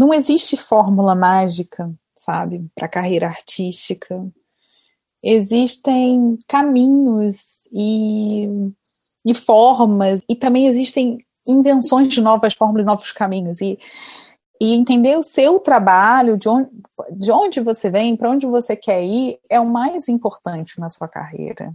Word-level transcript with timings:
não 0.00 0.14
existe 0.14 0.56
fórmula 0.56 1.14
mágica, 1.14 1.92
sabe, 2.16 2.62
para 2.74 2.88
carreira 2.88 3.26
artística. 3.26 4.26
Existem 5.22 6.38
caminhos 6.48 7.68
e, 7.70 8.48
e 9.26 9.34
formas, 9.34 10.22
e 10.26 10.34
também 10.34 10.68
existem 10.68 11.18
invenções 11.46 12.08
de 12.08 12.18
novas 12.22 12.54
fórmulas, 12.54 12.86
novos 12.86 13.12
caminhos. 13.12 13.60
E, 13.60 13.78
e 14.58 14.74
entender 14.74 15.18
o 15.18 15.22
seu 15.22 15.60
trabalho, 15.60 16.38
de 16.38 16.48
onde, 16.48 16.70
de 17.12 17.30
onde 17.30 17.60
você 17.60 17.90
vem, 17.90 18.16
para 18.16 18.30
onde 18.30 18.46
você 18.46 18.74
quer 18.74 19.04
ir, 19.04 19.38
é 19.50 19.60
o 19.60 19.66
mais 19.66 20.08
importante 20.08 20.80
na 20.80 20.88
sua 20.88 21.08
carreira. 21.08 21.74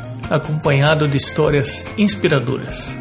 acompanhado 0.31 1.09
de 1.09 1.17
histórias 1.17 1.85
inspiradoras. 1.97 2.97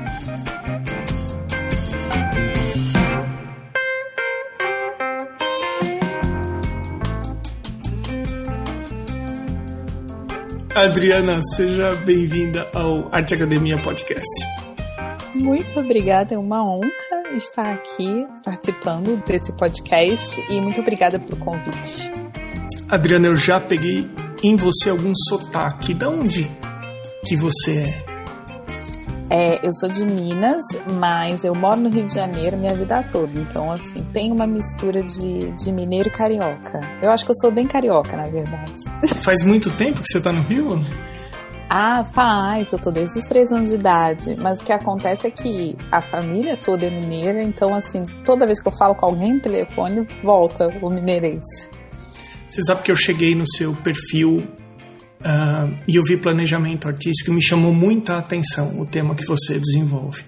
Adriana, 10.74 11.40
seja 11.54 11.94
bem-vinda 12.04 12.66
ao 12.74 13.08
Arte 13.12 13.34
Academia 13.34 13.78
Podcast. 13.78 14.26
Muito 15.34 15.78
obrigada, 15.78 16.34
é 16.34 16.38
uma 16.38 16.64
honra 16.64 16.90
estar 17.36 17.74
aqui 17.74 18.26
participando 18.44 19.22
desse 19.24 19.52
podcast 19.52 20.44
e 20.50 20.60
muito 20.60 20.80
obrigada 20.80 21.18
pelo 21.18 21.36
convite. 21.36 22.10
Adriana, 22.88 23.28
eu 23.28 23.36
já 23.36 23.60
peguei 23.60 24.10
em 24.42 24.56
você 24.56 24.90
algum 24.90 25.12
sotaque. 25.14 25.94
De 25.94 26.06
onde 26.06 26.50
que 27.26 27.36
você 27.36 27.78
é? 27.78 28.10
É, 29.32 29.64
eu 29.64 29.72
sou 29.72 29.88
de 29.88 30.04
Minas, 30.04 30.64
mas 30.98 31.44
eu 31.44 31.54
moro 31.54 31.80
no 31.80 31.88
Rio 31.88 32.04
de 32.04 32.14
Janeiro 32.14 32.56
minha 32.56 32.74
vida 32.74 33.00
toda. 33.12 33.30
Então, 33.38 33.70
assim, 33.70 34.02
tem 34.12 34.32
uma 34.32 34.44
mistura 34.44 35.04
de, 35.04 35.52
de 35.52 35.72
mineiro 35.72 36.08
e 36.08 36.12
carioca. 36.12 36.80
Eu 37.00 37.12
acho 37.12 37.24
que 37.24 37.30
eu 37.30 37.36
sou 37.36 37.52
bem 37.52 37.64
carioca, 37.64 38.16
na 38.16 38.24
verdade. 38.24 38.82
Faz 39.22 39.44
muito 39.44 39.70
tempo 39.70 40.00
que 40.00 40.08
você 40.08 40.20
tá 40.20 40.32
no 40.32 40.42
Rio? 40.42 40.84
Ah, 41.72 42.04
faz. 42.04 42.72
Eu 42.72 42.80
tô 42.80 42.90
desde 42.90 43.20
os 43.20 43.26
três 43.26 43.52
anos 43.52 43.68
de 43.68 43.76
idade. 43.76 44.34
Mas 44.36 44.60
o 44.60 44.64
que 44.64 44.72
acontece 44.72 45.28
é 45.28 45.30
que 45.30 45.76
a 45.92 46.02
família 46.02 46.56
toda 46.56 46.86
é 46.86 46.90
mineira. 46.90 47.40
Então, 47.40 47.72
assim, 47.72 48.02
toda 48.24 48.44
vez 48.44 48.60
que 48.60 48.66
eu 48.66 48.72
falo 48.72 48.96
com 48.96 49.06
alguém 49.06 49.34
no 49.34 49.40
telefone, 49.40 50.08
volta 50.24 50.66
o 50.82 50.90
mineirense. 50.90 51.68
Você 52.50 52.64
sabe 52.64 52.82
que 52.82 52.90
eu 52.90 52.96
cheguei 52.96 53.36
no 53.36 53.44
seu 53.46 53.72
perfil 53.72 54.44
Uh, 55.20 55.76
e 55.86 55.96
eu 55.96 56.02
vi 56.02 56.16
planejamento 56.16 56.88
artístico 56.88 57.30
me 57.30 57.42
chamou 57.42 57.74
muita 57.74 58.16
atenção 58.16 58.80
o 58.80 58.86
tema 58.86 59.14
que 59.14 59.26
você 59.26 59.58
desenvolve. 59.58 60.22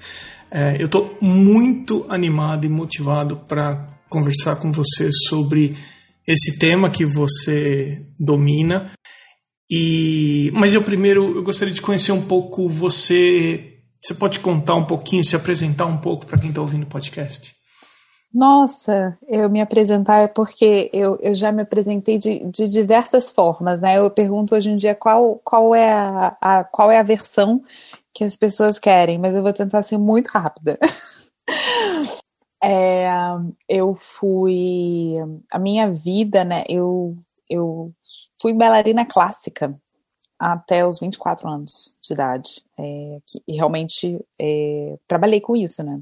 Uh, 0.51 0.77
eu 0.79 0.87
estou 0.87 1.17
muito 1.21 2.05
animado 2.11 2.67
e 2.67 2.69
motivado 2.69 3.37
para 3.37 3.89
conversar 4.11 4.57
com 4.57 4.71
você 4.71 5.11
sobre 5.29 5.77
esse 6.27 6.59
tema 6.59 6.91
que 6.91 7.07
você 7.07 8.05
domina. 8.21 8.93
E 9.71 10.51
mas 10.53 10.75
eu 10.75 10.83
primeiro 10.83 11.37
eu 11.37 11.43
gostaria 11.43 11.73
de 11.73 11.81
conhecer 11.81 12.13
um 12.13 12.23
pouco 12.23 12.69
você. 12.69 13.79
Você 14.03 14.15
pode 14.15 14.41
contar 14.41 14.75
um 14.75 14.85
pouquinho, 14.85 15.25
se 15.25 15.37
apresentar 15.37 15.87
um 15.87 15.97
pouco 15.97 16.27
para 16.27 16.39
quem 16.39 16.51
está 16.51 16.61
ouvindo 16.61 16.83
o 16.83 16.87
podcast? 16.87 17.62
Nossa, 18.35 19.19
eu 19.29 19.51
me 19.51 19.61
apresentar 19.61 20.21
é 20.21 20.27
porque 20.29 20.89
eu, 20.93 21.19
eu 21.21 21.35
já 21.35 21.53
me 21.53 21.63
apresentei 21.63 22.17
de, 22.17 22.43
de 22.47 22.67
diversas 22.69 23.31
formas, 23.31 23.83
né? 23.83 23.99
Eu 23.99 24.11
pergunto 24.11 24.55
hoje 24.55 24.71
em 24.71 24.77
dia 24.77 24.95
qual, 24.95 25.39
qual, 25.45 25.75
é 25.75 25.93
a, 25.93 26.37
a, 26.41 26.65
qual 26.65 26.91
é 26.91 26.99
a 26.99 27.03
versão 27.03 27.63
que 28.13 28.25
as 28.25 28.35
pessoas 28.35 28.79
querem, 28.79 29.19
mas 29.19 29.35
eu 29.35 29.43
vou 29.43 29.53
tentar 29.53 29.83
ser 29.83 29.99
muito 29.99 30.29
rápida. 30.29 30.79
é, 32.63 33.07
eu 33.69 33.95
fui. 33.95 35.15
A 35.51 35.59
minha 35.59 35.91
vida, 35.93 36.43
né? 36.43 36.65
Eu, 36.69 37.17
eu 37.51 37.93
fui 38.41 38.55
bailarina 38.55 39.05
clássica 39.05 39.75
até 40.39 40.87
os 40.87 40.99
24 40.99 41.49
anos 41.49 41.95
de 42.01 42.15
idade. 42.15 42.63
É, 42.79 43.19
que, 43.27 43.43
e 43.47 43.55
realmente 43.57 44.25
é, 44.41 44.99
trabalhei 45.07 45.41
com 45.41 45.55
isso, 45.55 45.83
né? 45.83 46.01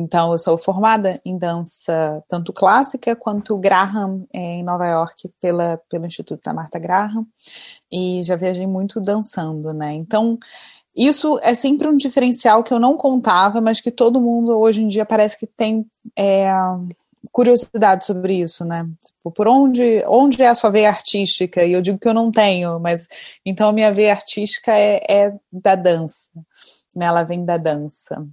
Então, 0.00 0.32
eu 0.32 0.38
sou 0.38 0.56
formada 0.56 1.20
em 1.26 1.36
dança 1.36 2.24
tanto 2.26 2.54
clássica 2.54 3.14
quanto 3.14 3.58
Graham 3.58 4.24
em 4.32 4.64
Nova 4.64 4.86
York 4.86 5.28
pela, 5.38 5.78
pelo 5.90 6.06
Instituto 6.06 6.42
da 6.42 6.54
Marta 6.54 6.78
Graham 6.78 7.26
e 7.92 8.22
já 8.22 8.34
viajei 8.34 8.66
muito 8.66 8.98
dançando, 8.98 9.74
né? 9.74 9.92
Então, 9.92 10.38
isso 10.96 11.38
é 11.42 11.54
sempre 11.54 11.86
um 11.86 11.96
diferencial 11.98 12.64
que 12.64 12.72
eu 12.72 12.80
não 12.80 12.96
contava, 12.96 13.60
mas 13.60 13.78
que 13.78 13.90
todo 13.90 14.22
mundo 14.22 14.58
hoje 14.58 14.82
em 14.82 14.88
dia 14.88 15.04
parece 15.04 15.38
que 15.38 15.46
tem 15.46 15.86
é, 16.16 16.50
curiosidade 17.30 18.06
sobre 18.06 18.36
isso, 18.36 18.64
né? 18.64 18.88
Tipo, 19.04 19.30
por 19.30 19.46
onde, 19.48 20.02
onde 20.08 20.40
é 20.40 20.48
a 20.48 20.54
sua 20.54 20.70
veia 20.70 20.88
artística? 20.88 21.62
E 21.62 21.72
eu 21.72 21.82
digo 21.82 21.98
que 21.98 22.08
eu 22.08 22.14
não 22.14 22.32
tenho, 22.32 22.80
mas 22.80 23.06
então 23.44 23.68
a 23.68 23.72
minha 23.72 23.92
veia 23.92 24.12
artística 24.12 24.72
é, 24.72 25.02
é 25.06 25.34
da 25.52 25.74
dança, 25.74 26.30
né? 26.96 27.04
Ela 27.04 27.22
vem 27.22 27.44
da 27.44 27.58
dança. 27.58 28.26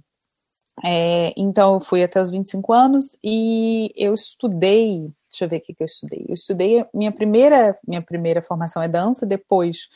É, 0.84 1.32
então, 1.36 1.74
eu 1.74 1.80
fui 1.80 2.02
até 2.02 2.20
os 2.20 2.30
25 2.30 2.72
anos 2.72 3.16
e 3.22 3.90
eu 3.96 4.14
estudei. 4.14 5.10
Deixa 5.30 5.44
eu 5.44 5.48
ver 5.48 5.58
o 5.58 5.60
que, 5.60 5.74
eu 5.78 5.84
estudei. 5.84 6.24
Eu 6.28 6.34
estudei. 6.34 6.86
Minha 6.94 7.12
primeira, 7.12 7.78
minha 7.86 8.02
primeira 8.02 8.42
formação 8.42 8.82
é 8.82 8.88
dança, 8.88 9.26
depois 9.26 9.88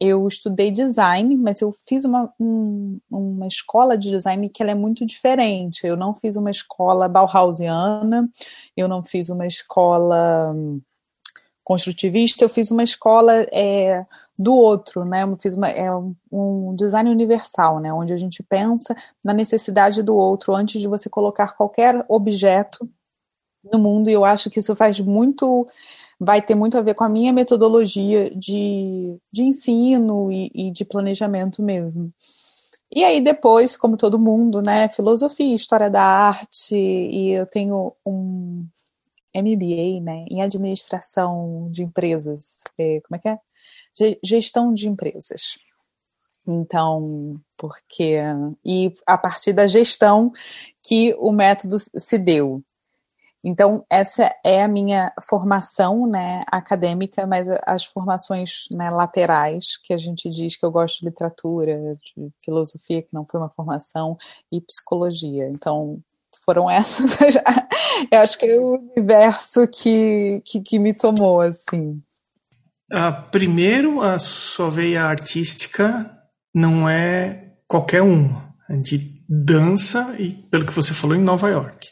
eu 0.00 0.26
estudei 0.28 0.70
design, 0.70 1.36
mas 1.36 1.60
eu 1.60 1.74
fiz 1.86 2.04
uma, 2.04 2.32
um, 2.38 3.00
uma 3.10 3.48
escola 3.48 3.98
de 3.98 4.10
design 4.10 4.48
que 4.48 4.62
ela 4.62 4.70
é 4.70 4.74
muito 4.74 5.04
diferente. 5.04 5.84
Eu 5.84 5.96
não 5.96 6.14
fiz 6.14 6.36
uma 6.36 6.50
escola 6.50 7.08
Bauhausiana, 7.08 8.28
eu 8.76 8.86
não 8.86 9.02
fiz 9.02 9.28
uma 9.28 9.46
escola 9.46 10.54
construtivista, 11.68 12.42
eu 12.42 12.48
fiz 12.48 12.70
uma 12.70 12.82
escola 12.82 13.46
é, 13.52 14.06
do 14.38 14.54
outro, 14.54 15.04
né? 15.04 15.24
Eu 15.24 15.36
fiz 15.36 15.52
uma, 15.52 15.68
é, 15.68 15.90
um 16.32 16.74
design 16.74 17.10
universal, 17.10 17.78
né? 17.78 17.92
Onde 17.92 18.10
a 18.10 18.16
gente 18.16 18.42
pensa 18.42 18.96
na 19.22 19.34
necessidade 19.34 20.02
do 20.02 20.16
outro 20.16 20.54
antes 20.54 20.80
de 20.80 20.88
você 20.88 21.10
colocar 21.10 21.54
qualquer 21.58 22.02
objeto 22.08 22.88
no 23.70 23.78
mundo. 23.78 24.08
E 24.08 24.14
eu 24.14 24.24
acho 24.24 24.48
que 24.48 24.60
isso 24.60 24.74
faz 24.74 24.98
muito, 24.98 25.68
vai 26.18 26.40
ter 26.40 26.54
muito 26.54 26.78
a 26.78 26.80
ver 26.80 26.94
com 26.94 27.04
a 27.04 27.08
minha 27.08 27.34
metodologia 27.34 28.34
de, 28.34 29.18
de 29.30 29.42
ensino 29.42 30.32
e, 30.32 30.50
e 30.54 30.70
de 30.70 30.86
planejamento 30.86 31.62
mesmo. 31.62 32.10
E 32.90 33.04
aí 33.04 33.20
depois, 33.20 33.76
como 33.76 33.98
todo 33.98 34.18
mundo, 34.18 34.62
né, 34.62 34.88
filosofia, 34.88 35.54
história 35.54 35.90
da 35.90 36.02
arte, 36.02 36.74
e 36.74 37.32
eu 37.32 37.44
tenho 37.44 37.92
um, 38.06 38.66
MBA, 39.34 40.00
né, 40.02 40.24
em 40.30 40.42
administração 40.42 41.68
de 41.70 41.82
empresas. 41.82 42.58
É, 42.78 43.00
como 43.00 43.16
é 43.16 43.18
que 43.18 43.28
é? 43.28 43.38
Gestão 44.24 44.72
de 44.72 44.88
empresas. 44.88 45.58
Então, 46.46 47.38
porque 47.56 48.16
e 48.64 48.94
a 49.06 49.18
partir 49.18 49.52
da 49.52 49.66
gestão 49.66 50.32
que 50.82 51.14
o 51.18 51.30
método 51.30 51.76
se 51.78 52.16
deu. 52.16 52.62
Então, 53.44 53.84
essa 53.88 54.34
é 54.44 54.62
a 54.62 54.68
minha 54.68 55.12
formação 55.22 56.06
né, 56.06 56.42
acadêmica, 56.50 57.26
mas 57.26 57.46
as 57.64 57.84
formações 57.84 58.64
né, 58.70 58.90
laterais, 58.90 59.76
que 59.82 59.92
a 59.92 59.98
gente 59.98 60.28
diz 60.28 60.56
que 60.56 60.66
eu 60.66 60.72
gosto 60.72 61.00
de 61.00 61.06
literatura, 61.06 61.96
de 62.16 62.32
filosofia, 62.44 63.02
que 63.02 63.14
não 63.14 63.24
foi 63.24 63.38
uma 63.38 63.48
formação, 63.50 64.16
e 64.50 64.60
psicologia. 64.60 65.48
Então, 65.48 66.02
foram 66.48 66.70
essas. 66.70 67.18
Eu 68.10 68.20
acho 68.20 68.38
que 68.38 68.46
é 68.46 68.58
o 68.58 68.78
universo 68.78 69.68
que, 69.68 70.40
que, 70.46 70.62
que 70.62 70.78
me 70.78 70.94
tomou, 70.94 71.42
assim. 71.42 72.00
Ah, 72.90 73.12
primeiro, 73.12 74.00
a 74.00 74.18
sua 74.18 74.70
veia 74.70 75.04
artística 75.04 76.10
não 76.54 76.88
é 76.88 77.52
qualquer 77.66 78.00
uma. 78.00 78.48
É 78.70 78.78
de 78.78 79.22
dança 79.28 80.16
e, 80.18 80.32
pelo 80.50 80.64
que 80.64 80.72
você 80.72 80.94
falou, 80.94 81.14
em 81.14 81.20
Nova 81.20 81.50
York. 81.50 81.86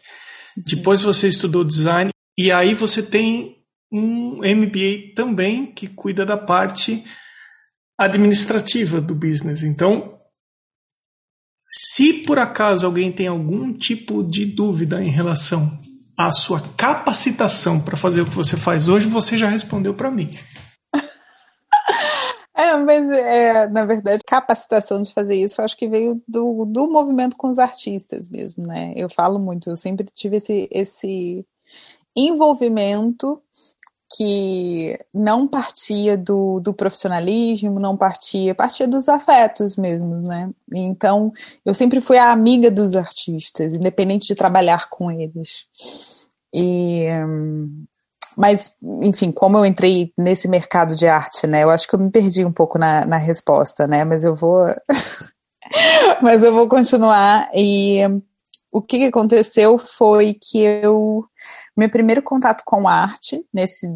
Depois 0.57 1.03
você 1.03 1.29
estudou 1.29 1.63
design 1.63 2.11
e 2.39 2.51
aí 2.51 2.73
você 2.73 3.03
tem 3.03 3.57
um 3.93 4.39
MBA 4.39 5.15
também 5.15 5.67
que 5.67 5.87
cuida 5.87 6.25
da 6.25 6.39
parte 6.39 7.05
administrativa 7.99 9.03
do 9.03 9.15
business. 9.15 9.63
Então, 9.63 10.16
se 11.69 12.23
por 12.25 12.39
acaso 12.39 12.87
alguém 12.87 13.11
tem 13.11 13.27
algum 13.27 13.73
tipo 13.73 14.23
de 14.23 14.47
dúvida 14.47 15.03
em 15.03 15.11
relação 15.11 15.69
à 16.17 16.31
sua 16.31 16.61
capacitação 16.77 17.81
para 17.81 17.97
fazer 17.97 18.21
o 18.21 18.25
que 18.25 18.35
você 18.35 18.57
faz 18.57 18.89
hoje, 18.89 19.09
você 19.09 19.37
já 19.37 19.49
respondeu 19.49 19.93
para 19.95 20.11
mim. 20.11 20.31
É, 22.59 22.75
mas 22.75 23.11
é, 23.11 23.69
na 23.69 23.85
verdade, 23.85 24.23
capacitação 24.27 25.03
de 25.03 25.13
fazer 25.13 25.35
isso, 25.35 25.61
eu 25.61 25.65
acho 25.67 25.77
que 25.77 25.87
veio 25.87 26.23
do, 26.27 26.65
do 26.65 26.91
movimento 26.91 27.37
com 27.37 27.49
os 27.49 27.59
artistas 27.59 28.31
mesmo, 28.31 28.67
né? 28.67 28.95
Eu 28.97 29.11
falo 29.11 29.39
muito, 29.39 29.69
eu 29.69 29.77
sempre 29.77 30.07
tive 30.11 30.39
esse, 30.39 30.67
esse 30.73 31.47
envolvimento 32.17 33.43
que 34.15 34.97
não 35.13 35.49
partia 35.49 36.17
do, 36.17 36.61
do 36.61 36.73
profissionalismo, 36.73 37.81
não 37.81 37.97
partia, 37.97 38.55
partia 38.55 38.87
dos 38.87 39.09
afetos 39.09 39.77
mesmo, 39.77 40.17
né? 40.23 40.51
Então, 40.73 41.33
eu 41.65 41.75
sempre 41.75 42.01
fui 42.01 42.19
a 42.19 42.31
amiga 42.31 42.71
dos 42.71 42.95
artistas, 42.95 43.75
independente 43.75 44.27
de 44.29 44.35
trabalhar 44.35 44.89
com 44.89 45.11
eles. 45.11 45.67
E 46.55 47.07
mas, 48.37 48.75
enfim, 49.03 49.33
como 49.33 49.57
eu 49.57 49.65
entrei 49.65 50.13
nesse 50.17 50.47
mercado 50.47 50.95
de 50.95 51.07
arte, 51.07 51.47
né? 51.47 51.65
Eu 51.65 51.71
acho 51.71 51.89
que 51.89 51.95
eu 51.95 51.99
me 51.99 52.11
perdi 52.11 52.45
um 52.45 52.53
pouco 52.53 52.79
na, 52.79 53.07
na 53.07 53.17
resposta, 53.17 53.87
né? 53.87 54.05
Mas 54.05 54.25
eu 54.25 54.37
vou. 54.37 54.67
mas 56.23 56.43
eu 56.43 56.53
vou 56.53 56.69
continuar. 56.69 57.49
E 57.55 58.01
o 58.71 58.83
que 58.83 59.05
aconteceu 59.05 59.79
foi 59.79 60.35
que 60.35 60.61
eu. 60.61 61.25
Meu 61.77 61.91
primeiro 61.91 62.23
contato 62.23 62.63
com 62.65 62.89
arte 62.89 63.47
nesse, 63.53 63.87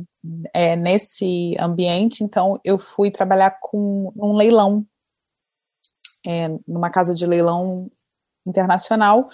é, 0.52 0.76
nesse 0.76 1.56
ambiente, 1.58 2.22
então 2.22 2.60
eu 2.62 2.78
fui 2.78 3.10
trabalhar 3.10 3.58
com 3.60 4.12
um 4.14 4.34
leilão, 4.34 4.84
é, 6.26 6.48
numa 6.68 6.90
casa 6.90 7.14
de 7.14 7.26
leilão 7.26 7.90
internacional, 8.46 9.30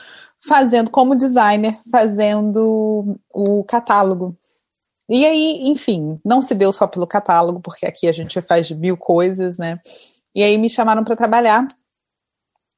fazendo 0.47 0.91
como 0.91 1.17
designer, 1.17 1.81
fazendo 1.91 3.19
o 3.35 3.65
catálogo 3.65 4.37
e 5.09 5.25
aí, 5.25 5.69
enfim, 5.69 6.21
não 6.25 6.43
se 6.43 6.55
deu 6.55 6.73
só 6.73 6.87
pelo 6.87 7.07
catálogo, 7.07 7.61
porque 7.61 7.87
aqui 7.87 8.09
a 8.09 8.13
gente 8.13 8.41
faz 8.41 8.71
mil 8.73 8.97
coisas, 8.97 9.57
né? 9.57 9.81
E 10.35 10.43
aí 10.43 10.59
me 10.59 10.69
chamaram 10.69 11.05
para 11.05 11.15
trabalhar. 11.15 11.67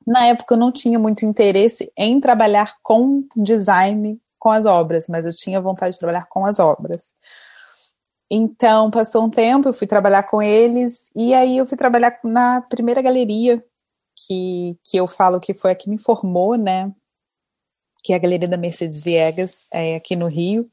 Na 0.06 0.26
época 0.26 0.54
eu 0.54 0.58
não 0.58 0.70
tinha 0.70 0.98
muito 0.98 1.24
interesse 1.24 1.90
em 1.96 2.20
trabalhar 2.20 2.76
com 2.82 3.26
design 3.36 4.20
com 4.38 4.50
as 4.50 4.66
obras, 4.66 5.06
mas 5.08 5.26
eu 5.26 5.32
tinha 5.34 5.60
vontade 5.60 5.94
de 5.94 5.98
trabalhar 5.98 6.26
com 6.28 6.44
as 6.44 6.58
obras. 6.58 7.12
Então, 8.30 8.90
passou 8.90 9.24
um 9.24 9.30
tempo, 9.30 9.68
eu 9.68 9.72
fui 9.72 9.86
trabalhar 9.86 10.22
com 10.24 10.42
eles, 10.42 11.10
e 11.16 11.32
aí 11.32 11.56
eu 11.58 11.66
fui 11.66 11.78
trabalhar 11.78 12.18
na 12.22 12.60
primeira 12.60 13.00
galeria, 13.00 13.64
que, 14.26 14.76
que 14.84 14.96
eu 14.96 15.06
falo 15.06 15.40
que 15.40 15.54
foi 15.54 15.70
a 15.70 15.74
que 15.74 15.88
me 15.88 15.98
formou, 15.98 16.56
né? 16.56 16.92
Que 18.02 18.12
é 18.12 18.16
a 18.16 18.18
Galeria 18.18 18.48
da 18.48 18.56
Mercedes 18.56 19.00
Viegas, 19.00 19.64
é, 19.72 19.96
aqui 19.96 20.16
no 20.16 20.26
Rio. 20.26 20.68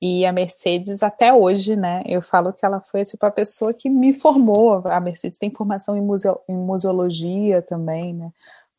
E 0.00 0.24
a 0.24 0.32
Mercedes, 0.32 1.02
até 1.02 1.32
hoje, 1.32 1.74
né, 1.74 2.02
eu 2.06 2.22
falo 2.22 2.52
que 2.52 2.64
ela 2.64 2.80
foi 2.80 3.04
tipo, 3.04 3.24
a 3.26 3.30
pessoa 3.30 3.74
que 3.74 3.90
me 3.90 4.14
formou. 4.14 4.82
A 4.86 5.00
Mercedes 5.00 5.38
tem 5.38 5.50
formação 5.50 5.96
em, 5.96 6.00
museo, 6.00 6.38
em 6.48 6.54
museologia 6.54 7.62
também, 7.62 8.14
né? 8.14 8.30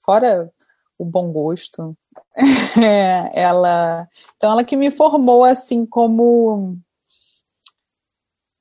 Fora 0.02 0.52
o 0.98 1.06
bom 1.06 1.32
gosto. 1.32 1.96
ela, 3.34 4.08
então, 4.36 4.52
ela 4.52 4.64
que 4.64 4.76
me 4.76 4.92
formou 4.92 5.44
assim 5.44 5.86
como 5.86 6.78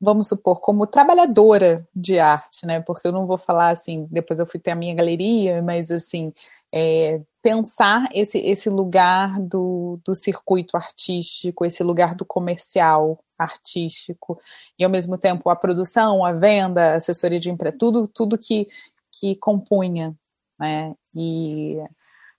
vamos 0.00 0.28
supor, 0.28 0.60
como 0.60 0.86
trabalhadora 0.86 1.86
de 1.94 2.18
arte, 2.18 2.64
né? 2.64 2.80
Porque 2.80 3.06
eu 3.06 3.12
não 3.12 3.26
vou 3.26 3.38
falar 3.38 3.70
assim, 3.70 4.06
depois 4.10 4.38
eu 4.38 4.46
fui 4.46 4.60
ter 4.60 4.70
a 4.70 4.76
minha 4.76 4.94
galeria, 4.94 5.60
mas 5.60 5.90
assim, 5.90 6.32
é, 6.72 7.20
pensar 7.42 8.08
esse, 8.14 8.38
esse 8.38 8.70
lugar 8.70 9.40
do, 9.40 9.98
do 10.04 10.14
circuito 10.14 10.76
artístico, 10.76 11.64
esse 11.64 11.82
lugar 11.82 12.14
do 12.14 12.24
comercial 12.24 13.18
artístico, 13.38 14.40
e 14.78 14.84
ao 14.84 14.90
mesmo 14.90 15.18
tempo 15.18 15.50
a 15.50 15.56
produção, 15.56 16.24
a 16.24 16.32
venda, 16.32 16.94
a 16.94 16.96
assessoria 16.96 17.40
de 17.40 17.50
empresa, 17.50 17.76
tudo, 17.78 18.06
tudo 18.06 18.38
que, 18.38 18.68
que 19.10 19.34
compunha, 19.36 20.16
né? 20.58 20.94
E 21.14 21.76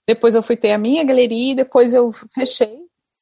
depois 0.06 0.34
eu 0.34 0.42
fui 0.42 0.56
ter 0.56 0.72
a 0.72 0.78
minha 0.78 1.04
galeria 1.04 1.52
e 1.52 1.56
depois 1.56 1.94
eu 1.94 2.10
fechei, 2.34 2.80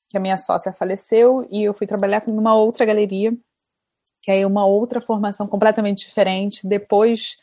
que 0.08 0.16
a 0.16 0.20
minha 0.20 0.36
sócia 0.36 0.72
faleceu, 0.72 1.46
e 1.50 1.64
eu 1.64 1.74
fui 1.74 1.86
trabalhar 1.86 2.22
numa 2.26 2.54
outra 2.54 2.84
galeria 2.86 3.32
que 4.22 4.30
é 4.30 4.46
uma 4.46 4.66
outra 4.66 5.00
formação 5.00 5.46
completamente 5.46 6.06
diferente, 6.06 6.66
depois 6.66 7.36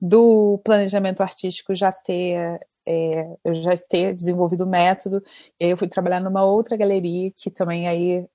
do 0.00 0.58
planejamento 0.64 1.22
artístico 1.22 1.74
já 1.74 1.92
ter 1.92 2.58
é, 2.86 3.36
eu 3.44 3.54
já 3.54 3.76
ter 3.76 4.14
desenvolvido 4.14 4.64
o 4.64 4.66
método, 4.66 5.22
eu 5.60 5.76
fui 5.76 5.86
trabalhar 5.88 6.20
numa 6.20 6.44
outra 6.44 6.76
galeria 6.76 7.30
que 7.36 7.50
também 7.50 7.86
aí 7.86 8.26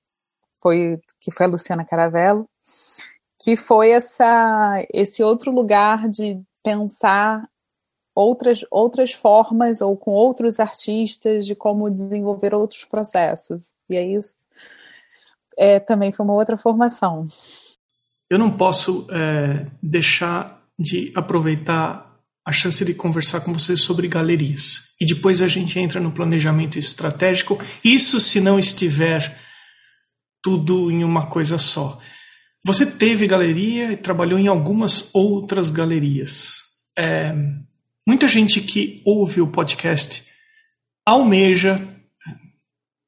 foi 0.62 0.98
que 1.20 1.30
foi 1.30 1.46
a 1.46 1.48
Luciana 1.48 1.84
Caravello, 1.84 2.48
que 3.42 3.56
foi 3.56 3.90
essa 3.90 4.86
esse 4.92 5.22
outro 5.22 5.50
lugar 5.50 6.08
de 6.08 6.40
pensar 6.62 7.48
outras 8.26 8.64
outras 8.70 9.12
formas 9.12 9.80
ou 9.80 9.96
com 9.96 10.10
outros 10.10 10.58
artistas 10.58 11.46
de 11.46 11.54
como 11.54 11.90
desenvolver 11.90 12.54
outros 12.54 12.84
processos. 12.84 13.70
E 13.88 13.96
é 13.96 14.06
isso. 14.06 14.34
É, 15.56 15.80
também 15.80 16.12
foi 16.12 16.24
uma 16.24 16.34
outra 16.34 16.56
formação 16.56 17.26
eu 18.30 18.38
não 18.38 18.50
posso 18.50 19.06
é, 19.10 19.66
deixar 19.82 20.62
de 20.78 21.10
aproveitar 21.14 22.06
a 22.46 22.52
chance 22.52 22.84
de 22.84 22.94
conversar 22.94 23.40
com 23.40 23.52
você 23.52 23.76
sobre 23.76 24.08
galerias. 24.08 24.94
E 25.00 25.06
depois 25.06 25.42
a 25.42 25.48
gente 25.48 25.78
entra 25.78 26.00
no 26.00 26.12
planejamento 26.12 26.78
estratégico, 26.78 27.60
isso 27.84 28.20
se 28.20 28.40
não 28.40 28.58
estiver 28.58 29.38
tudo 30.42 30.90
em 30.90 31.04
uma 31.04 31.26
coisa 31.26 31.58
só. 31.58 31.98
Você 32.64 32.86
teve 32.86 33.26
galeria 33.26 33.92
e 33.92 33.96
trabalhou 33.96 34.38
em 34.38 34.48
algumas 34.48 35.14
outras 35.14 35.70
galerias. 35.70 36.56
É, 36.98 37.34
muita 38.08 38.26
gente 38.26 38.62
que 38.62 39.02
ouve 39.04 39.42
o 39.42 39.52
podcast 39.52 40.24
almeja 41.06 41.78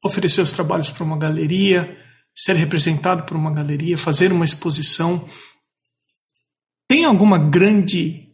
oferecer 0.04 0.42
os 0.42 0.52
trabalhos 0.52 0.90
para 0.90 1.04
uma 1.04 1.16
galeria, 1.16 1.98
ser 2.36 2.54
representado 2.54 3.22
por 3.24 3.34
uma 3.34 3.50
galeria, 3.50 3.96
fazer 3.96 4.30
uma 4.30 4.44
exposição. 4.44 5.26
Tem 6.86 7.06
alguma 7.06 7.38
grande 7.38 8.28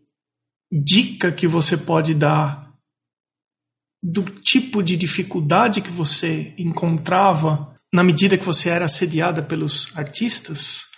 dica 0.72 1.30
que 1.30 1.46
você 1.46 1.76
pode 1.76 2.14
dar 2.14 2.74
do 4.02 4.24
tipo 4.24 4.82
de 4.82 4.96
dificuldade 4.96 5.80
que 5.80 5.90
você 5.90 6.52
encontrava 6.58 7.76
na 7.92 8.02
medida 8.02 8.36
que 8.36 8.44
você 8.44 8.70
era 8.70 8.86
assediada 8.86 9.40
pelos 9.40 9.96
artistas? 9.96 10.95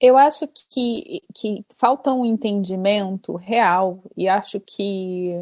Eu 0.00 0.16
acho 0.16 0.48
que, 0.48 1.22
que 1.34 1.64
falta 1.76 2.12
um 2.12 2.24
entendimento 2.24 3.36
real 3.36 4.02
e 4.16 4.28
acho 4.28 4.58
que 4.58 5.34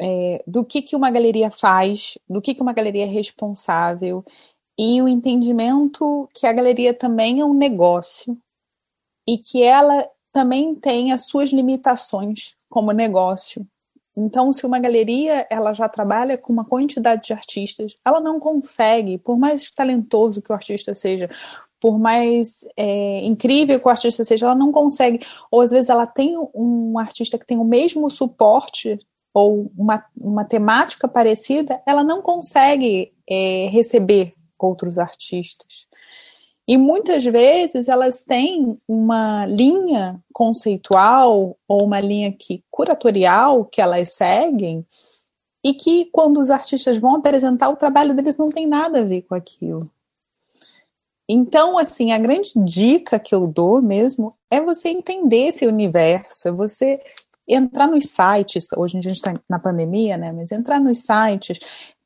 é, 0.00 0.42
do 0.46 0.64
que, 0.64 0.82
que 0.82 0.96
uma 0.96 1.10
galeria 1.10 1.50
faz, 1.50 2.18
do 2.28 2.42
que, 2.42 2.54
que 2.54 2.62
uma 2.62 2.72
galeria 2.72 3.04
é 3.04 3.08
responsável 3.08 4.24
e 4.78 5.00
o 5.00 5.08
entendimento 5.08 6.28
que 6.34 6.46
a 6.46 6.52
galeria 6.52 6.92
também 6.92 7.40
é 7.40 7.44
um 7.44 7.54
negócio 7.54 8.36
e 9.26 9.38
que 9.38 9.62
ela 9.62 10.08
também 10.30 10.74
tem 10.74 11.12
as 11.12 11.26
suas 11.26 11.50
limitações 11.50 12.56
como 12.68 12.92
negócio. 12.92 13.66
Então, 14.14 14.52
se 14.52 14.64
uma 14.66 14.78
galeria 14.78 15.46
ela 15.50 15.72
já 15.74 15.88
trabalha 15.88 16.38
com 16.38 16.52
uma 16.52 16.64
quantidade 16.64 17.26
de 17.26 17.32
artistas, 17.32 17.96
ela 18.04 18.20
não 18.20 18.40
consegue, 18.40 19.18
por 19.18 19.38
mais 19.38 19.70
talentoso 19.70 20.42
que 20.42 20.50
o 20.50 20.54
artista 20.54 20.94
seja, 20.94 21.28
por 21.80 21.98
mais 21.98 22.64
é, 22.76 23.24
incrível 23.24 23.78
que 23.78 23.86
o 23.86 23.90
artista 23.90 24.24
seja, 24.24 24.46
ela 24.46 24.54
não 24.54 24.72
consegue. 24.72 25.24
Ou 25.50 25.60
às 25.60 25.70
vezes 25.70 25.88
ela 25.88 26.06
tem 26.06 26.36
um 26.54 26.98
artista 26.98 27.38
que 27.38 27.46
tem 27.46 27.58
o 27.58 27.64
mesmo 27.64 28.10
suporte 28.10 28.98
ou 29.34 29.70
uma, 29.76 30.02
uma 30.18 30.44
temática 30.44 31.06
parecida, 31.06 31.82
ela 31.86 32.02
não 32.02 32.22
consegue 32.22 33.12
é, 33.28 33.68
receber 33.70 34.32
outros 34.58 34.96
artistas. 34.96 35.86
E 36.68 36.76
muitas 36.76 37.22
vezes 37.24 37.86
elas 37.86 38.22
têm 38.22 38.76
uma 38.88 39.46
linha 39.46 40.18
conceitual 40.32 41.56
ou 41.68 41.84
uma 41.84 42.00
linha 42.00 42.32
que, 42.32 42.64
curatorial 42.70 43.64
que 43.64 43.80
elas 43.80 44.14
seguem 44.14 44.84
e 45.62 45.74
que 45.74 46.06
quando 46.06 46.40
os 46.40 46.50
artistas 46.50 46.98
vão 46.98 47.16
apresentar 47.16 47.68
o 47.68 47.76
trabalho 47.76 48.14
deles 48.14 48.36
não 48.36 48.48
tem 48.48 48.66
nada 48.66 49.00
a 49.00 49.04
ver 49.04 49.22
com 49.22 49.34
aquilo. 49.34 49.88
Então, 51.28 51.76
assim, 51.76 52.12
a 52.12 52.18
grande 52.18 52.52
dica 52.64 53.18
que 53.18 53.34
eu 53.34 53.46
dou 53.46 53.82
mesmo 53.82 54.34
é 54.50 54.60
você 54.60 54.88
entender 54.88 55.48
esse 55.48 55.66
universo, 55.66 56.48
é 56.48 56.52
você 56.52 57.00
entrar 57.48 57.88
nos 57.88 58.06
sites, 58.06 58.66
hoje 58.76 58.98
a 58.98 59.00
gente 59.00 59.16
está 59.16 59.34
na 59.48 59.58
pandemia, 59.58 60.16
né? 60.16 60.32
Mas 60.32 60.52
entrar 60.52 60.80
nos 60.80 60.98
sites, 60.98 61.58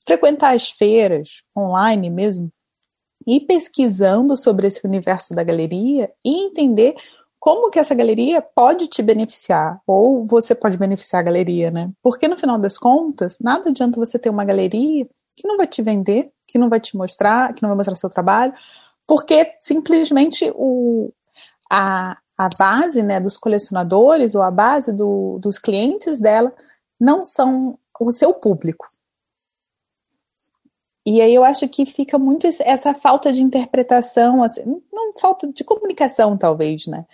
frequentar 0.07 0.55
as 0.55 0.71
feiras 0.71 1.43
online 1.57 2.11
mesmo, 2.11 2.51
ir 3.27 3.41
pesquisando 3.41 4.37
sobre 4.37 4.67
esse 4.67 4.87
universo 4.87 5.35
da 5.35 5.43
galeria 5.43 6.11
e 6.25 6.47
entender 6.47 6.95
como 7.39 7.71
que 7.71 7.79
essa 7.79 7.95
galeria 7.95 8.43
pode 8.43 8.87
te 8.87 9.03
beneficiar, 9.03 9.81
ou 9.87 10.27
você 10.27 10.55
pode 10.55 10.77
beneficiar 10.77 11.21
a 11.21 11.25
galeria, 11.25 11.71
né? 11.71 11.91
Porque 12.03 12.29
no 12.29 12.37
final 12.37 12.59
das 12.59 12.77
contas, 12.77 13.39
nada 13.41 13.71
adianta 13.71 13.99
você 13.99 14.19
ter 14.19 14.29
uma 14.29 14.45
galeria 14.45 15.09
que 15.35 15.49
não 15.49 15.57
vai 15.57 15.67
te 15.67 15.81
vender, 15.81 16.31
que 16.47 16.59
não 16.59 16.69
vai 16.69 16.81
te 16.81 16.95
mostrar, 16.97 17.55
que 17.55 17.63
não 17.63 17.71
vai 17.71 17.77
mostrar 17.77 17.95
seu 17.95 18.11
trabalho, 18.11 18.53
porque 19.11 19.57
simplesmente 19.59 20.53
o, 20.55 21.13
a, 21.69 22.17
a 22.39 22.49
base 22.57 23.03
né, 23.03 23.19
dos 23.19 23.37
colecionadores 23.37 24.37
ou 24.37 24.43
a 24.43 24.53
base 24.53 24.93
do, 24.93 25.37
dos 25.41 25.59
clientes 25.59 26.21
dela 26.21 26.55
não 27.01 27.25
são 27.25 27.77
o 27.99 28.13
seu 28.13 28.33
público. 28.33 28.87
E 31.05 31.21
aí 31.21 31.35
eu 31.35 31.43
acho 31.43 31.69
que 31.69 31.85
fica 31.85 32.21
muito 32.21 32.47
essa 32.47 32.95
falta 32.95 33.33
de 33.33 33.41
interpretação, 33.43 34.45
assim, 34.45 34.81
não 34.93 35.13
falta 35.21 35.49
de 35.53 35.65
comunicação, 35.65 36.37
talvez, 36.37 36.87
né? 36.87 37.05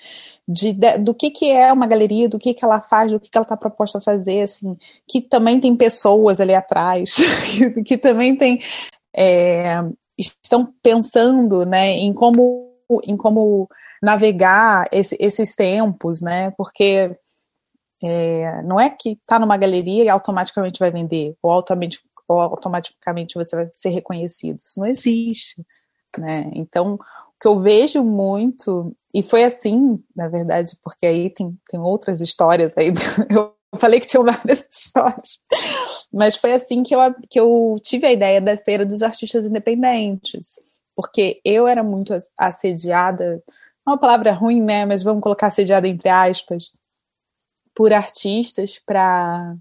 De, 0.47 0.75
de, 0.75 0.99
do 0.99 1.15
que, 1.15 1.31
que 1.31 1.50
é 1.50 1.73
uma 1.73 1.87
galeria, 1.87 2.29
do 2.29 2.38
que, 2.38 2.53
que 2.53 2.62
ela 2.62 2.83
faz, 2.83 3.11
do 3.11 3.19
que, 3.19 3.31
que 3.31 3.38
ela 3.38 3.45
está 3.45 3.57
proposta 3.57 3.97
a 3.97 4.03
fazer, 4.03 4.43
assim, 4.43 4.76
que 5.09 5.23
também 5.23 5.59
tem 5.59 5.75
pessoas 5.75 6.43
ali 6.43 6.55
atrás, 6.55 7.15
que, 7.47 7.81
que 7.85 7.97
também 7.97 8.37
tem. 8.37 8.59
É, 9.17 9.83
estão 10.18 10.73
pensando 10.82 11.64
né, 11.66 11.92
em 11.92 12.12
como, 12.12 12.73
em 13.04 13.16
como 13.16 13.68
navegar 14.02 14.87
esse, 14.92 15.16
esses 15.18 15.54
tempos, 15.54 16.20
né? 16.20 16.50
Porque 16.52 17.16
é, 18.02 18.62
não 18.62 18.78
é 18.78 18.90
que 18.90 19.12
está 19.12 19.38
numa 19.38 19.56
galeria 19.56 20.04
e 20.04 20.08
automaticamente 20.08 20.78
vai 20.78 20.90
vender, 20.90 21.37
ou 21.42 21.50
automaticamente 21.50 22.06
ou 22.28 22.40
automaticamente 22.40 23.35
você 23.35 23.54
vai 23.54 23.68
ser 23.73 23.90
reconhecido. 23.90 24.58
Isso 24.64 24.80
não 24.80 24.87
existe. 24.87 25.64
Né? 26.18 26.50
Então, 26.54 26.94
o 26.94 26.99
que 27.40 27.46
eu 27.46 27.61
vejo 27.61 28.02
muito, 28.02 28.96
e 29.14 29.23
foi 29.23 29.44
assim, 29.44 30.02
na 30.14 30.28
verdade, 30.28 30.76
porque 30.82 31.06
aí 31.06 31.30
tem, 31.30 31.56
tem 31.70 31.78
outras 31.78 32.20
histórias 32.20 32.73
aí, 32.76 32.90
eu 33.30 33.54
falei 33.76 34.00
que 34.00 34.06
tinha 34.06 34.23
várias 34.25 34.66
histórias, 34.71 35.40
mas 36.12 36.37
foi 36.37 36.52
assim 36.52 36.83
que 36.83 36.95
eu, 36.95 37.00
que 37.28 37.38
eu 37.38 37.76
tive 37.83 38.06
a 38.06 38.12
ideia 38.12 38.40
da 38.40 38.56
Feira 38.56 38.85
dos 38.85 39.02
Artistas 39.02 39.45
Independentes, 39.45 40.59
porque 40.95 41.40
eu 41.45 41.66
era 41.66 41.83
muito 41.83 42.16
assediada, 42.37 43.42
é 43.47 43.90
uma 43.90 43.99
palavra 43.99 44.33
ruim, 44.33 44.62
né, 44.62 44.85
mas 44.85 45.02
vamos 45.02 45.23
colocar 45.23 45.49
assediada 45.49 45.87
entre 45.88 46.09
aspas, 46.09 46.71
por 47.75 47.92
artistas 47.92 48.78
para 48.78 49.56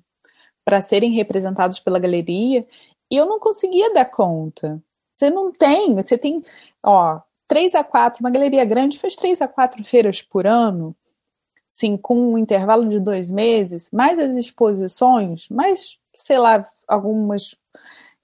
para 0.63 0.81
serem 0.81 1.11
representados 1.11 1.79
pela 1.79 1.99
galeria 1.99 2.65
e 3.11 3.15
eu 3.15 3.27
não 3.27 3.39
conseguia 3.39 3.93
dar 3.93 4.05
conta. 4.05 4.81
Você 5.13 5.29
não 5.29 5.51
tem, 5.51 5.93
você 5.93 6.17
tem, 6.17 6.41
ó, 6.83 7.21
três 7.47 7.75
a 7.75 7.83
quatro, 7.83 8.21
uma 8.21 8.31
galeria 8.31 8.65
grande 8.65 8.97
faz 8.97 9.15
três 9.15 9.41
a 9.41 9.47
quatro 9.47 9.83
feiras 9.83 10.21
por 10.23 10.47
ano, 10.47 10.95
sim, 11.75 11.97
com 11.97 12.15
um 12.31 12.37
intervalo 12.37 12.87
de 12.87 13.01
dois 13.01 13.29
meses, 13.29 13.89
mais 13.91 14.17
as 14.17 14.33
exposições, 14.35 15.49
mais, 15.49 15.97
sei 16.13 16.37
lá, 16.37 16.65
algumas 16.87 17.57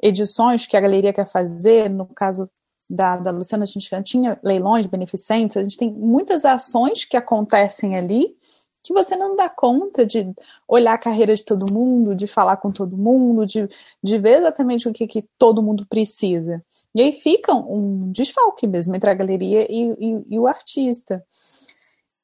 edições 0.02 0.66
que 0.66 0.78
a 0.78 0.80
galeria 0.80 1.12
quer 1.12 1.28
fazer, 1.28 1.90
no 1.90 2.06
caso 2.06 2.50
da, 2.90 3.18
da 3.18 3.30
Luciana, 3.30 3.64
a 3.64 3.68
gente 3.68 3.90
já 3.90 4.02
tinha 4.02 4.40
leilões 4.42 4.86
beneficentes, 4.86 5.58
a 5.58 5.62
gente 5.62 5.78
tem 5.78 5.92
muitas 5.92 6.46
ações 6.46 7.04
que 7.04 7.18
acontecem 7.18 7.98
ali, 7.98 8.38
que 8.82 8.94
você 8.94 9.18
não 9.18 9.36
dá 9.36 9.50
conta 9.50 10.06
de 10.06 10.34
olhar 10.66 10.94
a 10.94 10.98
carreira 10.98 11.36
de 11.36 11.44
todo 11.44 11.72
mundo, 11.74 12.16
de 12.16 12.28
falar 12.28 12.56
com 12.56 12.72
todo 12.72 12.98
mundo, 12.98 13.46
de, 13.46 13.68
de 14.02 14.18
ver 14.18 14.40
exatamente 14.40 14.88
o 14.88 14.94
que, 14.94 15.06
que 15.08 15.26
todo 15.38 15.62
mundo 15.62 15.86
precisa. 15.86 16.64
E 16.96 17.02
aí 17.02 17.12
fica 17.12 17.54
um 17.54 18.12
desfalque 18.14 18.66
mesmo 18.66 18.96
entre 18.96 19.10
a 19.10 19.14
galeria 19.14 19.70
e, 19.70 19.92
e, 20.00 20.26
e 20.30 20.40
o 20.40 20.48
artista. 20.48 21.22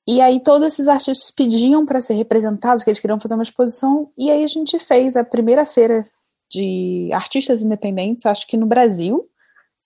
E 0.08 0.22
aí 0.22 0.40
todos 0.40 0.68
esses 0.68 0.88
artistas 0.88 1.30
pediam 1.32 1.86
para 1.86 2.00
ser 2.00 2.14
representados, 2.14 2.84
que 2.84 2.90
eles 2.90 3.00
queriam 3.00 3.20
fazer 3.20 3.34
uma 3.34 3.44
exposição, 3.44 4.10
e 4.18 4.32
aí 4.32 4.44
a 4.44 4.48
gente 4.48 4.80
fez 4.80 5.18
a 5.18 5.24
primeira 5.24 5.66
feira 5.66 6.06
de 6.50 7.10
artistas 7.14 7.62
independentes, 7.62 8.26
acho 8.26 8.48
que 8.48 8.56
no 8.56 8.66
Brasil. 8.66 9.22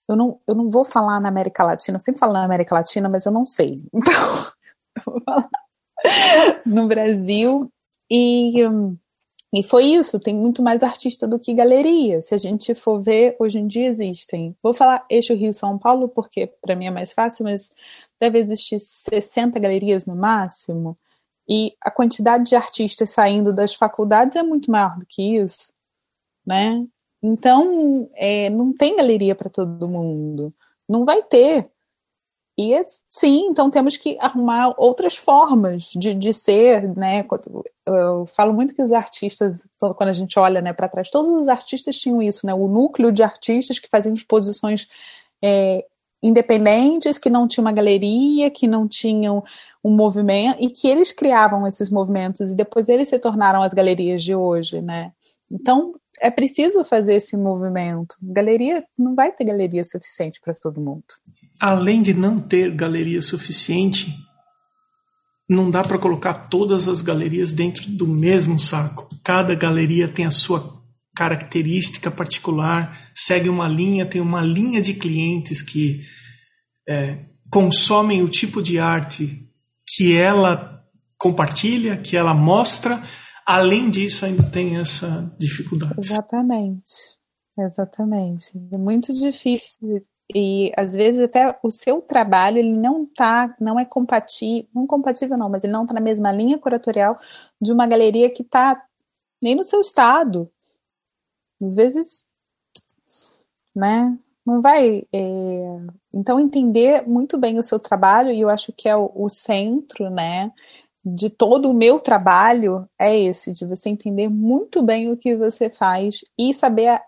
Eu 0.08 0.16
não, 0.16 0.40
eu 0.46 0.54
não 0.54 0.68
vou 0.68 0.84
falar 0.84 1.20
na 1.20 1.28
América 1.28 1.64
Latina, 1.64 1.96
eu 1.96 2.00
sempre 2.00 2.18
falo 2.18 2.34
na 2.34 2.44
América 2.44 2.74
Latina, 2.74 3.08
mas 3.08 3.26
eu 3.26 3.32
não 3.32 3.46
sei. 3.46 3.76
Então, 4.94 5.06
eu 5.06 5.12
vou 5.14 5.22
falar 5.24 5.48
no 6.66 6.86
Brasil. 6.86 7.72
E, 8.10 8.60
e 9.54 9.62
foi 9.62 9.84
isso, 9.84 10.18
tem 10.18 10.34
muito 10.34 10.62
mais 10.62 10.82
artista 10.82 11.28
do 11.28 11.38
que 11.38 11.52
galeria. 11.52 12.22
Se 12.22 12.34
a 12.34 12.38
gente 12.38 12.74
for 12.74 13.02
ver, 13.02 13.36
hoje 13.38 13.58
em 13.58 13.66
dia 13.66 13.88
existem. 13.88 14.56
Vou 14.62 14.72
falar 14.72 15.04
eixo 15.10 15.34
Rio-São 15.34 15.78
Paulo, 15.78 16.08
porque 16.08 16.46
para 16.62 16.74
mim 16.74 16.86
é 16.86 16.90
mais 16.90 17.12
fácil, 17.12 17.44
mas 17.44 17.70
deve 18.18 18.38
existir 18.38 18.80
60 18.80 19.58
galerias 19.58 20.06
no 20.06 20.16
máximo. 20.16 20.96
E 21.46 21.74
a 21.82 21.90
quantidade 21.90 22.44
de 22.44 22.56
artistas 22.56 23.10
saindo 23.10 23.52
das 23.52 23.74
faculdades 23.74 24.36
é 24.36 24.42
muito 24.42 24.70
maior 24.70 24.98
do 24.98 25.04
que 25.04 25.36
isso, 25.36 25.72
né? 26.46 26.86
Então, 27.22 28.10
é, 28.14 28.50
não 28.50 28.72
tem 28.72 28.96
galeria 28.96 29.34
para 29.34 29.50
todo 29.50 29.88
mundo. 29.88 30.50
Não 30.88 31.04
vai 31.04 31.22
ter. 31.22 31.70
E 32.58 32.78
sim, 33.08 33.46
então 33.46 33.70
temos 33.70 33.96
que 33.96 34.18
arrumar 34.20 34.74
outras 34.76 35.16
formas 35.16 35.84
de, 35.96 36.12
de 36.12 36.34
ser, 36.34 36.86
né? 36.94 37.24
Eu 37.86 38.26
falo 38.26 38.52
muito 38.52 38.74
que 38.74 38.82
os 38.82 38.92
artistas, 38.92 39.64
quando 39.78 40.10
a 40.10 40.12
gente 40.12 40.38
olha 40.38 40.60
né, 40.60 40.72
para 40.72 40.88
trás, 40.88 41.10
todos 41.10 41.30
os 41.30 41.48
artistas 41.48 41.98
tinham 41.98 42.20
isso, 42.20 42.46
né? 42.46 42.52
O 42.52 42.68
núcleo 42.68 43.10
de 43.10 43.22
artistas 43.22 43.78
que 43.78 43.88
faziam 43.88 44.12
exposições 44.12 44.86
é, 45.42 45.86
independentes, 46.22 47.18
que 47.18 47.30
não 47.30 47.48
tinham 47.48 47.64
uma 47.64 47.72
galeria, 47.72 48.50
que 48.50 48.66
não 48.66 48.86
tinham 48.86 49.42
um 49.82 49.96
movimento, 49.96 50.58
e 50.60 50.68
que 50.68 50.86
eles 50.86 51.10
criavam 51.10 51.66
esses 51.66 51.88
movimentos, 51.88 52.50
e 52.50 52.54
depois 52.54 52.88
eles 52.90 53.08
se 53.08 53.18
tornaram 53.18 53.62
as 53.62 53.72
galerias 53.72 54.22
de 54.22 54.34
hoje, 54.34 54.82
né? 54.82 55.12
Então, 55.50 55.92
é 56.20 56.30
preciso 56.30 56.84
fazer 56.84 57.14
esse 57.14 57.34
movimento. 57.34 58.14
Galeria, 58.22 58.84
não 58.98 59.14
vai 59.14 59.32
ter 59.32 59.44
galeria 59.44 59.82
suficiente 59.84 60.38
para 60.40 60.54
todo 60.54 60.84
mundo 60.84 61.04
além 61.62 62.02
de 62.02 62.12
não 62.12 62.40
ter 62.40 62.74
galeria 62.74 63.22
suficiente, 63.22 64.12
não 65.48 65.70
dá 65.70 65.82
para 65.82 65.96
colocar 65.96 66.34
todas 66.48 66.88
as 66.88 67.00
galerias 67.00 67.52
dentro 67.52 67.88
do 67.88 68.04
mesmo 68.04 68.58
saco. 68.58 69.08
Cada 69.22 69.54
galeria 69.54 70.08
tem 70.08 70.26
a 70.26 70.32
sua 70.32 70.82
característica 71.14 72.10
particular, 72.10 72.98
segue 73.14 73.48
uma 73.48 73.68
linha, 73.68 74.04
tem 74.04 74.20
uma 74.20 74.42
linha 74.42 74.82
de 74.82 74.94
clientes 74.94 75.62
que 75.62 76.00
é, 76.88 77.26
consomem 77.48 78.24
o 78.24 78.28
tipo 78.28 78.60
de 78.60 78.80
arte 78.80 79.48
que 79.86 80.16
ela 80.16 80.84
compartilha, 81.16 81.96
que 81.96 82.16
ela 82.16 82.34
mostra. 82.34 83.00
Além 83.46 83.88
disso, 83.88 84.26
ainda 84.26 84.42
tem 84.42 84.78
essa 84.78 85.32
dificuldade. 85.38 85.94
Exatamente. 85.96 86.90
Exatamente. 87.56 88.50
É 88.72 88.78
muito 88.78 89.12
difícil 89.12 90.04
e 90.34 90.72
às 90.76 90.92
vezes 90.92 91.20
até 91.20 91.58
o 91.62 91.70
seu 91.70 92.00
trabalho 92.00 92.58
ele 92.58 92.72
não 92.72 93.06
tá, 93.06 93.54
não 93.60 93.78
é 93.78 93.84
compatível, 93.84 94.68
não 94.74 94.86
compatível 94.86 95.36
não, 95.36 95.48
mas 95.48 95.64
ele 95.64 95.72
não 95.72 95.82
está 95.82 95.94
na 95.94 96.00
mesma 96.00 96.32
linha 96.32 96.58
curatorial 96.58 97.18
de 97.60 97.72
uma 97.72 97.86
galeria 97.86 98.30
que 98.30 98.42
está 98.42 98.82
nem 99.42 99.54
no 99.54 99.64
seu 99.64 99.80
estado. 99.80 100.48
Às 101.62 101.74
vezes, 101.74 102.24
né? 103.74 104.18
Não 104.44 104.60
vai. 104.60 105.04
É... 105.12 105.18
Então 106.12 106.40
entender 106.40 107.06
muito 107.06 107.38
bem 107.38 107.58
o 107.58 107.62
seu 107.62 107.78
trabalho 107.78 108.30
e 108.30 108.40
eu 108.40 108.48
acho 108.48 108.72
que 108.72 108.88
é 108.88 108.96
o, 108.96 109.10
o 109.14 109.28
centro, 109.28 110.10
né? 110.10 110.52
De 111.04 111.30
todo 111.30 111.70
o 111.70 111.74
meu 111.74 111.98
trabalho 112.00 112.88
é 112.98 113.16
esse, 113.18 113.52
de 113.52 113.66
você 113.66 113.88
entender 113.88 114.28
muito 114.28 114.82
bem 114.82 115.10
o 115.10 115.16
que 115.16 115.36
você 115.36 115.68
faz 115.68 116.20
e 116.38 116.54
saber 116.54 117.00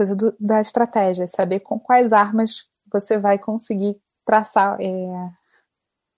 coisa 0.00 0.16
do, 0.16 0.34
da 0.40 0.62
estratégia, 0.62 1.28
saber 1.28 1.60
com 1.60 1.78
quais 1.78 2.10
armas 2.10 2.64
você 2.90 3.18
vai 3.18 3.38
conseguir 3.38 4.00
traçar, 4.24 4.78
é, 4.80 5.30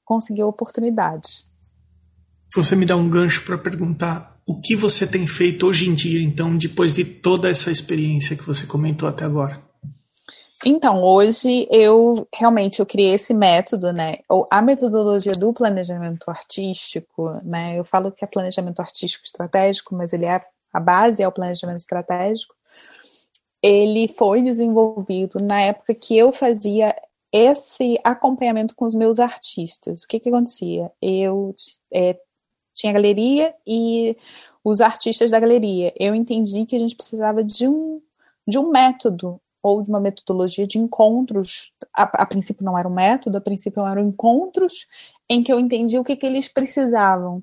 conseguir 0.04 0.42
a 0.42 0.46
oportunidade. 0.46 1.42
Você 2.54 2.76
me 2.76 2.86
dá 2.86 2.94
um 2.94 3.10
gancho 3.10 3.44
para 3.44 3.58
perguntar 3.58 4.40
o 4.46 4.60
que 4.60 4.76
você 4.76 5.04
tem 5.04 5.26
feito 5.26 5.66
hoje 5.66 5.88
em 5.88 5.94
dia, 5.94 6.22
então, 6.22 6.56
depois 6.56 6.92
de 6.92 7.04
toda 7.04 7.50
essa 7.50 7.72
experiência 7.72 8.36
que 8.36 8.44
você 8.44 8.66
comentou 8.66 9.08
até 9.08 9.24
agora? 9.24 9.60
Então, 10.64 11.02
hoje 11.02 11.66
eu 11.68 12.24
realmente 12.32 12.78
eu 12.78 12.86
criei 12.86 13.14
esse 13.14 13.34
método, 13.34 13.92
né? 13.92 14.18
A 14.48 14.62
metodologia 14.62 15.32
do 15.32 15.52
planejamento 15.52 16.30
artístico, 16.30 17.24
né? 17.42 17.76
Eu 17.76 17.84
falo 17.84 18.12
que 18.12 18.24
é 18.24 18.28
planejamento 18.28 18.78
artístico 18.78 19.24
estratégico, 19.24 19.92
mas 19.96 20.12
ele 20.12 20.26
é 20.26 20.40
a 20.72 20.78
base 20.78 21.20
é 21.20 21.26
o 21.26 21.32
planejamento 21.32 21.80
estratégico 21.80 22.54
ele 23.62 24.08
foi 24.08 24.42
desenvolvido 24.42 25.38
na 25.40 25.60
época 25.60 25.94
que 25.94 26.16
eu 26.16 26.32
fazia 26.32 26.94
esse 27.32 27.98
acompanhamento 28.04 28.74
com 28.74 28.84
os 28.84 28.94
meus 28.94 29.18
artistas. 29.18 30.02
O 30.02 30.08
que 30.08 30.20
que 30.20 30.28
acontecia? 30.28 30.90
Eu 31.00 31.54
é, 31.92 32.18
tinha 32.74 32.92
galeria 32.92 33.54
e 33.66 34.16
os 34.64 34.80
artistas 34.80 35.30
da 35.30 35.40
galeria. 35.40 35.92
Eu 35.98 36.14
entendi 36.14 36.66
que 36.66 36.76
a 36.76 36.78
gente 36.78 36.96
precisava 36.96 37.42
de 37.42 37.68
um 37.68 38.02
de 38.46 38.58
um 38.58 38.70
método 38.70 39.40
ou 39.62 39.82
de 39.82 39.88
uma 39.88 40.00
metodologia 40.00 40.66
de 40.66 40.78
encontros. 40.78 41.72
A, 41.94 42.02
a 42.22 42.26
princípio 42.26 42.64
não 42.64 42.76
era 42.76 42.88
um 42.88 42.94
método, 42.94 43.38
a 43.38 43.40
princípio 43.40 43.86
eram 43.86 44.02
encontros 44.02 44.86
em 45.28 45.42
que 45.42 45.52
eu 45.52 45.60
entendi 45.60 45.98
o 45.98 46.04
que, 46.04 46.16
que 46.16 46.26
eles 46.26 46.48
precisavam. 46.48 47.38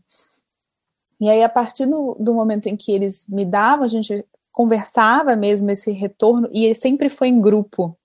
E 1.19 1.29
aí, 1.29 1.43
a 1.43 1.49
partir 1.49 1.85
do, 1.85 2.15
do 2.19 2.33
momento 2.33 2.67
em 2.67 2.75
que 2.75 2.91
eles 2.91 3.25
me 3.27 3.45
davam, 3.45 3.85
a 3.85 3.87
gente 3.87 4.25
conversava 4.59 5.37
mesmo 5.37 5.71
esse 5.71 5.89
retorno, 5.93 6.49
e 6.51 6.75
sempre 6.75 7.07
foi 7.07 7.29
em 7.29 7.39
grupo, 7.39 7.97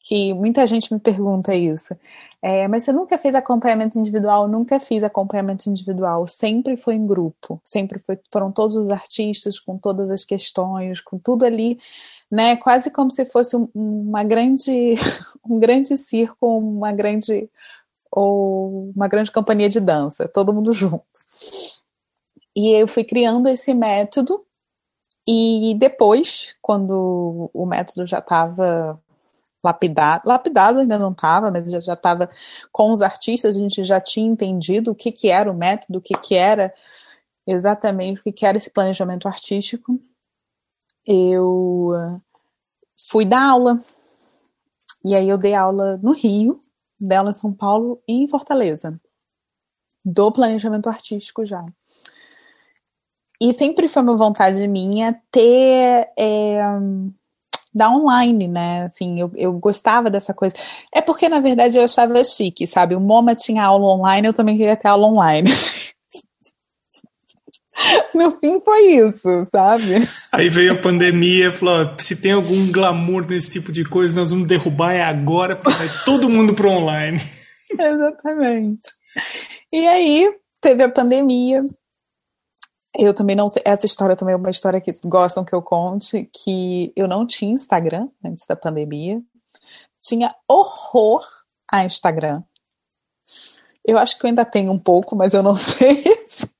que 0.00 0.34
muita 0.34 0.66
gente 0.66 0.92
me 0.92 1.00
pergunta 1.00 1.54
isso. 1.54 1.96
É, 2.42 2.68
mas 2.68 2.82
você 2.82 2.92
nunca 2.92 3.16
fez 3.16 3.34
acompanhamento 3.34 3.98
individual? 3.98 4.46
Nunca 4.46 4.78
fiz 4.78 5.02
acompanhamento 5.02 5.70
individual, 5.70 6.26
sempre 6.26 6.76
foi 6.76 6.96
em 6.96 7.06
grupo, 7.06 7.58
sempre 7.64 8.00
foi, 8.00 8.18
foram 8.30 8.52
todos 8.52 8.76
os 8.76 8.90
artistas 8.90 9.58
com 9.58 9.78
todas 9.78 10.10
as 10.10 10.26
questões, 10.26 11.00
com 11.00 11.18
tudo 11.18 11.46
ali, 11.46 11.74
né? 12.30 12.54
Quase 12.56 12.90
como 12.90 13.10
se 13.10 13.24
fosse 13.24 13.56
um, 13.56 13.66
uma 13.74 14.22
grande, 14.22 14.94
um 15.48 15.58
grande 15.58 15.96
circo, 15.96 16.58
uma 16.58 16.92
grande 16.92 17.48
ou 18.12 18.90
uma 18.94 19.08
grande 19.08 19.32
companhia 19.32 19.70
de 19.70 19.80
dança, 19.80 20.28
todo 20.28 20.52
mundo 20.52 20.70
junto. 20.74 21.02
E 22.54 22.72
eu 22.72 22.86
fui 22.86 23.04
criando 23.04 23.48
esse 23.48 23.72
método 23.72 24.44
e 25.30 25.74
depois, 25.74 26.56
quando 26.62 27.50
o 27.52 27.66
método 27.66 28.06
já 28.06 28.18
estava 28.18 28.98
lapidado, 29.62 30.22
lapidado 30.26 30.78
ainda 30.78 30.98
não 30.98 31.12
estava, 31.12 31.50
mas 31.50 31.70
já 31.70 31.92
estava 31.92 32.30
com 32.72 32.90
os 32.90 33.02
artistas, 33.02 33.56
a 33.56 33.58
gente 33.58 33.84
já 33.84 34.00
tinha 34.00 34.26
entendido 34.26 34.90
o 34.90 34.94
que, 34.94 35.12
que 35.12 35.28
era 35.28 35.50
o 35.50 35.54
método, 35.54 35.98
o 35.98 36.02
que, 36.02 36.14
que 36.14 36.34
era 36.34 36.72
exatamente 37.46 38.20
o 38.20 38.22
que, 38.22 38.32
que 38.32 38.46
era 38.46 38.56
esse 38.56 38.70
planejamento 38.70 39.28
artístico. 39.28 40.00
Eu 41.06 41.92
fui 43.10 43.24
dar 43.24 43.50
aula, 43.50 43.78
e 45.04 45.14
aí 45.14 45.28
eu 45.28 45.38
dei 45.38 45.54
aula 45.54 45.98
no 45.98 46.12
Rio, 46.12 46.60
dela 47.00 47.30
em 47.30 47.34
São 47.34 47.52
Paulo 47.52 48.02
e 48.08 48.22
em 48.24 48.28
Fortaleza, 48.28 48.92
do 50.04 50.32
planejamento 50.32 50.88
artístico 50.88 51.44
já. 51.44 51.62
E 53.40 53.52
sempre 53.52 53.86
foi 53.88 54.02
uma 54.02 54.16
vontade 54.16 54.66
minha 54.66 55.16
ter 55.30 56.08
é, 56.18 56.66
da 57.74 57.90
online, 57.90 58.48
né? 58.48 58.84
Assim, 58.84 59.20
eu, 59.20 59.30
eu 59.36 59.52
gostava 59.52 60.10
dessa 60.10 60.34
coisa. 60.34 60.54
É 60.92 61.00
porque, 61.00 61.28
na 61.28 61.40
verdade, 61.40 61.78
eu 61.78 61.84
achava 61.84 62.22
chique, 62.24 62.66
sabe? 62.66 62.94
O 62.94 63.00
MoMA 63.00 63.34
tinha 63.34 63.64
aula 63.64 63.86
online, 63.94 64.26
eu 64.26 64.34
também 64.34 64.56
queria 64.56 64.76
ter 64.76 64.88
aula 64.88 65.06
online. 65.06 65.50
No 68.12 68.32
fim 68.32 68.60
foi 68.64 68.96
isso, 68.96 69.46
sabe? 69.52 70.08
Aí 70.32 70.48
veio 70.48 70.72
a 70.72 70.78
pandemia 70.78 71.46
e 71.46 71.52
falou: 71.52 71.88
se 71.98 72.16
tem 72.16 72.32
algum 72.32 72.72
glamour 72.72 73.24
nesse 73.24 73.52
tipo 73.52 73.70
de 73.70 73.84
coisa, 73.84 74.16
nós 74.16 74.30
vamos 74.30 74.48
derrubar 74.48 74.92
é 74.92 75.02
agora, 75.02 75.54
porque 75.54 75.78
vai 75.78 75.88
todo 76.04 76.28
mundo 76.28 76.54
pro 76.54 76.70
online. 76.70 77.20
Exatamente. 77.70 78.88
E 79.72 79.86
aí 79.86 80.34
teve 80.60 80.82
a 80.82 80.88
pandemia, 80.88 81.62
eu 82.98 83.14
também 83.14 83.36
não 83.36 83.48
sei, 83.48 83.62
essa 83.64 83.86
história 83.86 84.16
também 84.16 84.32
é 84.34 84.36
uma 84.36 84.50
história 84.50 84.80
que 84.80 84.92
gostam 85.04 85.44
que 85.44 85.54
eu 85.54 85.62
conte, 85.62 86.28
que 86.32 86.92
eu 86.96 87.06
não 87.06 87.24
tinha 87.24 87.52
Instagram 87.52 88.08
antes 88.24 88.44
da 88.44 88.56
pandemia. 88.56 89.22
Tinha 90.02 90.34
horror 90.48 91.24
a 91.70 91.84
Instagram. 91.84 92.42
Eu 93.84 93.98
acho 93.98 94.18
que 94.18 94.26
eu 94.26 94.28
ainda 94.28 94.44
tenho 94.44 94.72
um 94.72 94.78
pouco, 94.78 95.14
mas 95.14 95.32
eu 95.32 95.42
não 95.42 95.54
sei 95.56 96.02
se 96.24 96.50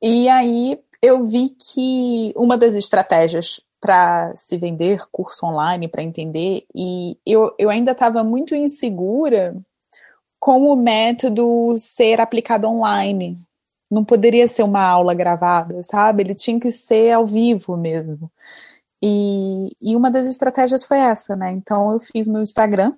E 0.00 0.28
aí 0.28 0.80
eu 1.00 1.24
vi 1.26 1.50
que 1.50 2.32
uma 2.36 2.56
das 2.56 2.74
estratégias 2.74 3.60
para 3.80 4.34
se 4.36 4.56
vender 4.56 5.04
curso 5.10 5.44
online, 5.44 5.88
para 5.88 6.02
entender, 6.02 6.64
e 6.72 7.18
eu, 7.26 7.52
eu 7.58 7.68
ainda 7.68 7.90
estava 7.90 8.22
muito 8.22 8.54
insegura 8.54 9.56
como 10.42 10.72
o 10.72 10.76
método 10.76 11.76
ser 11.78 12.20
aplicado 12.20 12.66
online. 12.66 13.40
Não 13.88 14.04
poderia 14.04 14.48
ser 14.48 14.64
uma 14.64 14.82
aula 14.82 15.14
gravada, 15.14 15.84
sabe? 15.84 16.24
Ele 16.24 16.34
tinha 16.34 16.58
que 16.58 16.72
ser 16.72 17.12
ao 17.12 17.24
vivo 17.24 17.76
mesmo. 17.76 18.28
E, 19.00 19.68
e 19.80 19.94
uma 19.94 20.10
das 20.10 20.26
estratégias 20.26 20.82
foi 20.82 20.98
essa, 20.98 21.36
né? 21.36 21.52
Então 21.52 21.92
eu 21.92 22.00
fiz 22.00 22.26
meu 22.26 22.42
Instagram, 22.42 22.92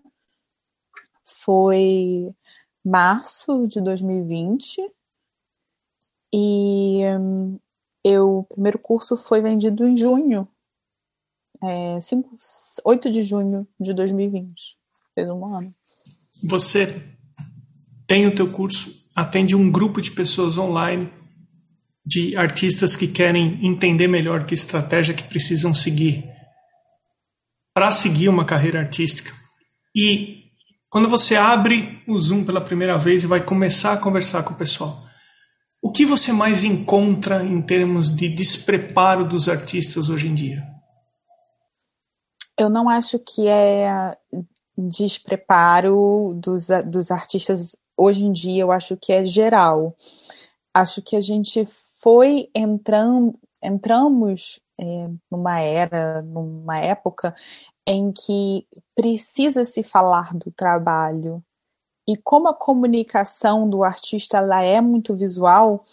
foi 1.22 2.34
março 2.82 3.66
de 3.66 3.78
2020, 3.78 4.80
e 6.32 7.00
eu, 8.02 8.38
o 8.38 8.44
primeiro 8.44 8.78
curso 8.78 9.18
foi 9.18 9.42
vendido 9.42 9.86
em 9.86 9.94
junho, 9.94 10.48
é, 11.62 12.00
5, 12.00 12.38
8 12.86 13.10
de 13.10 13.20
junho 13.20 13.68
de 13.78 13.92
2020. 13.92 14.78
Fez 15.14 15.28
um 15.28 15.44
ano. 15.44 15.74
Você 16.42 17.13
tem 18.14 18.28
o 18.28 18.34
teu 18.36 18.48
curso, 18.48 18.94
atende 19.12 19.56
um 19.56 19.68
grupo 19.68 20.00
de 20.00 20.12
pessoas 20.12 20.56
online, 20.56 21.12
de 22.06 22.36
artistas 22.36 22.94
que 22.94 23.08
querem 23.08 23.58
entender 23.66 24.06
melhor 24.06 24.46
que 24.46 24.54
estratégia 24.54 25.12
que 25.12 25.24
precisam 25.24 25.74
seguir 25.74 26.24
para 27.74 27.90
seguir 27.90 28.28
uma 28.28 28.44
carreira 28.44 28.78
artística. 28.78 29.32
E 29.92 30.44
quando 30.88 31.08
você 31.08 31.34
abre 31.34 32.04
o 32.06 32.16
Zoom 32.16 32.44
pela 32.44 32.60
primeira 32.60 32.96
vez 32.96 33.24
e 33.24 33.26
vai 33.26 33.40
começar 33.40 33.94
a 33.94 33.98
conversar 33.98 34.44
com 34.44 34.54
o 34.54 34.56
pessoal, 34.56 35.02
o 35.82 35.90
que 35.90 36.06
você 36.06 36.32
mais 36.32 36.62
encontra 36.62 37.42
em 37.42 37.60
termos 37.60 38.14
de 38.14 38.28
despreparo 38.28 39.24
dos 39.24 39.48
artistas 39.48 40.08
hoje 40.08 40.28
em 40.28 40.36
dia? 40.36 40.62
Eu 42.56 42.70
não 42.70 42.88
acho 42.88 43.18
que 43.18 43.48
é 43.48 44.16
despreparo 44.78 46.38
dos, 46.40 46.68
dos 46.88 47.10
artistas 47.10 47.74
hoje 47.96 48.24
em 48.24 48.32
dia 48.32 48.62
eu 48.62 48.72
acho 48.72 48.96
que 48.96 49.12
é 49.12 49.24
geral. 49.24 49.96
Acho 50.72 51.02
que 51.02 51.16
a 51.16 51.20
gente 51.20 51.66
foi 52.00 52.50
entrando, 52.54 53.32
entramos 53.62 54.60
é, 54.78 55.10
numa 55.30 55.60
era, 55.60 56.22
numa 56.22 56.78
época 56.78 57.34
em 57.86 58.12
que 58.12 58.66
precisa 58.94 59.64
se 59.64 59.82
falar 59.82 60.34
do 60.34 60.50
trabalho. 60.50 61.42
E 62.08 62.16
como 62.16 62.48
a 62.48 62.54
comunicação 62.54 63.68
do 63.68 63.82
artista 63.82 64.38
ela 64.38 64.62
é 64.62 64.80
muito 64.80 65.14
visual, 65.14 65.84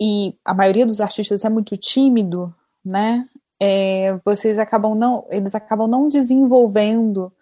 e 0.00 0.36
a 0.44 0.52
maioria 0.52 0.86
dos 0.86 1.00
artistas 1.00 1.44
é 1.44 1.48
muito 1.48 1.76
tímido, 1.76 2.54
né? 2.84 3.28
É, 3.60 4.18
vocês 4.24 4.58
acabam 4.58 4.94
não, 4.94 5.26
eles 5.30 5.54
acabam 5.54 5.88
não 5.88 6.08
desenvolvendo 6.08 7.32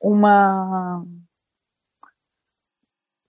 uma 0.00 1.04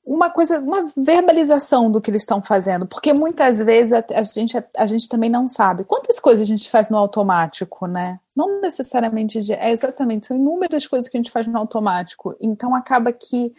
uma 0.08 0.30
coisa, 0.30 0.62
uma 0.62 0.88
verbalização 0.96 1.92
do 1.92 2.00
que 2.00 2.10
eles 2.10 2.22
estão 2.22 2.42
fazendo, 2.42 2.88
porque 2.88 3.14
muitas 3.14 3.60
vezes 3.60 3.92
a, 3.92 4.06
a, 4.16 4.24
gente, 4.24 4.58
a, 4.58 4.64
a, 4.78 4.88
gente 4.88 5.10
também 5.10 5.30
não 5.30 5.50
sabe 5.50 5.84
quantas 5.84 6.18
coisas 6.18 6.48
a 6.48 6.50
gente 6.50 6.70
faz 6.70 6.90
no 6.90 6.98
automático, 6.98 7.86
né? 7.86 8.18
Não 8.34 8.62
necessariamente 8.62 9.42
de, 9.42 9.52
é 9.52 9.70
exatamente, 9.70 10.28
são 10.28 10.38
inúmeras 10.38 10.88
coisas 10.88 11.10
que 11.10 11.18
a 11.18 11.20
gente 11.20 11.30
faz 11.30 11.46
no 11.46 11.58
automático. 11.58 12.34
Então 12.40 12.74
acaba 12.74 13.12
que 13.12 13.54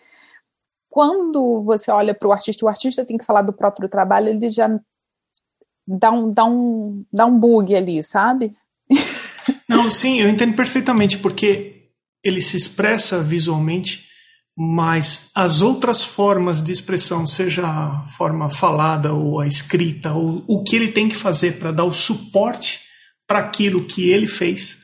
quando 0.89 1.63
você 1.63 1.91
olha 1.91 2.15
para 2.15 2.27
o 2.27 2.33
artista, 2.33 2.65
o 2.65 2.69
artista 2.69 3.05
tem 3.05 3.19
que 3.19 3.27
falar 3.27 3.43
do 3.43 3.53
próprio 3.53 3.87
trabalho, 3.87 4.29
ele 4.29 4.49
já 4.49 4.71
dá 5.87 6.11
um, 6.11 6.33
dá 6.33 6.45
um, 6.47 7.05
dá 7.13 7.27
um 7.27 7.39
bug 7.39 7.77
ali, 7.77 8.03
sabe? 8.03 8.57
Não, 9.69 9.91
sim, 9.91 10.23
eu 10.23 10.31
entendo 10.31 10.57
perfeitamente, 10.57 11.19
porque 11.19 11.91
ele 12.25 12.41
se 12.41 12.57
expressa 12.57 13.23
visualmente 13.23 14.08
mas 14.61 15.31
as 15.37 15.63
outras 15.63 16.03
formas 16.03 16.61
de 16.61 16.73
expressão, 16.73 17.25
seja 17.25 17.65
a 17.65 18.05
forma 18.09 18.51
falada 18.51 19.13
ou 19.13 19.39
a 19.39 19.47
escrita, 19.47 20.13
ou 20.13 20.45
o 20.49 20.65
que 20.65 20.75
ele 20.75 20.91
tem 20.91 21.09
que 21.09 21.15
fazer 21.15 21.61
para 21.61 21.71
dar 21.71 21.85
o 21.85 21.93
suporte 21.93 22.81
para 23.25 23.39
aquilo 23.39 23.85
que 23.85 24.11
ele 24.11 24.27
fez, 24.27 24.81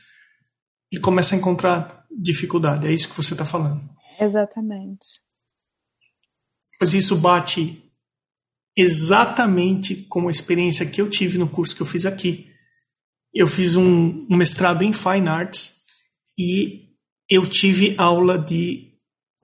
ele 0.89 1.01
começa 1.01 1.35
a 1.35 1.37
encontrar 1.37 2.05
dificuldade. 2.09 2.87
É 2.87 2.93
isso 2.93 3.09
que 3.09 3.17
você 3.17 3.33
está 3.33 3.43
falando. 3.43 3.83
Exatamente. 4.17 5.05
Pois 6.79 6.93
isso 6.93 7.17
bate 7.17 7.83
exatamente 8.77 10.03
com 10.03 10.29
a 10.29 10.31
experiência 10.31 10.85
que 10.85 11.01
eu 11.01 11.09
tive 11.09 11.37
no 11.37 11.49
curso 11.49 11.75
que 11.75 11.81
eu 11.81 11.85
fiz 11.85 12.05
aqui. 12.05 12.49
Eu 13.33 13.45
fiz 13.45 13.75
um, 13.75 14.25
um 14.29 14.37
mestrado 14.37 14.83
em 14.83 14.93
Fine 14.93 15.27
Arts 15.27 15.81
e 16.39 16.95
eu 17.29 17.45
tive 17.45 17.93
aula 17.97 18.37
de 18.37 18.94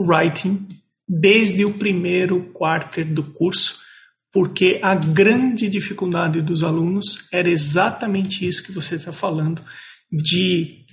writing 0.01 0.67
desde 1.07 1.65
o 1.65 1.73
primeiro 1.73 2.51
quarter 2.53 3.05
do 3.05 3.23
curso, 3.23 3.79
porque 4.31 4.79
a 4.81 4.95
grande 4.95 5.67
dificuldade 5.67 6.41
dos 6.41 6.63
alunos 6.63 7.27
era 7.31 7.49
exatamente 7.49 8.47
isso 8.47 8.63
que 8.63 8.71
você 8.71 8.95
está 8.95 9.11
falando, 9.11 9.61
de 10.11 10.85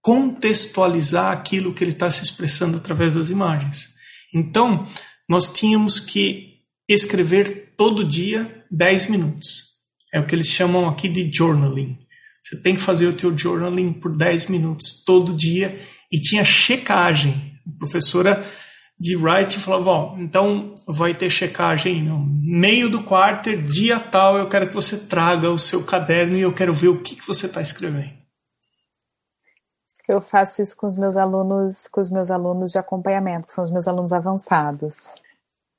contextualizar 0.00 1.32
aquilo 1.32 1.72
que 1.72 1.82
ele 1.82 1.92
está 1.92 2.10
se 2.10 2.22
expressando 2.22 2.76
através 2.76 3.14
das 3.14 3.30
imagens. 3.30 3.90
Então, 4.34 4.86
nós 5.28 5.50
tínhamos 5.50 6.00
que 6.00 6.58
escrever 6.88 7.74
todo 7.76 8.04
dia 8.04 8.64
10 8.70 9.10
minutos. 9.10 9.68
É 10.12 10.18
o 10.18 10.26
que 10.26 10.34
eles 10.34 10.48
chamam 10.48 10.88
aqui 10.88 11.08
de 11.08 11.30
journaling. 11.30 11.98
Você 12.42 12.56
tem 12.56 12.74
que 12.74 12.80
fazer 12.80 13.06
o 13.06 13.12
teu 13.12 13.36
journaling 13.36 13.92
por 13.92 14.16
10 14.16 14.46
minutos 14.46 15.04
todo 15.04 15.36
dia 15.36 15.78
e 16.10 16.18
tinha 16.18 16.44
checagem. 16.44 17.47
Professora 17.78 18.44
de 18.98 19.16
Wright 19.16 19.58
falava, 19.58 19.90
ó, 19.90 20.16
então 20.18 20.74
vai 20.86 21.14
ter 21.14 21.30
checagem 21.30 22.02
no 22.02 22.18
meio 22.18 22.90
do 22.90 23.04
quarter, 23.04 23.62
dia 23.62 24.00
tal, 24.00 24.36
eu 24.36 24.48
quero 24.48 24.66
que 24.66 24.74
você 24.74 24.96
traga 25.06 25.50
o 25.50 25.58
seu 25.58 25.84
caderno 25.84 26.36
e 26.36 26.40
eu 26.40 26.52
quero 26.52 26.74
ver 26.74 26.88
o 26.88 27.00
que, 27.00 27.14
que 27.14 27.26
você 27.26 27.46
está 27.46 27.62
escrevendo. 27.62 28.18
Eu 30.08 30.20
faço 30.20 30.62
isso 30.62 30.76
com 30.76 30.86
os 30.86 30.96
meus 30.96 31.16
alunos, 31.16 31.86
com 31.86 32.00
os 32.00 32.10
meus 32.10 32.30
alunos 32.30 32.72
de 32.72 32.78
acompanhamento, 32.78 33.46
que 33.46 33.52
são 33.52 33.62
os 33.62 33.70
meus 33.70 33.86
alunos 33.86 34.12
avançados. 34.12 35.12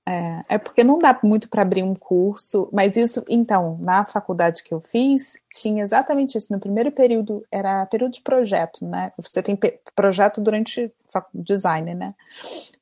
É, 0.10 0.56
é 0.56 0.58
porque 0.58 0.84
não 0.84 0.98
dá 0.98 1.20
muito 1.22 1.48
para 1.48 1.62
abrir 1.62 1.84
um 1.84 1.94
curso, 1.94 2.68
mas 2.74 2.98
isso, 2.98 3.24
então, 3.30 3.78
na 3.80 4.04
faculdade 4.04 4.64
que 4.64 4.74
eu 4.74 4.82
fiz, 4.82 5.38
tinha 5.54 5.84
exatamente 5.84 6.36
isso. 6.36 6.52
No 6.52 6.60
primeiro 6.60 6.92
período, 6.92 7.46
era 7.52 7.86
período 7.86 8.14
de 8.14 8.22
projeto, 8.22 8.84
né? 8.84 9.12
Você 9.18 9.44
tem 9.44 9.56
projeto 9.96 10.42
durante 10.42 10.92
design, 11.32 11.94
né? 11.94 12.16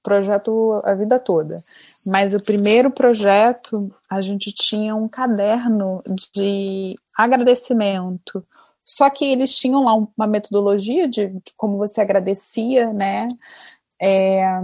Projeto 0.02 0.82
a 0.86 0.96
vida 0.96 1.20
toda. 1.20 1.62
Mas 2.06 2.34
o 2.34 2.40
primeiro 2.40 2.90
projeto, 2.90 3.94
a 4.10 4.22
gente 4.22 4.54
tinha 4.54 4.96
um 4.96 5.10
caderno 5.10 6.02
de 6.34 6.96
agradecimento. 7.14 8.46
Só 8.86 9.10
que 9.10 9.26
eles 9.26 9.54
tinham 9.54 9.84
lá 9.84 9.96
uma 9.96 10.28
metodologia 10.28 11.10
de, 11.10 11.28
de 11.28 11.54
como 11.58 11.78
você 11.78 12.00
agradecia, 12.00 12.90
né? 12.94 13.28
É, 14.02 14.62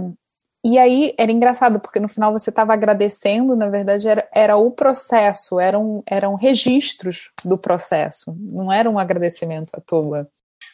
e 0.64 0.78
aí 0.78 1.12
era 1.18 1.30
engraçado, 1.30 1.78
porque 1.78 2.00
no 2.00 2.08
final 2.08 2.32
você 2.32 2.48
estava 2.48 2.72
agradecendo, 2.72 3.54
na 3.54 3.68
verdade 3.68 4.08
era, 4.08 4.26
era 4.34 4.56
o 4.56 4.70
processo, 4.70 5.60
eram, 5.60 6.02
eram 6.06 6.36
registros 6.36 7.30
do 7.44 7.58
processo, 7.58 8.34
não 8.38 8.72
era 8.72 8.88
um 8.88 8.98
agradecimento 8.98 9.72
à 9.74 9.80
toa. 9.80 10.26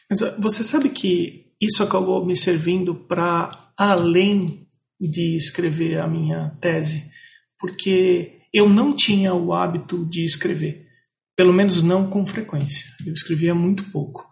Mas 0.09 0.21
você 0.39 0.63
sabe 0.63 0.91
que 0.91 1.53
isso 1.61 1.83
acabou 1.83 2.25
me 2.25 2.37
servindo 2.37 2.95
para 2.95 3.51
além 3.77 4.65
de 5.01 5.35
escrever 5.37 5.99
a 5.99 6.07
minha 6.07 6.57
tese, 6.61 7.11
porque 7.59 8.43
eu 8.55 8.69
não 8.69 8.95
tinha 8.95 9.35
o 9.35 9.53
hábito 9.53 10.07
de 10.07 10.25
escrever, 10.25 10.87
pelo 11.37 11.53
menos 11.53 11.83
não 11.83 12.09
com 12.09 12.25
frequência, 12.25 12.87
eu 13.05 13.13
escrevia 13.13 13.57
muito 13.57 13.91
pouco. 13.91 14.25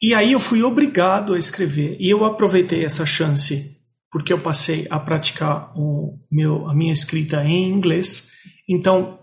E 0.00 0.14
aí 0.14 0.30
eu 0.30 0.38
fui 0.38 0.62
obrigado 0.62 1.34
a 1.34 1.38
escrever, 1.40 1.96
e 1.98 2.08
eu 2.08 2.24
aproveitei 2.24 2.84
essa 2.84 3.04
chance 3.04 3.75
porque 4.16 4.32
eu 4.32 4.40
passei 4.40 4.86
a 4.88 4.98
praticar 4.98 5.70
o 5.76 6.18
meu, 6.32 6.66
a 6.70 6.74
minha 6.74 6.90
escrita 6.90 7.44
em 7.44 7.68
inglês. 7.68 8.30
Então, 8.66 9.18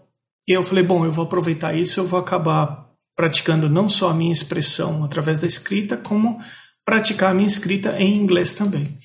eu 0.47 0.63
falei, 0.63 0.84
bom, 0.84 1.03
eu 1.03 1.12
vou 1.12 1.25
aproveitar 1.25 1.73
isso, 1.73 1.99
eu 1.99 2.06
vou 2.06 2.19
acabar 2.19 2.91
praticando 3.15 3.67
não 3.67 3.89
só 3.89 4.12
a 4.12 4.13
minha 4.13 4.32
expressão 4.32 5.03
através 5.03 5.41
da 5.41 5.47
escrita, 5.47 5.97
como 5.97 6.39
praticar 6.86 7.32
a 7.32 7.34
minha 7.34 7.47
escrita 7.47 7.99
em 7.99 8.15
inglês 8.15 8.53
também. 8.53 8.99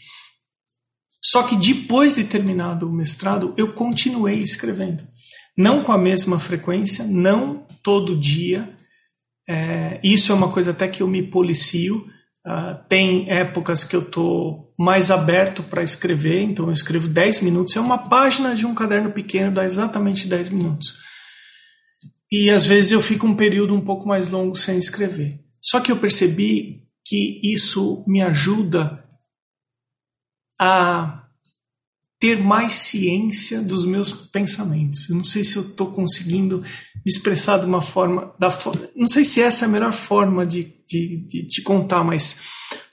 Só 1.25 1.43
que 1.43 1.57
depois 1.57 2.17
de 2.17 2.25
terminado 2.25 2.87
o 2.87 2.93
mestrado, 2.93 3.55
eu 3.57 3.73
continuei 3.73 4.41
escrevendo. 4.41 5.03
Não 5.57 5.83
com 5.83 5.93
a 5.93 5.97
mesma 5.97 6.39
frequência, 6.39 7.07
não 7.07 7.67
todo 7.83 8.15
dia. 8.15 8.77
É, 9.49 9.99
isso 10.05 10.33
é 10.33 10.35
uma 10.35 10.53
coisa 10.53 10.73
até 10.73 10.87
que 10.87 11.03
eu 11.03 11.09
me 11.09 11.23
policio. 11.23 12.07
Uh, 12.47 12.83
tem 12.89 13.29
épocas 13.31 13.85
que 13.85 13.95
eu 13.95 14.03
estou 14.03 14.73
mais 14.79 15.11
aberto 15.11 15.63
para 15.63 15.83
escrever, 15.83 16.41
então 16.41 16.67
eu 16.67 16.73
escrevo 16.73 17.09
10 17.09 17.41
minutos. 17.41 17.77
É 17.77 17.81
uma 17.81 17.99
página 18.09 18.55
de 18.55 18.65
um 18.65 18.75
caderno 18.75 19.13
pequeno, 19.13 19.53
dá 19.55 19.65
exatamente 19.65 20.29
10 20.29 20.51
minutos. 20.51 20.99
E 22.31 22.51
às 22.51 22.65
vezes 22.65 22.93
eu 22.93 23.01
fico 23.01 23.27
um 23.27 23.35
período 23.35 23.75
um 23.75 23.81
pouco 23.81 24.07
mais 24.07 24.31
longo 24.31 24.57
sem 24.57 24.79
escrever. 24.79 25.41
Só 25.63 25.81
que 25.81 25.91
eu 25.91 25.97
percebi 25.97 26.87
que 27.05 27.41
isso 27.43 28.05
me 28.07 28.23
ajuda 28.23 29.05
a 30.61 31.28
ter 32.19 32.43
mais 32.43 32.73
ciência 32.73 33.63
dos 33.63 33.85
meus 33.85 34.13
pensamentos. 34.13 35.09
Eu 35.09 35.17
não 35.17 35.25
sei 35.25 35.45
se 35.45 35.57
eu 35.57 35.63
estou 35.63 35.93
conseguindo 35.93 36.61
me 36.61 37.03
expressar 37.07 37.59
de 37.59 37.67
uma 37.67 37.81
forma, 37.81 38.35
da, 38.39 38.49
não 38.95 39.07
sei 39.07 39.25
se 39.25 39.41
essa 39.41 39.65
é 39.65 39.69
a 39.69 39.71
melhor 39.71 39.93
forma 39.93 40.45
de, 40.45 40.65
de, 40.87 41.17
de 41.29 41.47
te 41.47 41.63
contar, 41.63 42.03
mas 42.03 42.41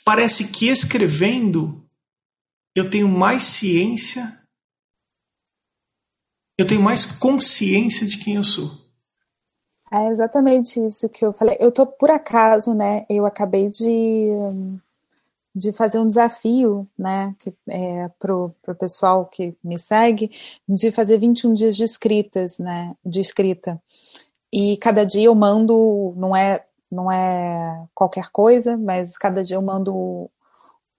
parece 0.03 0.49
que 0.49 0.67
escrevendo 0.67 1.83
eu 2.75 2.89
tenho 2.89 3.07
mais 3.07 3.43
ciência, 3.43 4.41
eu 6.57 6.67
tenho 6.67 6.81
mais 6.81 7.05
consciência 7.05 8.05
de 8.05 8.17
quem 8.17 8.35
eu 8.35 8.43
sou. 8.43 8.85
É 9.91 10.09
exatamente 10.09 10.83
isso 10.85 11.07
que 11.07 11.23
eu 11.23 11.31
falei. 11.31 11.57
Eu 11.59 11.71
tô 11.71 11.87
por 11.87 12.11
acaso, 12.11 12.73
né? 12.73 13.05
Eu 13.09 13.25
acabei 13.25 13.69
de 13.69 14.29
de 15.55 15.71
fazer 15.71 15.99
um 15.99 16.07
desafio, 16.07 16.85
né, 16.97 17.33
é, 17.69 18.09
pro, 18.19 18.53
pro 18.61 18.75
pessoal 18.75 19.25
que 19.25 19.55
me 19.63 19.79
segue, 19.79 20.29
de 20.67 20.91
fazer 20.91 21.17
21 21.17 21.53
dias 21.53 21.77
de 21.77 21.83
escritas, 21.83 22.59
né, 22.59 22.93
de 23.05 23.21
escrita. 23.21 23.81
E 24.51 24.75
cada 24.77 25.05
dia 25.05 25.25
eu 25.25 25.35
mando, 25.35 26.13
não 26.17 26.35
é, 26.35 26.65
não 26.91 27.11
é 27.11 27.87
qualquer 27.93 28.29
coisa, 28.31 28.77
mas 28.77 29.17
cada 29.17 29.43
dia 29.43 29.55
eu 29.55 29.61
mando 29.61 29.95
o, 29.95 30.29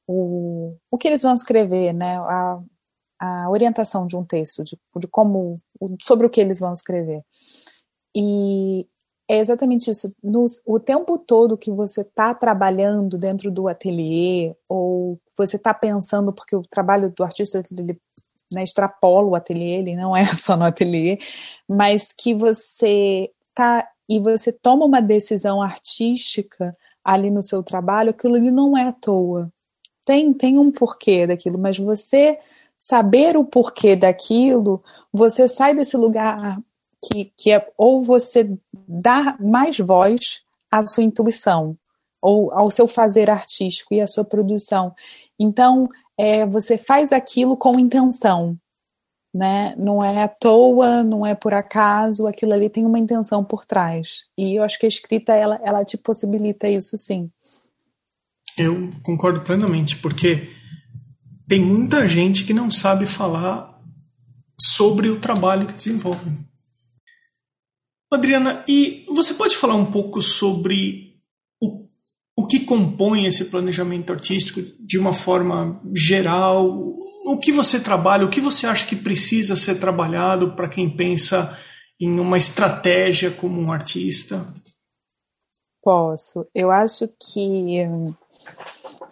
o, 0.06 0.76
o 0.90 0.98
que 0.98 1.08
eles 1.08 1.22
vão 1.22 1.34
escrever, 1.34 1.92
né, 1.92 2.16
a, 2.18 2.60
a 3.20 3.50
orientação 3.50 4.06
de 4.06 4.16
um 4.16 4.24
texto, 4.24 4.64
de, 4.64 4.78
de 4.98 5.06
como, 5.08 5.56
sobre 6.02 6.26
o 6.26 6.30
que 6.30 6.40
eles 6.40 6.60
vão 6.60 6.72
escrever. 6.72 7.22
E 8.14 8.88
é 9.28 9.38
exatamente 9.38 9.90
isso. 9.90 10.14
No, 10.22 10.44
o 10.64 10.78
tempo 10.78 11.18
todo 11.18 11.58
que 11.58 11.70
você 11.70 12.02
está 12.02 12.32
trabalhando 12.34 13.18
dentro 13.18 13.50
do 13.50 13.68
ateliê, 13.68 14.54
ou 14.68 15.18
você 15.36 15.56
está 15.56 15.74
pensando, 15.74 16.32
porque 16.32 16.54
o 16.54 16.62
trabalho 16.62 17.10
do 17.10 17.24
artista 17.24 17.62
ele, 17.72 18.00
né, 18.52 18.62
extrapola 18.62 19.28
o 19.28 19.34
ateliê, 19.34 19.78
ele 19.78 19.96
não 19.96 20.16
é 20.16 20.24
só 20.34 20.56
no 20.56 20.64
ateliê, 20.64 21.18
mas 21.68 22.12
que 22.12 22.34
você 22.34 23.30
tá 23.54 23.88
e 24.08 24.20
você 24.20 24.52
toma 24.52 24.84
uma 24.84 25.02
decisão 25.02 25.60
artística 25.60 26.72
ali 27.04 27.30
no 27.30 27.42
seu 27.42 27.62
trabalho, 27.62 28.10
aquilo 28.10 28.36
ali 28.36 28.50
não 28.50 28.76
é 28.76 28.88
à 28.88 28.92
toa. 28.92 29.50
Tem, 30.04 30.32
tem 30.32 30.58
um 30.58 30.70
porquê 30.70 31.26
daquilo, 31.26 31.58
mas 31.58 31.76
você 31.76 32.38
saber 32.78 33.36
o 33.36 33.44
porquê 33.44 33.96
daquilo, 33.96 34.80
você 35.12 35.48
sai 35.48 35.74
desse 35.74 35.96
lugar 35.96 36.60
que, 37.02 37.32
que 37.36 37.52
é 37.52 37.72
ou 37.76 38.02
você 38.02 38.56
dá 38.86 39.36
mais 39.40 39.78
voz 39.78 40.42
à 40.70 40.86
sua 40.86 41.04
intuição, 41.04 41.76
ou 42.20 42.52
ao 42.52 42.70
seu 42.70 42.88
fazer 42.88 43.30
artístico 43.30 43.94
e 43.94 44.00
à 44.00 44.06
sua 44.06 44.24
produção. 44.24 44.94
Então, 45.38 45.88
é, 46.18 46.46
você 46.46 46.78
faz 46.78 47.12
aquilo 47.12 47.56
com 47.56 47.78
intenção, 47.78 48.58
né? 49.34 49.74
Não 49.76 50.02
é 50.02 50.22
à 50.22 50.28
toa, 50.28 51.02
não 51.04 51.26
é 51.26 51.34
por 51.34 51.52
acaso, 51.52 52.26
aquilo 52.26 52.54
ali 52.54 52.70
tem 52.70 52.86
uma 52.86 52.98
intenção 52.98 53.44
por 53.44 53.64
trás. 53.64 54.26
E 54.36 54.54
eu 54.54 54.62
acho 54.62 54.78
que 54.78 54.86
a 54.86 54.88
escrita, 54.88 55.34
ela, 55.34 55.60
ela 55.62 55.84
te 55.84 55.96
possibilita 55.96 56.68
isso 56.68 56.96
sim. 56.96 57.30
Eu 58.58 58.90
concordo 59.02 59.42
plenamente, 59.42 59.96
porque 59.98 60.48
tem 61.46 61.60
muita 61.60 62.08
gente 62.08 62.44
que 62.44 62.54
não 62.54 62.70
sabe 62.70 63.06
falar 63.06 63.78
sobre 64.58 65.10
o 65.10 65.20
trabalho 65.20 65.66
que 65.66 65.74
desenvolve. 65.74 66.45
Adriana, 68.10 68.64
e 68.68 69.04
você 69.08 69.34
pode 69.34 69.56
falar 69.56 69.74
um 69.74 69.90
pouco 69.90 70.22
sobre 70.22 71.20
o, 71.60 71.86
o 72.36 72.46
que 72.46 72.60
compõe 72.60 73.26
esse 73.26 73.46
planejamento 73.46 74.12
artístico 74.12 74.60
de 74.80 74.98
uma 74.98 75.12
forma 75.12 75.80
geral? 75.92 76.96
O 77.24 77.36
que 77.38 77.50
você 77.50 77.80
trabalha, 77.80 78.24
o 78.24 78.30
que 78.30 78.40
você 78.40 78.66
acha 78.66 78.86
que 78.86 78.96
precisa 78.96 79.56
ser 79.56 79.80
trabalhado 79.80 80.52
para 80.52 80.68
quem 80.68 80.88
pensa 80.88 81.58
em 82.00 82.20
uma 82.20 82.38
estratégia 82.38 83.30
como 83.30 83.60
um 83.60 83.72
artista? 83.72 84.46
Posso. 85.82 86.46
Eu 86.54 86.70
acho 86.70 87.08
que 87.08 87.80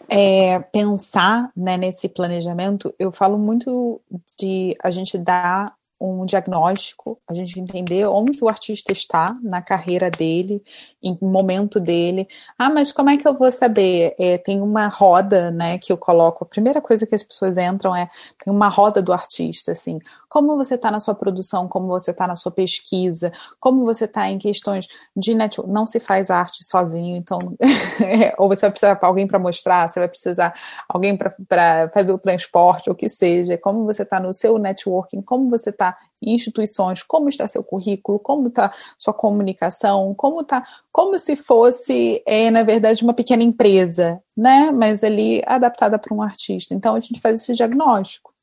é, 0.08 0.60
pensar 0.60 1.50
né, 1.56 1.76
nesse 1.76 2.08
planejamento, 2.08 2.94
eu 2.98 3.10
falo 3.10 3.38
muito 3.38 4.00
de 4.38 4.76
a 4.82 4.90
gente 4.90 5.18
dar 5.18 5.74
um 6.04 6.26
diagnóstico, 6.26 7.18
a 7.28 7.32
gente 7.32 7.58
entender 7.58 8.06
onde 8.06 8.42
o 8.42 8.48
artista 8.48 8.92
está 8.92 9.34
na 9.42 9.62
carreira 9.62 10.10
dele, 10.10 10.62
em 11.02 11.16
momento 11.22 11.80
dele. 11.80 12.28
Ah, 12.58 12.68
mas 12.68 12.92
como 12.92 13.08
é 13.08 13.16
que 13.16 13.26
eu 13.26 13.36
vou 13.36 13.50
saber? 13.50 14.14
É, 14.18 14.36
tem 14.36 14.60
uma 14.60 14.88
roda, 14.88 15.50
né, 15.50 15.78
que 15.78 15.90
eu 15.90 15.96
coloco. 15.96 16.44
A 16.44 16.46
primeira 16.46 16.80
coisa 16.80 17.06
que 17.06 17.14
as 17.14 17.22
pessoas 17.22 17.56
entram 17.56 17.96
é 17.96 18.08
tem 18.44 18.52
uma 18.52 18.68
roda 18.68 19.00
do 19.00 19.12
artista, 19.12 19.72
assim. 19.72 19.98
Como 20.28 20.56
você 20.56 20.74
está 20.74 20.90
na 20.90 21.00
sua 21.00 21.14
produção, 21.14 21.66
como 21.68 21.86
você 21.86 22.10
está 22.10 22.26
na 22.26 22.36
sua 22.36 22.52
pesquisa, 22.52 23.32
como 23.58 23.84
você 23.84 24.04
está 24.04 24.28
em 24.28 24.38
questões 24.38 24.88
de 25.16 25.34
network. 25.34 25.72
Não 25.72 25.86
se 25.86 26.00
faz 26.00 26.30
arte 26.30 26.64
sozinho, 26.64 27.16
então 27.16 27.38
é, 28.04 28.34
ou 28.36 28.48
você 28.48 28.62
vai 28.62 28.70
precisar 28.72 28.94
de 28.94 29.04
alguém 29.04 29.26
para 29.26 29.38
mostrar, 29.38 29.88
você 29.88 30.00
vai 30.00 30.08
precisar 30.08 30.52
alguém 30.88 31.16
para 31.16 31.88
fazer 31.94 32.12
o 32.12 32.18
transporte, 32.18 32.90
ou 32.90 32.96
que 32.96 33.08
seja. 33.08 33.56
Como 33.56 33.84
você 33.84 34.02
está 34.02 34.20
no 34.20 34.34
seu 34.34 34.58
networking, 34.58 35.22
como 35.22 35.48
você 35.48 35.70
está 35.70 35.93
instituições, 36.26 37.02
como 37.02 37.28
está 37.28 37.46
seu 37.46 37.62
currículo, 37.62 38.18
como 38.18 38.48
está 38.48 38.72
sua 38.98 39.14
comunicação, 39.14 40.14
como 40.14 40.40
está, 40.40 40.64
como 40.92 41.18
se 41.18 41.36
fosse, 41.36 42.22
é, 42.26 42.50
na 42.50 42.62
verdade, 42.62 43.02
uma 43.02 43.14
pequena 43.14 43.42
empresa, 43.42 44.22
né? 44.36 44.70
Mas 44.72 45.04
ali 45.04 45.42
adaptada 45.46 45.98
para 45.98 46.14
um 46.14 46.22
artista. 46.22 46.74
Então 46.74 46.94
a 46.94 47.00
gente 47.00 47.20
faz 47.20 47.42
esse 47.42 47.52
diagnóstico. 47.54 48.34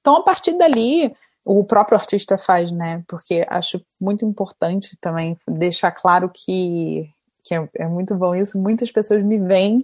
Então, 0.00 0.16
a 0.16 0.22
partir 0.22 0.52
dali, 0.58 1.14
o 1.44 1.64
próprio 1.64 1.98
artista 1.98 2.38
faz, 2.38 2.70
né? 2.70 3.02
Porque 3.06 3.44
acho 3.48 3.80
muito 4.00 4.24
importante 4.24 4.96
também 5.00 5.36
deixar 5.48 5.90
claro 5.92 6.30
que, 6.32 7.08
que 7.42 7.54
é, 7.54 7.68
é 7.76 7.86
muito 7.86 8.14
bom 8.14 8.34
isso. 8.34 8.58
Muitas 8.58 8.90
pessoas 8.90 9.22
me 9.22 9.38
veem, 9.38 9.82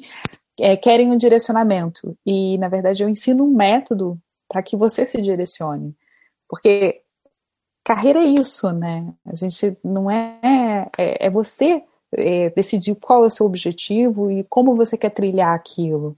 é, 0.58 0.76
querem 0.76 1.10
um 1.10 1.16
direcionamento. 1.16 2.16
E, 2.26 2.56
na 2.58 2.68
verdade, 2.68 3.02
eu 3.02 3.08
ensino 3.08 3.44
um 3.44 3.54
método 3.54 4.18
para 4.48 4.62
que 4.62 4.76
você 4.76 5.06
se 5.06 5.20
direcione. 5.22 5.94
Porque 6.48 6.99
carreira 7.90 8.20
é 8.20 8.24
isso, 8.24 8.70
né? 8.70 9.12
A 9.26 9.34
gente 9.34 9.76
não 9.82 10.08
é. 10.08 10.88
É, 10.96 11.26
é 11.26 11.30
você 11.30 11.82
é, 12.16 12.48
decidir 12.50 12.94
qual 12.94 13.24
é 13.24 13.26
o 13.26 13.30
seu 13.30 13.44
objetivo 13.44 14.30
e 14.30 14.44
como 14.44 14.76
você 14.76 14.96
quer 14.96 15.10
trilhar 15.10 15.52
aquilo. 15.52 16.16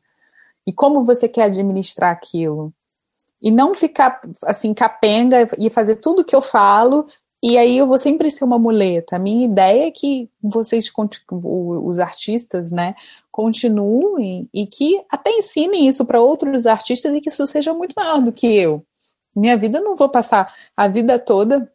E 0.67 0.73
como 0.73 1.03
você 1.03 1.27
quer 1.27 1.45
administrar 1.45 2.11
aquilo 2.11 2.75
e 3.41 3.51
não 3.51 3.75
ficar 3.75 4.21
assim 4.45 4.75
capenga 4.75 5.49
e 5.59 5.71
fazer 5.71 5.97
tudo 5.97 6.25
que 6.25 6.37
eu 6.37 6.43
falo 6.43 7.07
e 7.43 7.57
aí 7.57 7.79
eu 7.79 7.87
vou 7.89 7.99
sempre 7.99 8.31
ser 8.31 8.45
uma 8.45 8.59
muleta. 8.59 9.17
A 9.17 9.19
minha 9.19 9.45
ideia 9.45 9.87
é 9.87 9.91
que 9.91 10.31
vocês, 10.43 10.93
os 11.33 11.99
artistas, 11.99 12.71
né, 12.71 12.95
continuem 13.33 14.49
e 14.55 14.67
que 14.67 15.03
até 15.11 15.31
ensinem 15.31 15.89
isso 15.89 16.05
para 16.05 16.21
outros 16.21 16.67
artistas 16.67 17.15
e 17.15 17.21
que 17.21 17.31
isso 17.31 17.47
seja 17.47 17.73
muito 17.73 17.95
maior 17.97 18.21
do 18.21 18.31
que 18.31 18.47
eu. 18.47 18.85
Minha 19.35 19.57
vida 19.57 19.79
eu 19.79 19.85
não 19.85 19.97
vou 19.97 20.09
passar 20.09 20.55
a 20.77 20.89
vida 20.89 21.19
toda 21.19 21.71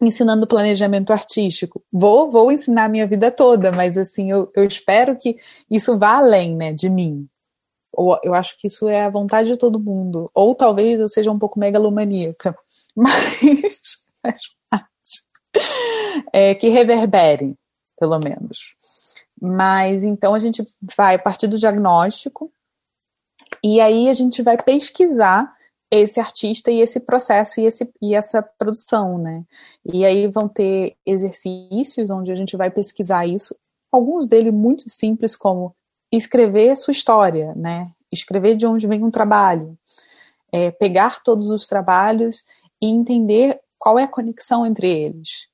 ensinando 0.00 0.46
planejamento 0.46 1.12
artístico. 1.12 1.82
Vou, 1.92 2.30
vou 2.30 2.50
ensinar 2.50 2.84
a 2.84 2.88
minha 2.88 3.06
vida 3.06 3.30
toda, 3.30 3.70
mas 3.70 3.98
assim, 3.98 4.30
eu, 4.30 4.50
eu 4.54 4.64
espero 4.64 5.16
que 5.16 5.36
isso 5.70 5.98
vá 5.98 6.16
além, 6.16 6.56
né, 6.56 6.72
de 6.72 6.88
mim. 6.88 7.28
Ou 7.92 8.18
eu 8.22 8.34
acho 8.34 8.56
que 8.56 8.66
isso 8.66 8.88
é 8.88 9.04
a 9.04 9.10
vontade 9.10 9.50
de 9.50 9.58
todo 9.58 9.80
mundo. 9.80 10.30
Ou 10.32 10.54
talvez 10.54 10.98
eu 10.98 11.08
seja 11.08 11.30
um 11.30 11.38
pouco 11.38 11.58
megalomaníaca. 11.58 12.56
Mas 12.96 14.04
faz 14.22 14.40
parte. 14.70 14.90
É, 16.32 16.54
que 16.54 16.68
reverbere, 16.68 17.56
pelo 17.98 18.18
menos. 18.18 18.76
Mas 19.40 20.02
então 20.02 20.34
a 20.34 20.38
gente 20.38 20.66
vai 20.96 21.18
partir 21.18 21.46
do 21.46 21.58
diagnóstico 21.58 22.52
e 23.62 23.80
aí 23.80 24.08
a 24.08 24.12
gente 24.12 24.42
vai 24.42 24.56
pesquisar 24.56 25.52
esse 25.90 26.20
artista 26.20 26.70
e 26.70 26.80
esse 26.80 27.00
processo 27.00 27.60
e, 27.60 27.64
esse, 27.64 27.90
e 28.00 28.14
essa 28.14 28.42
produção, 28.42 29.18
né? 29.18 29.44
E 29.84 30.04
aí 30.04 30.28
vão 30.28 30.48
ter 30.48 30.96
exercícios 31.04 32.10
onde 32.10 32.30
a 32.30 32.34
gente 32.34 32.56
vai 32.56 32.70
pesquisar 32.70 33.26
isso, 33.26 33.56
alguns 33.90 34.28
deles 34.28 34.52
muito 34.52 34.88
simples, 34.88 35.34
como 35.34 35.74
escrever 36.12 36.76
sua 36.76 36.92
história, 36.92 37.54
né? 37.56 37.90
Escrever 38.12 38.56
de 38.56 38.66
onde 38.66 38.86
vem 38.86 39.02
um 39.04 39.10
trabalho, 39.10 39.76
é, 40.52 40.70
pegar 40.70 41.22
todos 41.22 41.48
os 41.50 41.66
trabalhos 41.66 42.44
e 42.80 42.86
entender 42.86 43.60
qual 43.78 43.98
é 43.98 44.04
a 44.04 44.08
conexão 44.08 44.64
entre 44.64 44.88
eles, 44.88 45.48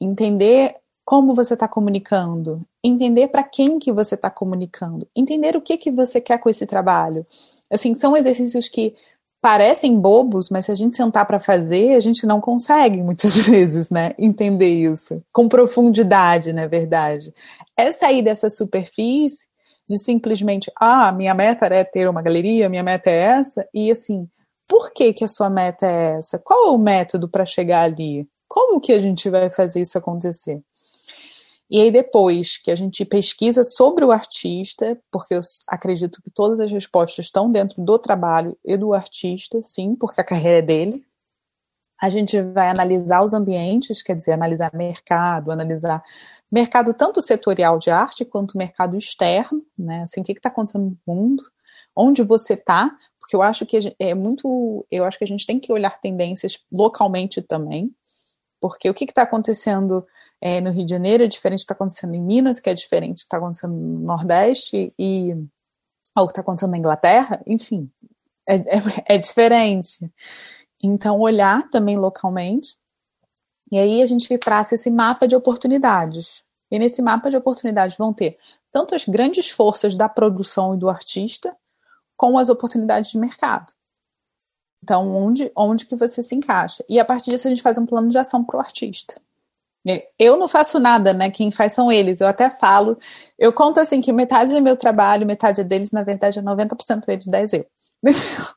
entender 0.00 0.74
como 1.04 1.34
você 1.34 1.54
está 1.54 1.68
comunicando, 1.68 2.66
entender 2.82 3.28
para 3.28 3.42
quem 3.42 3.78
que 3.78 3.92
você 3.92 4.14
está 4.14 4.30
comunicando, 4.30 5.06
entender 5.14 5.54
o 5.54 5.60
que 5.60 5.76
que 5.76 5.90
você 5.90 6.20
quer 6.20 6.38
com 6.38 6.48
esse 6.48 6.64
trabalho. 6.64 7.26
Assim, 7.70 7.94
são 7.94 8.16
exercícios 8.16 8.68
que 8.68 8.96
parecem 9.44 10.00
bobos, 10.00 10.48
mas 10.48 10.64
se 10.64 10.72
a 10.72 10.74
gente 10.74 10.96
sentar 10.96 11.26
para 11.26 11.38
fazer, 11.38 11.96
a 11.96 12.00
gente 12.00 12.24
não 12.24 12.40
consegue 12.40 13.02
muitas 13.02 13.36
vezes, 13.46 13.90
né, 13.90 14.14
entender 14.18 14.70
isso 14.70 15.22
com 15.30 15.50
profundidade, 15.50 16.50
na 16.50 16.66
verdade. 16.66 17.30
É 17.76 17.92
sair 17.92 18.22
dessa 18.22 18.48
superfície 18.48 19.46
de 19.86 19.98
simplesmente, 19.98 20.72
ah, 20.80 21.12
minha 21.12 21.34
meta 21.34 21.66
é 21.66 21.84
ter 21.84 22.08
uma 22.08 22.22
galeria, 22.22 22.70
minha 22.70 22.82
meta 22.82 23.10
é 23.10 23.18
essa, 23.18 23.68
e 23.74 23.90
assim, 23.90 24.26
por 24.66 24.90
que 24.94 25.12
que 25.12 25.24
a 25.24 25.28
sua 25.28 25.50
meta 25.50 25.84
é 25.84 26.16
essa? 26.16 26.38
Qual 26.38 26.68
é 26.68 26.70
o 26.70 26.78
método 26.78 27.28
para 27.28 27.44
chegar 27.44 27.82
ali? 27.82 28.26
Como 28.48 28.80
que 28.80 28.94
a 28.94 28.98
gente 28.98 29.28
vai 29.28 29.50
fazer 29.50 29.82
isso 29.82 29.98
acontecer? 29.98 30.62
E 31.74 31.80
aí 31.80 31.90
depois 31.90 32.56
que 32.56 32.70
a 32.70 32.76
gente 32.76 33.04
pesquisa 33.04 33.64
sobre 33.64 34.04
o 34.04 34.12
artista, 34.12 34.96
porque 35.10 35.34
eu 35.34 35.40
acredito 35.66 36.22
que 36.22 36.30
todas 36.30 36.60
as 36.60 36.70
respostas 36.70 37.24
estão 37.24 37.50
dentro 37.50 37.82
do 37.82 37.98
trabalho 37.98 38.56
e 38.64 38.76
do 38.76 38.94
artista, 38.94 39.60
sim, 39.60 39.96
porque 39.96 40.20
a 40.20 40.24
carreira 40.24 40.58
é 40.58 40.62
dele. 40.62 41.04
A 42.00 42.08
gente 42.08 42.40
vai 42.40 42.70
analisar 42.70 43.24
os 43.24 43.34
ambientes, 43.34 44.04
quer 44.04 44.14
dizer, 44.14 44.30
analisar 44.34 44.70
mercado, 44.72 45.50
analisar 45.50 46.00
mercado 46.48 46.94
tanto 46.94 47.20
setorial 47.20 47.76
de 47.76 47.90
arte 47.90 48.24
quanto 48.24 48.56
mercado 48.56 48.96
externo, 48.96 49.60
né? 49.76 50.02
Assim, 50.04 50.20
o 50.20 50.24
que 50.24 50.30
está 50.30 50.50
acontecendo 50.50 50.96
no 51.06 51.14
mundo, 51.14 51.42
onde 51.96 52.22
você 52.22 52.54
está, 52.54 52.96
porque 53.18 53.34
eu 53.34 53.42
acho 53.42 53.66
que 53.66 53.96
é 53.98 54.14
muito, 54.14 54.86
eu 54.92 55.04
acho 55.04 55.18
que 55.18 55.24
a 55.24 55.26
gente 55.26 55.44
tem 55.44 55.58
que 55.58 55.72
olhar 55.72 56.00
tendências 56.00 56.56
localmente 56.70 57.42
também, 57.42 57.92
porque 58.60 58.88
o 58.88 58.94
que 58.94 59.06
está 59.06 59.22
acontecendo 59.22 60.04
é, 60.46 60.60
no 60.60 60.70
Rio 60.70 60.84
de 60.84 60.90
Janeiro 60.90 61.24
é 61.24 61.26
diferente 61.26 61.60
do 61.60 61.62
que 61.62 61.64
está 61.64 61.74
acontecendo 61.74 62.14
em 62.14 62.20
Minas, 62.20 62.60
que 62.60 62.68
é 62.68 62.74
diferente 62.74 63.14
do 63.14 63.16
que 63.16 63.22
está 63.22 63.38
acontecendo 63.38 63.74
no 63.74 64.00
Nordeste 64.00 64.92
e 64.98 65.32
o 66.14 66.26
que 66.26 66.32
está 66.32 66.42
acontecendo 66.42 66.72
na 66.72 66.76
Inglaterra, 66.76 67.42
enfim, 67.46 67.90
é, 68.46 68.56
é, 68.56 68.82
é 69.16 69.18
diferente. 69.18 69.98
Então, 70.82 71.18
olhar 71.18 71.70
também 71.70 71.96
localmente 71.96 72.76
e 73.72 73.78
aí 73.78 74.02
a 74.02 74.06
gente 74.06 74.36
traça 74.36 74.74
esse 74.74 74.90
mapa 74.90 75.26
de 75.26 75.34
oportunidades. 75.34 76.44
E 76.70 76.78
nesse 76.78 77.00
mapa 77.00 77.30
de 77.30 77.38
oportunidades 77.38 77.96
vão 77.96 78.12
ter 78.12 78.38
tanto 78.70 78.94
as 78.94 79.06
grandes 79.06 79.48
forças 79.48 79.94
da 79.94 80.10
produção 80.10 80.74
e 80.74 80.78
do 80.78 80.90
artista, 80.90 81.56
como 82.18 82.38
as 82.38 82.50
oportunidades 82.50 83.10
de 83.10 83.18
mercado. 83.18 83.72
Então, 84.82 85.08
onde, 85.16 85.50
onde 85.56 85.86
que 85.86 85.96
você 85.96 86.22
se 86.22 86.34
encaixa? 86.34 86.84
E 86.86 87.00
a 87.00 87.04
partir 87.04 87.30
disso 87.30 87.46
a 87.46 87.50
gente 87.50 87.62
faz 87.62 87.78
um 87.78 87.86
plano 87.86 88.10
de 88.10 88.18
ação 88.18 88.44
para 88.44 88.58
o 88.58 88.60
artista. 88.60 89.18
Eu 90.18 90.38
não 90.38 90.48
faço 90.48 90.78
nada, 90.78 91.12
né? 91.12 91.30
Quem 91.30 91.50
faz 91.50 91.72
são 91.74 91.92
eles. 91.92 92.20
Eu 92.20 92.26
até 92.26 92.48
falo, 92.48 92.98
eu 93.38 93.52
conto 93.52 93.80
assim 93.80 94.00
que 94.00 94.12
metade 94.12 94.54
é 94.54 94.60
meu 94.60 94.76
trabalho, 94.76 95.26
metade 95.26 95.60
é 95.60 95.64
deles, 95.64 95.92
na 95.92 96.02
verdade 96.02 96.38
é 96.38 96.42
90% 96.42 97.02
eles, 97.08 97.26
10 97.26 97.52
eu. 97.52 97.66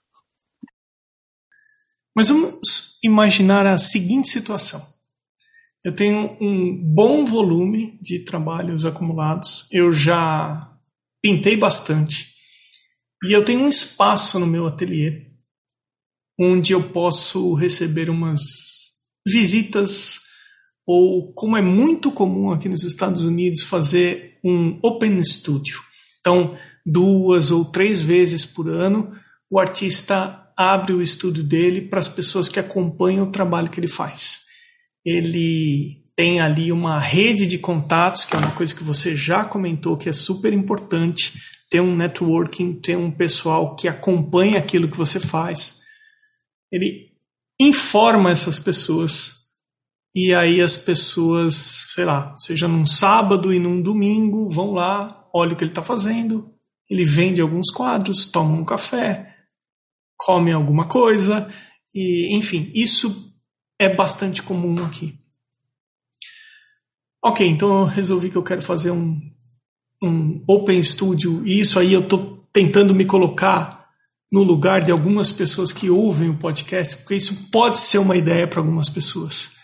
Mas 2.16 2.30
vamos 2.30 2.98
imaginar 3.04 3.68
a 3.68 3.78
seguinte 3.78 4.30
situação. 4.30 4.82
Eu 5.84 5.96
tenho 5.96 6.38
um 6.42 6.76
bom 6.76 7.26
volume 7.26 8.00
de 8.02 8.20
trabalhos 8.20 8.86
acumulados. 8.86 9.68
Eu 9.72 9.94
já 9.94 10.74
pintei 11.22 11.56
bastante. 11.56 12.34
E 13.24 13.34
eu 13.34 13.46
tenho 13.46 13.62
um 13.62 13.70
espaço 13.70 14.40
no 14.40 14.48
meu 14.48 14.66
ateliê 14.66 15.28
onde 16.40 16.72
eu 16.72 16.90
posso 16.92 17.54
receber 17.54 18.10
umas 18.10 18.42
visitas 19.28 20.27
ou 20.88 21.34
como 21.34 21.58
é 21.58 21.62
muito 21.62 22.12
comum 22.12 22.52
aqui 22.52 22.68
nos 22.70 22.84
Estados 22.84 23.22
Unidos 23.22 23.64
fazer 23.64 24.40
um 24.44 24.80
open 24.82 25.22
studio. 25.24 25.80
Então, 26.22 26.58
duas 26.86 27.52
ou 27.52 27.66
três 27.66 28.02
vezes 28.02 28.46
por 28.46 28.70
ano, 28.70 29.12
o 29.52 29.60
artista 29.60 30.50
abre 30.58 30.94
o 30.94 31.02
estúdio 31.02 31.44
dele 31.44 31.82
para 31.82 32.00
as 32.00 32.08
pessoas 32.08 32.50
que 32.50 32.60
acompanham 32.60 33.28
o 33.28 33.32
trabalho 33.32 33.70
que 33.70 33.80
ele 33.80 33.88
faz 33.88 34.48
ele 35.08 36.04
tem 36.18 36.42
ali 36.42 36.70
uma 36.70 37.00
rede 37.00 37.48
de 37.48 37.58
contatos, 37.58 38.26
que 38.26 38.36
é 38.36 38.40
uma 38.40 38.52
coisa 38.52 38.76
que 38.76 38.84
você 38.84 39.16
já 39.16 39.46
comentou 39.46 39.96
que 39.96 40.10
é 40.10 40.14
super 40.14 40.52
importante, 40.52 41.42
ter 41.70 41.80
um 41.80 41.96
networking, 41.96 42.74
ter 42.74 42.98
um 42.98 43.10
pessoal 43.10 43.74
que 43.74 43.88
acompanha 43.88 44.58
aquilo 44.58 44.90
que 44.90 44.98
você 44.98 45.18
faz. 45.18 45.80
Ele 46.70 47.14
informa 47.58 48.32
essas 48.32 48.60
pessoas 48.60 49.37
e 50.16 50.34
aí 50.34 50.62
as 50.62 50.76
pessoas, 50.76 51.86
sei 51.94 52.06
lá, 52.06 52.36
seja 52.36 52.68
num 52.68 52.86
sábado 52.86 53.54
e 53.54 53.60
num 53.60 53.82
domingo, 53.82 54.50
vão 54.50 54.72
lá, 54.72 55.28
olham 55.34 55.54
o 55.54 55.56
que 55.56 55.64
ele 55.64 55.72
está 55.72 55.84
fazendo, 55.84 56.54
ele 56.90 57.04
vende 57.04 57.42
alguns 57.42 57.70
quadros, 57.70 58.26
toma 58.26 58.56
um 58.56 58.66
café, 58.66 59.36
come 60.18 60.52
alguma 60.52 60.88
coisa, 60.88 61.50
e 61.94 62.36
enfim, 62.36 62.72
isso 62.74 63.34
é 63.80 63.94
bastante 63.94 64.42
comum 64.42 64.84
aqui. 64.86 65.20
Ok, 67.24 67.46
então 67.48 67.82
eu 67.82 67.86
resolvi 67.86 68.30
que 68.30 68.38
eu 68.38 68.44
quero 68.44 68.62
fazer 68.62 68.92
um, 68.92 69.20
um 70.02 70.44
Open 70.48 70.82
Studio 70.82 71.46
e 71.46 71.60
isso 71.60 71.80
aí 71.80 71.94
eu 71.94 72.02
estou 72.02 72.48
tentando 72.54 72.96
me 72.96 73.06
colocar 73.06 73.88
no 74.32 74.44
lugar 74.44 74.84
de 74.84 74.92
algumas 74.92 75.32
pessoas 75.32 75.72
que 75.72 75.90
ouvem 75.90 76.30
o 76.30 76.38
podcast, 76.38 76.98
porque 76.98 77.16
isso 77.16 77.50
pode 77.52 77.80
ser 77.80 77.98
uma 77.98 78.16
ideia 78.16 78.48
para 78.48 78.60
algumas 78.60 78.90
pessoas. 78.90 79.57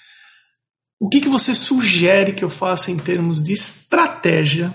O 1.00 1.10
que, 1.10 1.22
que 1.22 1.30
você 1.30 1.54
sugere 1.54 2.34
que 2.34 2.44
eu 2.44 2.50
faça 2.50 2.92
em 2.92 2.98
termos 2.98 3.42
de 3.42 3.52
estratégia 3.52 4.74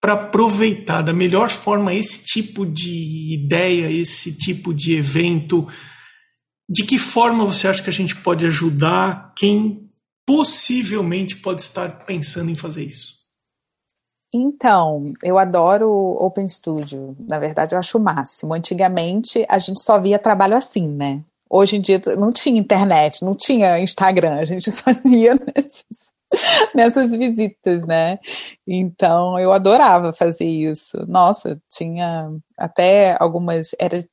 para 0.00 0.14
aproveitar 0.14 1.02
da 1.02 1.12
melhor 1.12 1.50
forma 1.50 1.94
esse 1.94 2.24
tipo 2.24 2.66
de 2.66 3.34
ideia, 3.34 3.90
esse 3.90 4.36
tipo 4.36 4.74
de 4.74 4.96
evento? 4.96 5.68
De 6.68 6.84
que 6.84 6.98
forma 6.98 7.44
você 7.44 7.68
acha 7.68 7.82
que 7.82 7.90
a 7.90 7.92
gente 7.92 8.16
pode 8.16 8.46
ajudar 8.46 9.32
quem 9.36 9.88
possivelmente 10.26 11.36
pode 11.36 11.62
estar 11.62 12.04
pensando 12.04 12.50
em 12.50 12.56
fazer 12.56 12.84
isso? 12.84 13.18
Então, 14.32 15.14
eu 15.22 15.38
adoro 15.38 15.90
Open 15.90 16.46
Studio. 16.46 17.16
Na 17.18 17.38
verdade, 17.38 17.74
eu 17.74 17.78
acho 17.78 17.96
o 17.96 18.00
máximo. 18.00 18.52
Antigamente, 18.52 19.46
a 19.48 19.58
gente 19.58 19.80
só 19.80 19.98
via 19.98 20.18
trabalho 20.18 20.54
assim, 20.54 20.86
né? 20.86 21.24
Hoje 21.50 21.76
em 21.76 21.80
dia 21.80 22.00
não 22.16 22.32
tinha 22.32 22.60
internet, 22.60 23.22
não 23.22 23.34
tinha 23.34 23.80
Instagram, 23.80 24.34
a 24.34 24.44
gente 24.44 24.70
só 24.72 24.90
ia 25.04 25.34
nesses, 25.34 26.10
nessas 26.74 27.10
visitas, 27.12 27.86
né? 27.86 28.18
Então 28.66 29.38
eu 29.38 29.52
adorava 29.52 30.12
fazer 30.12 30.44
isso. 30.44 31.04
Nossa, 31.06 31.60
tinha 31.70 32.30
até 32.56 33.16
algumas. 33.18 33.70
Era, 33.78 34.06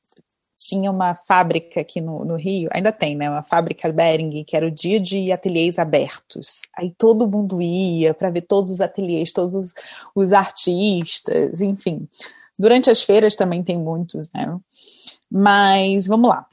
tinha 0.56 0.90
uma 0.90 1.14
fábrica 1.14 1.80
aqui 1.80 2.00
no, 2.00 2.24
no 2.24 2.34
Rio, 2.34 2.70
ainda 2.72 2.90
tem, 2.90 3.14
né? 3.14 3.28
Uma 3.28 3.42
fábrica 3.42 3.92
Bering, 3.92 4.42
que 4.44 4.56
era 4.56 4.66
o 4.66 4.70
dia 4.70 4.98
de 4.98 5.30
ateliês 5.30 5.78
abertos. 5.78 6.62
Aí 6.76 6.94
todo 6.96 7.28
mundo 7.28 7.60
ia 7.60 8.14
para 8.14 8.30
ver 8.30 8.42
todos 8.42 8.70
os 8.70 8.80
ateliês, 8.80 9.30
todos 9.30 9.54
os, 9.54 9.74
os 10.14 10.32
artistas, 10.32 11.60
enfim. 11.60 12.08
Durante 12.58 12.90
as 12.90 13.02
feiras 13.02 13.36
também 13.36 13.62
tem 13.62 13.78
muitos, 13.78 14.30
né? 14.32 14.58
Mas 15.30 16.06
vamos 16.06 16.30
lá. 16.30 16.46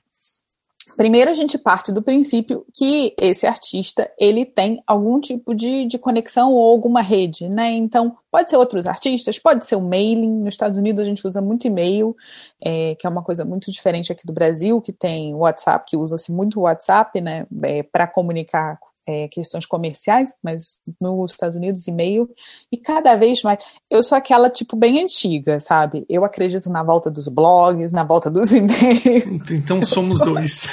Primeiro 0.95 1.29
a 1.29 1.34
gente 1.34 1.58
parte 1.58 1.91
do 1.91 2.01
princípio 2.01 2.65
que 2.73 3.15
esse 3.19 3.47
artista 3.47 4.10
ele 4.19 4.45
tem 4.45 4.82
algum 4.86 5.19
tipo 5.19 5.56
de, 5.56 5.86
de 5.86 5.97
conexão 5.97 6.53
ou 6.53 6.71
alguma 6.71 7.01
rede, 7.01 7.49
né? 7.49 7.71
Então 7.71 8.15
pode 8.32 8.49
ser 8.49 8.58
outros 8.58 8.86
artistas, 8.86 9.39
pode 9.39 9.65
ser 9.65 9.75
o 9.75 9.82
mailing. 9.82 10.39
Nos 10.39 10.53
Estados 10.53 10.77
Unidos 10.77 11.01
a 11.01 11.06
gente 11.06 11.25
usa 11.25 11.41
muito 11.41 11.65
e-mail, 11.65 12.15
é, 12.63 12.95
que 12.95 13.08
é 13.08 13.10
uma 13.10 13.23
coisa 13.23 13.43
muito 13.43 13.71
diferente 13.71 14.12
aqui 14.12 14.25
do 14.25 14.34
Brasil, 14.34 14.82
que 14.82 14.93
tem 14.93 15.34
WhatsApp, 15.34 15.86
que 15.88 15.97
usa-se 15.97 16.32
muito 16.32 16.60
o 16.60 16.63
WhatsApp, 16.63 17.19
né? 17.19 17.45
É, 17.63 17.84
para 17.84 18.08
comunicar 18.08 18.77
é, 19.07 19.27
questões 19.27 19.65
comerciais, 19.65 20.33
mas 20.41 20.79
nos 20.99 21.31
Estados 21.31 21.55
Unidos 21.55 21.87
e-mail, 21.87 22.29
e 22.71 22.77
cada 22.77 23.15
vez 23.15 23.41
mais. 23.41 23.59
Eu 23.89 24.01
sou 24.03 24.17
aquela 24.17 24.49
tipo 24.49 24.75
bem 24.75 25.01
antiga, 25.01 25.59
sabe? 25.59 26.05
Eu 26.09 26.23
acredito 26.23 26.69
na 26.69 26.83
volta 26.83 27.11
dos 27.11 27.27
blogs, 27.27 27.91
na 27.91 28.03
volta 28.03 28.29
dos 28.29 28.51
e-mails. 28.53 29.51
Então 29.51 29.83
somos 29.83 30.19
dois. 30.19 30.67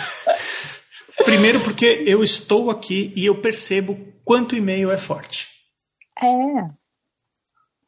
Primeiro, 1.25 1.61
porque 1.61 2.05
eu 2.07 2.25
estou 2.25 2.71
aqui 2.71 3.13
e 3.15 3.27
eu 3.27 3.41
percebo 3.41 3.99
quanto 4.25 4.57
e-mail 4.57 4.91
é 4.91 4.97
forte. 4.97 5.49
É. 6.23 6.81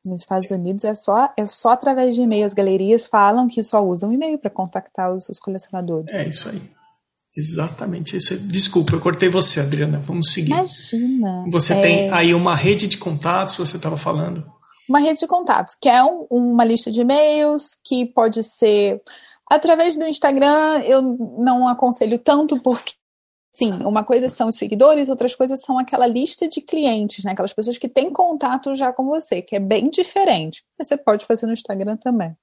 Nos 0.05 0.23
Estados 0.23 0.51
Unidos 0.51 0.85
é 0.85 0.95
só, 0.95 1.33
é 1.37 1.47
só 1.47 1.71
através 1.71 2.15
de 2.15 2.21
e-mail. 2.21 2.45
As 2.45 2.53
galerias 2.53 3.07
falam 3.07 3.49
que 3.49 3.63
só 3.63 3.83
usam 3.85 4.13
e-mail 4.13 4.39
para 4.39 4.51
contactar 4.51 5.11
os, 5.13 5.29
os 5.29 5.39
colecionadores. 5.39 6.13
É 6.13 6.29
isso 6.29 6.49
aí. 6.49 6.61
Exatamente 7.37 8.17
isso. 8.17 8.39
Desculpa, 8.47 8.93
eu 8.93 9.01
cortei 9.01 9.29
você, 9.29 9.61
Adriana. 9.61 9.99
Vamos 9.99 10.33
seguir. 10.33 10.53
Imagina. 10.53 11.45
Você 11.51 11.73
é... 11.73 11.81
tem 11.81 12.11
aí 12.11 12.35
uma 12.35 12.55
rede 12.55 12.87
de 12.87 12.99
contatos, 12.99 13.57
você 13.57 13.77
estava 13.77 13.97
falando? 13.97 14.45
Uma 14.89 15.01
rede 15.01 15.21
de 15.21 15.27
contatos, 15.27 15.75
que 15.81 15.89
é 15.89 16.05
um, 16.05 16.27
uma 16.31 16.65
lista 16.65 16.91
de 16.91 17.01
e-mails, 17.01 17.71
que 17.85 18.05
pode 18.05 18.45
ser 18.45 19.01
através 19.51 19.97
do 19.97 20.05
Instagram. 20.05 20.81
Eu 20.85 21.01
não 21.39 21.67
aconselho 21.67 22.19
tanto, 22.19 22.61
porque, 22.61 22.93
sim, 23.51 23.73
uma 23.73 24.05
coisa 24.05 24.29
são 24.29 24.49
os 24.49 24.57
seguidores, 24.57 25.09
outras 25.09 25.35
coisas 25.35 25.63
são 25.63 25.79
aquela 25.79 26.07
lista 26.07 26.47
de 26.47 26.61
clientes, 26.61 27.25
né? 27.25 27.33
Aquelas 27.33 27.55
pessoas 27.55 27.79
que 27.79 27.89
têm 27.89 28.13
contato 28.13 28.75
já 28.75 28.93
com 28.93 29.07
você, 29.07 29.41
que 29.41 29.57
é 29.57 29.61
bem 29.61 29.89
diferente. 29.89 30.63
Você 30.79 30.99
pode 30.99 31.25
fazer 31.25 31.47
no 31.47 31.55
Instagram 31.55 31.97
também. 31.97 32.37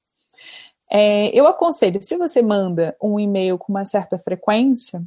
É, 0.89 1.27
eu 1.37 1.45
aconselho, 1.45 2.01
se 2.01 2.17
você 2.17 2.41
manda 2.41 2.95
um 3.01 3.19
e-mail 3.19 3.57
com 3.57 3.71
uma 3.71 3.85
certa 3.85 4.17
frequência, 4.17 5.03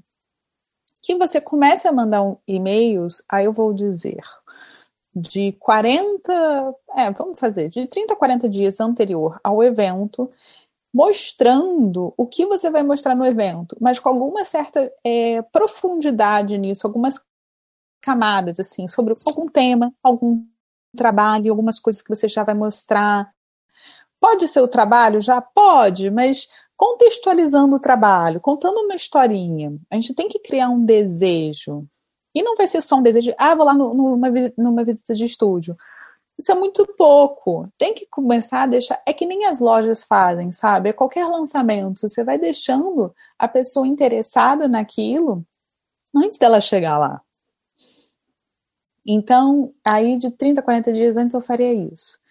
que 1.02 1.16
você 1.16 1.40
comece 1.40 1.88
a 1.88 1.92
mandar 1.92 2.22
um 2.22 2.36
e-mails, 2.46 3.22
aí 3.28 3.44
eu 3.44 3.52
vou 3.52 3.74
dizer, 3.74 4.22
de 5.14 5.52
40, 5.52 6.74
é, 6.96 7.10
vamos 7.10 7.38
fazer, 7.40 7.68
de 7.68 7.86
30 7.86 8.14
a 8.14 8.16
40 8.16 8.48
dias 8.48 8.78
anterior 8.78 9.40
ao 9.42 9.62
evento, 9.62 10.30
mostrando 10.94 12.14
o 12.16 12.26
que 12.26 12.46
você 12.46 12.70
vai 12.70 12.82
mostrar 12.82 13.14
no 13.14 13.24
evento, 13.24 13.76
mas 13.80 13.98
com 13.98 14.08
alguma 14.08 14.44
certa 14.44 14.92
é, 15.04 15.42
profundidade 15.42 16.56
nisso, 16.56 16.86
algumas 16.86 17.20
camadas, 18.00 18.60
assim, 18.60 18.86
sobre 18.86 19.14
algum 19.26 19.46
tema, 19.46 19.92
algum 20.02 20.44
trabalho, 20.96 21.50
algumas 21.50 21.80
coisas 21.80 22.02
que 22.02 22.10
você 22.10 22.28
já 22.28 22.44
vai 22.44 22.54
mostrar, 22.54 23.32
Pode 24.22 24.46
ser 24.46 24.60
o 24.60 24.68
trabalho? 24.68 25.20
Já 25.20 25.40
pode, 25.42 26.08
mas 26.08 26.46
contextualizando 26.76 27.74
o 27.74 27.80
trabalho, 27.80 28.40
contando 28.40 28.78
uma 28.78 28.94
historinha. 28.94 29.76
A 29.90 29.96
gente 29.96 30.14
tem 30.14 30.28
que 30.28 30.38
criar 30.38 30.68
um 30.68 30.84
desejo. 30.84 31.88
E 32.32 32.40
não 32.40 32.54
vai 32.54 32.68
ser 32.68 32.80
só 32.82 32.96
um 32.96 33.02
desejo, 33.02 33.34
ah, 33.36 33.52
vou 33.56 33.66
lá 33.66 33.74
no, 33.74 33.92
numa, 33.92 34.28
numa 34.56 34.84
visita 34.84 35.12
de 35.12 35.24
estúdio. 35.24 35.76
Isso 36.38 36.52
é 36.52 36.54
muito 36.54 36.86
pouco. 36.96 37.68
Tem 37.76 37.92
que 37.92 38.06
começar 38.06 38.62
a 38.62 38.66
deixar. 38.66 39.02
É 39.04 39.12
que 39.12 39.26
nem 39.26 39.44
as 39.46 39.58
lojas 39.58 40.04
fazem, 40.04 40.52
sabe? 40.52 40.90
É 40.90 40.92
qualquer 40.92 41.26
lançamento. 41.26 42.08
Você 42.08 42.22
vai 42.22 42.38
deixando 42.38 43.12
a 43.36 43.48
pessoa 43.48 43.88
interessada 43.88 44.68
naquilo 44.68 45.44
antes 46.14 46.38
dela 46.38 46.60
chegar 46.60 46.96
lá. 46.96 47.20
Então, 49.04 49.74
aí 49.84 50.16
de 50.16 50.30
30, 50.30 50.62
40 50.62 50.92
dias 50.92 51.16
antes 51.16 51.34
eu 51.34 51.40
faria 51.40 51.74
isso. 51.74 52.21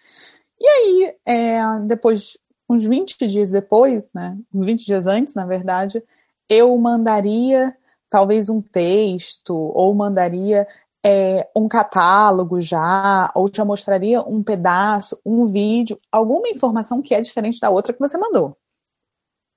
E 0.62 0.68
aí, 0.68 1.16
é, 1.26 1.60
depois, 1.86 2.38
uns 2.70 2.84
20 2.84 3.26
dias 3.26 3.50
depois, 3.50 4.08
né, 4.14 4.38
uns 4.54 4.64
20 4.64 4.86
dias 4.86 5.08
antes, 5.08 5.34
na 5.34 5.44
verdade, 5.44 6.00
eu 6.48 6.76
mandaria 6.78 7.76
talvez 8.08 8.48
um 8.48 8.62
texto, 8.62 9.52
ou 9.52 9.92
mandaria 9.92 10.68
é, 11.04 11.48
um 11.56 11.66
catálogo 11.66 12.60
já, 12.60 13.28
ou 13.34 13.50
já 13.52 13.64
mostraria 13.64 14.22
um 14.22 14.40
pedaço, 14.40 15.20
um 15.26 15.46
vídeo, 15.46 15.98
alguma 16.12 16.48
informação 16.48 17.02
que 17.02 17.12
é 17.12 17.20
diferente 17.20 17.58
da 17.58 17.68
outra 17.68 17.92
que 17.92 17.98
você 17.98 18.16
mandou. 18.16 18.56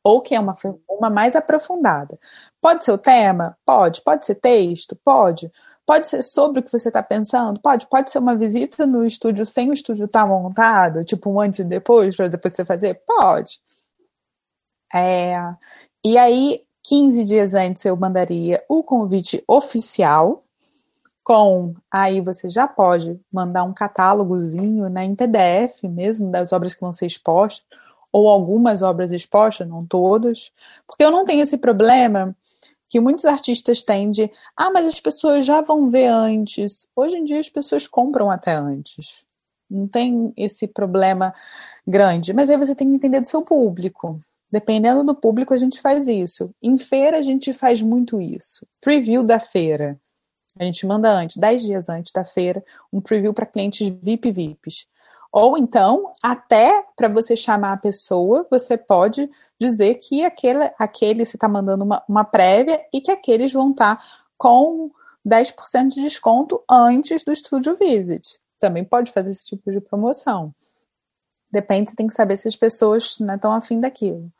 Ou 0.03 0.21
que 0.21 0.33
é 0.33 0.39
uma, 0.39 0.55
uma 0.89 1.09
mais 1.09 1.35
aprofundada. 1.35 2.17
Pode 2.59 2.83
ser 2.83 2.91
o 2.91 2.97
tema? 2.97 3.55
Pode. 3.63 4.01
Pode 4.01 4.25
ser 4.25 4.35
texto? 4.35 4.97
Pode. 5.03 5.51
Pode 5.85 6.07
ser 6.07 6.23
sobre 6.23 6.59
o 6.59 6.63
que 6.63 6.71
você 6.71 6.87
está 6.87 7.03
pensando? 7.03 7.59
Pode. 7.59 7.87
Pode 7.87 8.09
ser 8.09 8.17
uma 8.19 8.35
visita 8.35 8.87
no 8.87 9.05
estúdio 9.05 9.45
sem 9.45 9.69
o 9.69 9.73
estúdio 9.73 10.05
estar 10.05 10.25
tá 10.25 10.29
montado, 10.29 11.05
tipo 11.05 11.29
um 11.29 11.39
antes 11.39 11.59
e 11.59 11.69
depois, 11.69 12.15
para 12.15 12.27
depois 12.27 12.53
você 12.53 12.65
fazer? 12.65 13.01
Pode. 13.05 13.59
É, 14.93 15.35
e 16.03 16.17
aí, 16.17 16.63
15 16.83 17.23
dias 17.25 17.53
antes, 17.53 17.83
eu 17.85 17.95
mandaria 17.95 18.63
o 18.69 18.83
convite 18.83 19.43
oficial, 19.47 20.39
com 21.23 21.73
aí 21.91 22.21
você 22.21 22.47
já 22.47 22.67
pode 22.67 23.19
mandar 23.31 23.63
um 23.63 23.73
catálogozinho 23.73 24.87
né, 24.89 25.03
em 25.03 25.15
PDF 25.15 25.83
mesmo 25.83 26.29
das 26.29 26.53
obras 26.53 26.75
que 26.75 26.81
vão 26.81 26.93
ser 26.93 27.07
expostas, 27.07 27.65
ou 28.11 28.29
algumas 28.29 28.81
obras 28.81 29.11
expostas, 29.11 29.67
não 29.67 29.85
todas, 29.85 30.51
porque 30.87 31.03
eu 31.03 31.11
não 31.11 31.25
tenho 31.25 31.41
esse 31.41 31.57
problema 31.57 32.35
que 32.95 32.99
muitos 33.01 33.25
artistas 33.25 33.83
têm 33.83 34.09
de, 34.09 34.31
ah, 34.55 34.71
mas 34.71 34.87
as 34.87 35.01
pessoas 35.01 35.45
já 35.45 35.59
vão 35.59 35.91
ver 35.91 36.07
antes. 36.07 36.87
Hoje 36.95 37.17
em 37.17 37.25
dia 37.25 37.41
as 37.41 37.49
pessoas 37.49 37.87
compram 37.87 38.31
até 38.31 38.53
antes. 38.53 39.25
Não 39.69 39.85
tem 39.85 40.31
esse 40.37 40.65
problema 40.65 41.33
grande. 41.85 42.31
Mas 42.31 42.49
aí 42.49 42.55
você 42.55 42.73
tem 42.73 42.87
que 42.87 42.95
entender 42.95 43.19
do 43.19 43.27
seu 43.27 43.41
público. 43.41 44.17
Dependendo 44.49 45.03
do 45.03 45.13
público, 45.13 45.53
a 45.53 45.57
gente 45.57 45.81
faz 45.81 46.07
isso. 46.07 46.49
Em 46.63 46.77
feira, 46.77 47.17
a 47.17 47.21
gente 47.21 47.51
faz 47.51 47.81
muito 47.81 48.21
isso. 48.21 48.65
Preview 48.79 49.25
da 49.25 49.41
feira. 49.41 49.99
A 50.57 50.63
gente 50.63 50.85
manda 50.85 51.11
antes, 51.11 51.35
10 51.35 51.63
dias 51.63 51.89
antes 51.89 52.13
da 52.13 52.23
feira, 52.23 52.63
um 52.93 53.01
preview 53.01 53.33
para 53.33 53.45
clientes 53.45 53.89
VIP 53.89 54.31
VIPs. 54.31 54.87
Ou 55.37 55.57
então, 55.57 56.13
até 56.23 56.85
para 56.95 57.09
você 57.09 57.35
chamar 57.35 57.73
a 57.73 57.77
pessoa, 57.77 58.47
você 58.49 58.77
pode 58.77 59.29
dizer 59.59 59.95
que 59.95 60.23
aquele, 60.23 60.71
aquele 60.79 61.25
você 61.25 61.35
está 61.35 61.49
mandando 61.49 61.83
uma, 61.83 62.01
uma 62.07 62.23
prévia 62.23 62.81
e 62.93 63.01
que 63.01 63.11
aqueles 63.11 63.51
vão 63.51 63.71
estar 63.71 63.97
tá 63.97 64.03
com 64.37 64.89
10% 65.27 65.89
de 65.89 66.03
desconto 66.03 66.63
antes 66.71 67.25
do 67.25 67.35
Studio 67.35 67.75
Visit. 67.75 68.39
Também 68.57 68.85
pode 68.85 69.11
fazer 69.11 69.31
esse 69.31 69.45
tipo 69.45 69.69
de 69.73 69.81
promoção. 69.81 70.55
Depende, 71.51 71.89
você 71.89 71.97
tem 71.97 72.07
que 72.07 72.13
saber 72.13 72.37
se 72.37 72.47
as 72.47 72.55
pessoas 72.55 73.17
estão 73.19 73.51
né, 73.51 73.57
afim 73.57 73.81
daquilo. 73.81 74.31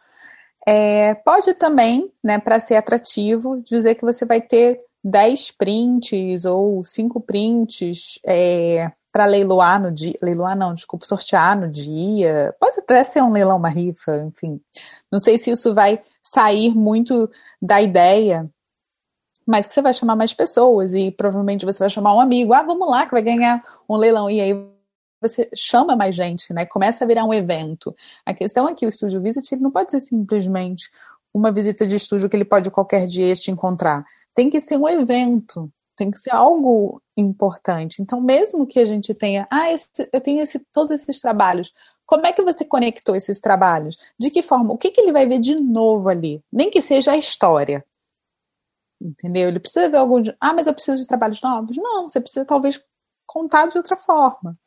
É, 0.66 1.14
pode 1.26 1.54
também, 1.56 2.10
né, 2.24 2.40
para 2.40 2.58
ser 2.58 2.76
atrativo, 2.76 3.62
dizer 3.62 3.96
que 3.96 4.06
você 4.06 4.24
vai 4.24 4.40
ter 4.40 4.78
10 5.04 5.52
prints 5.52 6.46
ou 6.46 6.86
5 6.86 7.20
prints 7.20 8.18
é, 8.26 8.90
para 9.16 9.26
leiloar 9.26 9.82
no 9.82 9.94
dia, 9.94 10.14
leiloar 10.22 10.58
não, 10.58 10.76
desculpa, 10.76 11.06
sortear 11.06 11.58
no 11.58 11.72
dia, 11.72 12.54
pode 12.60 12.82
até 12.82 13.02
ser 13.02 13.22
um 13.24 13.32
leilão, 13.32 13.56
uma 13.56 13.70
rifa, 13.70 14.18
enfim. 14.18 14.60
Não 15.10 15.20
sei 15.20 15.38
se 15.38 15.50
isso 15.50 15.74
vai 15.74 16.02
sair 16.22 16.76
muito 16.76 17.32
da 17.62 17.82
ideia, 17.82 18.52
mas 19.48 19.66
que 19.66 19.72
você 19.72 19.82
vai 19.82 19.94
chamar 19.94 20.18
mais 20.18 20.34
pessoas 20.34 20.94
e 20.94 21.12
provavelmente 21.12 21.66
você 21.66 21.80
vai 21.80 21.90
chamar 21.90 22.14
um 22.14 22.20
amigo, 22.20 22.54
ah, 22.54 22.64
vamos 22.64 22.90
lá 22.90 23.06
que 23.06 23.14
vai 23.14 23.22
ganhar 23.22 23.64
um 23.88 23.96
leilão, 23.96 24.30
e 24.30 24.42
aí 24.42 24.54
você 25.22 25.50
chama 25.56 25.96
mais 25.96 26.14
gente, 26.14 26.54
né? 26.54 26.66
Começa 26.66 27.06
a 27.06 27.08
virar 27.08 27.24
um 27.24 27.34
evento. 27.34 27.96
A 28.26 28.34
questão 28.34 28.68
é 28.68 28.76
que 28.76 28.86
o 28.86 28.92
Studio 28.92 29.22
Visit 29.22 29.56
não 29.62 29.72
pode 29.72 29.92
ser 29.92 30.02
simplesmente 30.02 30.90
uma 31.34 31.54
visita 31.54 31.88
de 31.88 31.96
estúdio 31.96 32.28
que 32.28 32.36
ele 32.36 32.44
pode 32.44 32.70
qualquer 32.70 33.08
dia 33.08 33.34
te 33.34 33.50
encontrar. 33.50 34.04
Tem 34.34 34.50
que 34.50 34.60
ser 34.60 34.76
um 34.76 34.90
evento, 34.90 35.72
tem 35.96 36.12
que 36.12 36.20
ser 36.20 36.32
algo 36.32 37.02
importante. 37.18 38.02
Então, 38.02 38.22
mesmo 38.22 38.68
que 38.68 38.80
a 38.80 38.86
gente 38.86 39.14
tenha, 39.14 39.48
ah, 39.50 39.72
esse, 39.72 39.90
eu 40.12 40.22
tenho 40.22 40.42
esse, 40.42 40.60
todos 40.72 40.92
esses 40.92 41.20
trabalhos, 41.22 41.72
como 42.06 42.28
é 42.28 42.34
que 42.34 42.42
você 42.42 42.64
conectou 42.64 43.16
esses 43.16 43.40
trabalhos? 43.40 43.98
De 44.20 44.30
que 44.30 44.44
forma? 44.44 44.74
O 44.74 44.78
que, 44.78 44.92
que 44.92 45.02
ele 45.02 45.12
vai 45.12 45.26
ver 45.26 45.40
de 45.40 45.56
novo 45.56 46.10
ali? 46.10 46.44
Nem 46.52 46.70
que 46.70 46.82
seja 46.82 47.14
a 47.14 47.18
história. 47.18 47.86
Entendeu? 49.02 49.48
Ele 49.50 49.60
precisa 49.60 49.90
ver 49.90 49.98
algum. 49.98 50.22
De, 50.22 50.36
ah, 50.40 50.54
mas 50.54 50.68
eu 50.68 50.74
preciso 50.74 51.02
de 51.02 51.08
trabalhos 51.08 51.42
novos? 51.42 51.78
Não, 51.78 52.10
você 52.10 52.20
precisa 52.20 52.46
talvez 52.46 52.84
contar 53.26 53.68
de 53.68 53.78
outra 53.78 53.98
forma. 53.98 54.58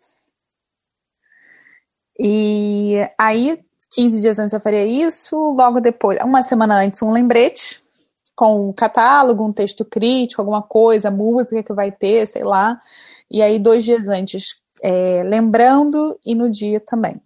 E 2.19 2.97
aí, 3.17 3.65
15 3.91 4.21
dias 4.21 4.39
antes 4.39 4.53
eu 4.53 4.61
faria 4.61 4.85
isso, 4.85 5.37
logo 5.37 5.81
depois, 5.81 6.19
uma 6.23 6.43
semana 6.43 6.83
antes, 6.83 7.01
um 7.01 7.13
lembrete 7.13 7.83
com 8.39 8.69
um 8.69 8.73
catálogo, 8.73 9.45
um 9.45 9.53
texto 9.53 9.85
crítico, 9.85 10.41
alguma 10.41 10.63
coisa, 10.63 11.11
música 11.11 11.61
que 11.61 11.73
vai 11.73 11.91
ter, 11.91 12.25
sei 12.25 12.45
lá. 12.45 12.81
E 13.29 13.43
aí, 13.43 13.59
dois 13.59 13.85
dias 13.85 14.07
antes, 14.07 14.63
é, 14.81 15.25
lembrando 15.25 16.17
e 16.25 16.37
no 16.37 16.49
dia 16.49 16.79
também. 16.79 17.21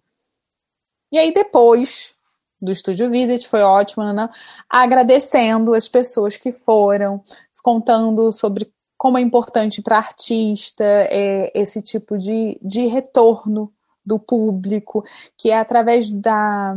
E 1.11 1.19
aí, 1.19 1.31
depois 1.31 2.15
do 2.59 2.71
Estúdio 2.71 3.11
Visit, 3.11 3.47
foi 3.47 3.61
ótimo, 3.61 4.11
né? 4.11 4.27
agradecendo 4.67 5.75
as 5.75 5.87
pessoas 5.87 6.35
que 6.35 6.51
foram, 6.51 7.21
contando 7.61 8.31
sobre 8.31 8.73
como 8.97 9.19
é 9.19 9.21
importante 9.21 9.83
para 9.83 9.97
artista 9.97 10.83
é, 10.83 11.51
esse 11.53 11.79
tipo 11.79 12.17
de, 12.17 12.57
de 12.59 12.87
retorno 12.87 13.71
do 14.03 14.17
público, 14.17 15.05
que 15.37 15.51
é 15.51 15.59
através 15.59 16.11
da 16.11 16.75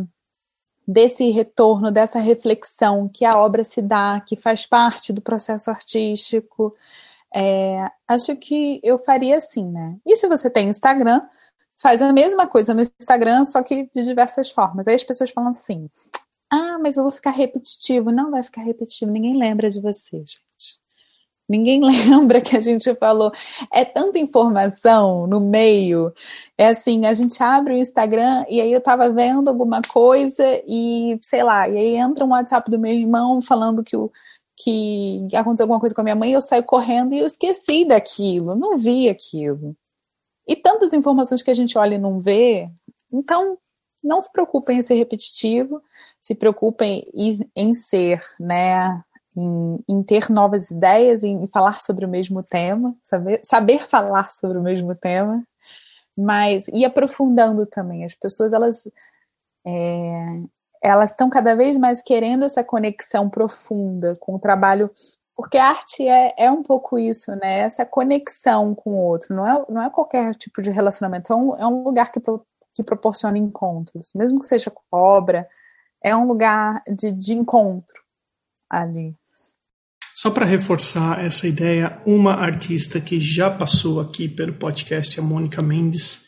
desse 0.86 1.30
retorno, 1.30 1.90
dessa 1.90 2.18
reflexão 2.18 3.08
que 3.08 3.24
a 3.24 3.32
obra 3.38 3.64
se 3.64 3.82
dá, 3.82 4.20
que 4.20 4.36
faz 4.36 4.66
parte 4.66 5.12
do 5.12 5.20
processo 5.20 5.70
artístico. 5.70 6.74
É, 7.34 7.90
acho 8.06 8.36
que 8.36 8.80
eu 8.82 8.98
faria 8.98 9.36
assim, 9.36 9.64
né? 9.70 9.96
E 10.06 10.16
se 10.16 10.28
você 10.28 10.48
tem 10.48 10.68
Instagram, 10.68 11.20
faz 11.78 12.00
a 12.00 12.12
mesma 12.12 12.46
coisa 12.46 12.72
no 12.72 12.82
Instagram, 12.82 13.44
só 13.44 13.62
que 13.62 13.88
de 13.92 14.02
diversas 14.04 14.50
formas. 14.50 14.86
Aí 14.86 14.94
as 14.94 15.04
pessoas 15.04 15.30
falam 15.30 15.50
assim: 15.50 15.88
ah, 16.50 16.78
mas 16.78 16.96
eu 16.96 17.02
vou 17.02 17.12
ficar 17.12 17.30
repetitivo. 17.30 18.12
Não 18.12 18.30
vai 18.30 18.42
ficar 18.42 18.62
repetitivo, 18.62 19.10
ninguém 19.10 19.36
lembra 19.36 19.70
de 19.70 19.80
você, 19.80 20.18
gente. 20.18 20.45
Ninguém 21.48 21.80
lembra 21.84 22.40
que 22.40 22.56
a 22.56 22.60
gente 22.60 22.94
falou. 22.96 23.30
É 23.72 23.84
tanta 23.84 24.18
informação 24.18 25.26
no 25.26 25.40
meio. 25.40 26.10
É 26.58 26.68
assim, 26.68 27.06
a 27.06 27.14
gente 27.14 27.42
abre 27.42 27.74
o 27.74 27.78
Instagram 27.78 28.44
e 28.48 28.60
aí 28.60 28.72
eu 28.72 28.80
tava 28.80 29.08
vendo 29.10 29.48
alguma 29.48 29.80
coisa 29.82 30.44
e, 30.66 31.18
sei 31.22 31.42
lá, 31.42 31.68
e 31.68 31.76
aí 31.76 31.96
entra 31.96 32.24
um 32.24 32.30
WhatsApp 32.30 32.70
do 32.70 32.78
meu 32.78 32.92
irmão 32.92 33.40
falando 33.42 33.84
que 33.84 33.96
o 33.96 34.10
que 34.56 35.28
aconteceu 35.36 35.64
alguma 35.64 35.80
coisa 35.80 35.94
com 35.94 36.00
a 36.00 36.04
minha 36.04 36.16
mãe, 36.16 36.32
eu 36.32 36.40
saio 36.40 36.64
correndo 36.64 37.14
e 37.14 37.18
eu 37.18 37.26
esqueci 37.26 37.84
daquilo, 37.84 38.54
não 38.54 38.78
vi 38.78 39.08
aquilo. 39.08 39.76
E 40.48 40.56
tantas 40.56 40.94
informações 40.94 41.42
que 41.42 41.50
a 41.50 41.54
gente 41.54 41.76
olha 41.76 41.96
e 41.96 41.98
não 41.98 42.20
vê. 42.20 42.70
Então, 43.12 43.58
não 44.02 44.20
se 44.20 44.32
preocupem 44.32 44.78
em 44.78 44.82
ser 44.82 44.94
repetitivo, 44.94 45.82
se 46.20 46.34
preocupem 46.34 47.02
em, 47.12 47.38
em 47.54 47.74
ser, 47.74 48.20
né, 48.40 49.02
em, 49.36 49.78
em, 49.88 50.02
ter 50.02 50.30
novas 50.30 50.70
ideias, 50.70 51.22
em 51.22 51.46
falar 51.48 51.80
sobre 51.80 52.04
o 52.04 52.08
mesmo 52.08 52.42
tema, 52.42 52.96
saber, 53.02 53.40
saber 53.44 53.86
falar 53.86 54.30
sobre 54.30 54.58
o 54.58 54.62
mesmo 54.62 54.94
tema, 54.94 55.44
mas 56.16 56.68
e 56.68 56.84
aprofundando 56.84 57.66
também. 57.66 58.04
As 58.04 58.14
pessoas 58.14 58.52
elas 58.52 58.88
é, 59.66 60.40
elas 60.82 61.10
estão 61.10 61.28
cada 61.28 61.54
vez 61.54 61.76
mais 61.76 62.00
querendo 62.00 62.44
essa 62.44 62.62
conexão 62.62 63.28
profunda 63.28 64.14
com 64.20 64.36
o 64.36 64.38
trabalho, 64.38 64.90
porque 65.34 65.58
a 65.58 65.68
arte 65.68 66.06
é, 66.08 66.34
é 66.38 66.50
um 66.50 66.62
pouco 66.62 66.98
isso, 66.98 67.34
né? 67.36 67.58
Essa 67.60 67.84
conexão 67.84 68.74
com 68.74 68.90
o 68.90 69.02
outro. 69.02 69.34
Não 69.34 69.46
é, 69.46 69.64
não 69.68 69.82
é 69.82 69.90
qualquer 69.90 70.34
tipo 70.34 70.62
de 70.62 70.70
relacionamento, 70.70 71.32
é 71.32 71.36
um, 71.36 71.56
é 71.56 71.66
um 71.66 71.82
lugar 71.82 72.10
que, 72.12 72.20
pro, 72.20 72.46
que 72.74 72.82
proporciona 72.82 73.36
encontros, 73.36 74.12
mesmo 74.14 74.40
que 74.40 74.46
seja 74.46 74.70
com 74.70 74.82
obra, 74.92 75.48
é 76.02 76.14
um 76.14 76.26
lugar 76.26 76.82
de, 76.88 77.12
de 77.12 77.34
encontro 77.34 78.02
ali. 78.70 79.16
Só 80.26 80.30
para 80.32 80.44
reforçar 80.44 81.24
essa 81.24 81.46
ideia, 81.46 82.02
uma 82.04 82.32
artista 82.34 83.00
que 83.00 83.20
já 83.20 83.48
passou 83.48 84.00
aqui 84.00 84.26
pelo 84.26 84.54
podcast, 84.54 85.20
a 85.20 85.22
Mônica 85.22 85.62
Mendes, 85.62 86.24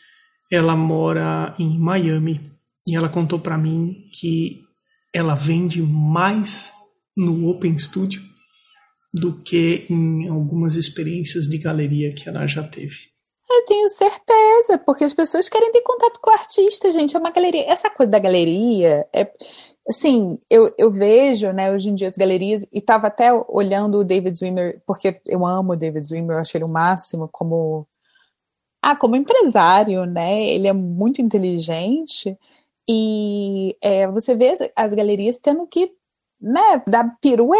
ela 0.49 0.73
mora 0.73 1.53
em 1.59 1.77
Miami 1.77 2.39
e 2.87 2.95
ela 2.95 3.09
contou 3.09 3.41
para 3.41 3.57
mim 3.57 4.09
que 4.17 4.61
ela 5.13 5.35
vende 5.35 5.81
mais 5.81 6.71
no 7.13 7.49
Open 7.49 7.77
Studio 7.77 8.21
do 9.13 9.33
que 9.43 9.85
em 9.89 10.29
algumas 10.29 10.75
experiências 10.75 11.49
de 11.49 11.57
galeria 11.57 12.13
que 12.13 12.29
ela 12.29 12.47
já 12.47 12.63
teve. 12.63 13.09
Eu 13.51 13.65
tenho 13.65 13.89
certeza, 13.89 14.77
porque 14.85 15.03
as 15.03 15.13
pessoas 15.13 15.49
querem 15.49 15.73
ter 15.73 15.81
contato 15.81 16.21
com 16.21 16.29
o 16.29 16.33
artista, 16.33 16.89
gente. 16.89 17.17
É 17.17 17.19
uma 17.19 17.31
galeria. 17.31 17.65
Essa 17.69 17.89
coisa 17.89 18.09
da 18.09 18.19
galeria 18.19 19.05
é 19.13 19.29
assim, 19.89 20.37
eu, 20.49 20.73
eu 20.77 20.91
vejo, 20.91 21.51
né, 21.51 21.71
hoje 21.71 21.89
em 21.89 21.95
dia 21.95 22.07
as 22.07 22.17
galerias, 22.17 22.63
e 22.71 22.77
estava 22.77 23.07
até 23.07 23.33
olhando 23.47 23.99
o 23.99 24.03
David 24.03 24.37
Zwimmer, 24.37 24.81
porque 24.85 25.19
eu 25.25 25.45
amo 25.45 25.73
o 25.73 25.75
David 25.75 26.07
Zwimmer, 26.07 26.37
eu 26.37 26.41
acho 26.41 26.55
ele 26.55 26.63
o 26.63 26.71
máximo 26.71 27.27
como, 27.31 27.87
ah, 28.81 28.95
como 28.95 29.15
empresário, 29.15 30.05
né, 30.05 30.47
ele 30.49 30.67
é 30.67 30.73
muito 30.73 31.21
inteligente, 31.21 32.37
e 32.87 33.75
é, 33.81 34.07
você 34.07 34.35
vê 34.35 34.49
as, 34.49 34.59
as 34.75 34.93
galerias 34.93 35.39
tendo 35.39 35.65
que, 35.65 35.91
né, 36.39 36.83
dar 36.87 37.17
pirueta, 37.19 37.59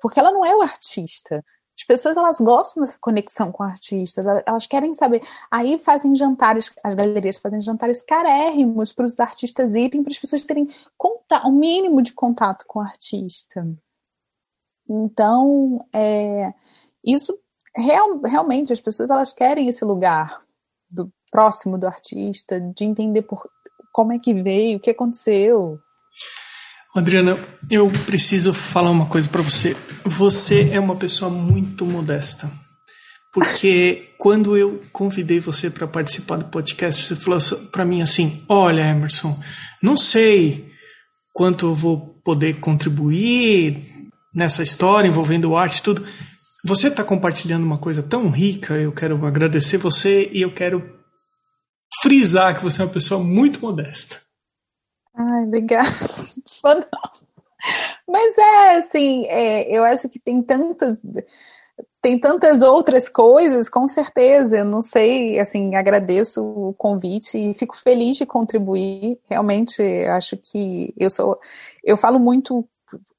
porque 0.00 0.18
ela 0.18 0.32
não 0.32 0.44
é 0.44 0.56
o 0.56 0.62
artista, 0.62 1.44
as 1.76 1.84
pessoas 1.84 2.16
elas 2.16 2.38
gostam 2.40 2.82
dessa 2.82 2.98
conexão 3.00 3.50
com 3.50 3.62
artistas, 3.62 4.26
elas 4.46 4.66
querem 4.66 4.94
saber. 4.94 5.22
Aí 5.50 5.78
fazem 5.78 6.14
jantares, 6.14 6.70
as 6.84 6.94
galerias 6.94 7.38
fazem 7.38 7.60
jantares 7.60 8.02
carérrimos 8.02 8.92
para 8.92 9.06
os 9.06 9.18
artistas 9.18 9.74
irem, 9.74 10.02
para 10.02 10.12
as 10.12 10.18
pessoas 10.18 10.44
terem 10.44 10.68
contato, 10.96 11.48
um 11.48 11.52
mínimo 11.52 12.02
de 12.02 12.12
contato 12.12 12.64
com 12.66 12.78
o 12.78 12.82
artista. 12.82 13.66
Então, 14.88 15.84
é, 15.94 16.52
isso 17.04 17.38
real, 17.74 18.20
realmente 18.20 18.72
as 18.72 18.80
pessoas 18.80 19.08
elas 19.08 19.32
querem 19.32 19.68
esse 19.68 19.84
lugar 19.84 20.42
do 20.90 21.10
próximo 21.30 21.78
do 21.78 21.86
artista, 21.86 22.60
de 22.60 22.84
entender 22.84 23.22
por, 23.22 23.48
como 23.92 24.12
é 24.12 24.18
que 24.18 24.34
veio, 24.34 24.76
o 24.76 24.80
que 24.80 24.90
aconteceu. 24.90 25.80
Adriana, 26.94 27.38
eu 27.70 27.90
preciso 28.04 28.52
falar 28.52 28.90
uma 28.90 29.06
coisa 29.06 29.26
para 29.26 29.40
você. 29.40 29.74
Você 30.04 30.68
é 30.72 30.78
uma 30.78 30.94
pessoa 30.94 31.30
muito 31.30 31.86
modesta. 31.86 32.50
Porque 33.32 34.10
quando 34.18 34.58
eu 34.58 34.78
convidei 34.92 35.40
você 35.40 35.70
para 35.70 35.86
participar 35.86 36.36
do 36.36 36.44
podcast, 36.44 37.02
você 37.02 37.16
falou 37.16 37.40
para 37.70 37.86
mim 37.86 38.02
assim: 38.02 38.44
Olha, 38.46 38.82
Emerson, 38.82 39.40
não 39.82 39.96
sei 39.96 40.70
quanto 41.32 41.64
eu 41.64 41.74
vou 41.74 42.20
poder 42.22 42.60
contribuir 42.60 43.82
nessa 44.34 44.62
história 44.62 45.08
envolvendo 45.08 45.56
arte 45.56 45.78
e 45.78 45.82
tudo. 45.82 46.04
Você 46.62 46.88
está 46.88 47.02
compartilhando 47.02 47.64
uma 47.64 47.78
coisa 47.78 48.02
tão 48.02 48.28
rica, 48.28 48.74
eu 48.74 48.92
quero 48.92 49.24
agradecer 49.24 49.78
você 49.78 50.28
e 50.30 50.42
eu 50.42 50.52
quero 50.52 51.00
frisar 52.02 52.54
que 52.54 52.62
você 52.62 52.82
é 52.82 52.84
uma 52.84 52.90
pessoa 52.92 53.24
muito 53.24 53.60
modesta. 53.60 54.20
Ai, 55.14 55.44
obrigada. 55.44 55.88
Só 56.46 56.74
não. 56.74 56.86
Mas 58.06 58.36
é 58.38 58.76
assim, 58.76 59.24
é, 59.26 59.70
eu 59.70 59.84
acho 59.84 60.08
que 60.08 60.18
tem 60.18 60.42
tantas 60.42 61.00
tem 62.00 62.18
tantas 62.18 62.62
outras 62.62 63.08
coisas, 63.08 63.68
com 63.68 63.86
certeza. 63.86 64.58
Eu 64.58 64.64
não 64.64 64.82
sei, 64.82 65.38
assim, 65.38 65.76
agradeço 65.76 66.44
o 66.44 66.74
convite 66.74 67.38
e 67.38 67.54
fico 67.54 67.76
feliz 67.76 68.16
de 68.16 68.26
contribuir. 68.26 69.18
Realmente, 69.30 69.80
acho 70.08 70.36
que 70.36 70.92
eu 70.98 71.08
sou, 71.10 71.38
eu 71.84 71.96
falo 71.96 72.18
muito 72.18 72.68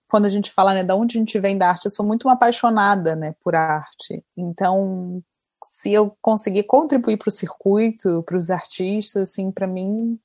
quando 0.09 0.25
a 0.25 0.29
gente 0.29 0.51
fala, 0.51 0.73
né, 0.73 0.83
da 0.83 0.95
onde 0.95 1.17
a 1.17 1.19
gente 1.19 1.39
vem 1.39 1.57
da 1.57 1.69
arte. 1.69 1.85
Eu 1.85 1.91
sou 1.91 2.05
muito 2.05 2.27
uma 2.27 2.33
apaixonada, 2.33 3.15
né, 3.15 3.33
por 3.43 3.55
arte. 3.55 4.23
Então, 4.37 5.23
se 5.65 5.93
eu 5.93 6.15
conseguir 6.21 6.63
contribuir 6.63 7.17
para 7.17 7.29
o 7.29 7.31
circuito, 7.31 8.21
para 8.23 8.37
os 8.37 8.49
artistas, 8.49 9.31
assim, 9.31 9.49
para 9.51 9.65
mim 9.67 10.19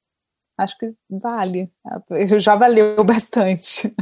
acho 0.59 0.77
que 0.77 0.93
vale. 1.09 1.71
Já 2.39 2.57
valeu 2.57 3.03
bastante. 3.05 3.95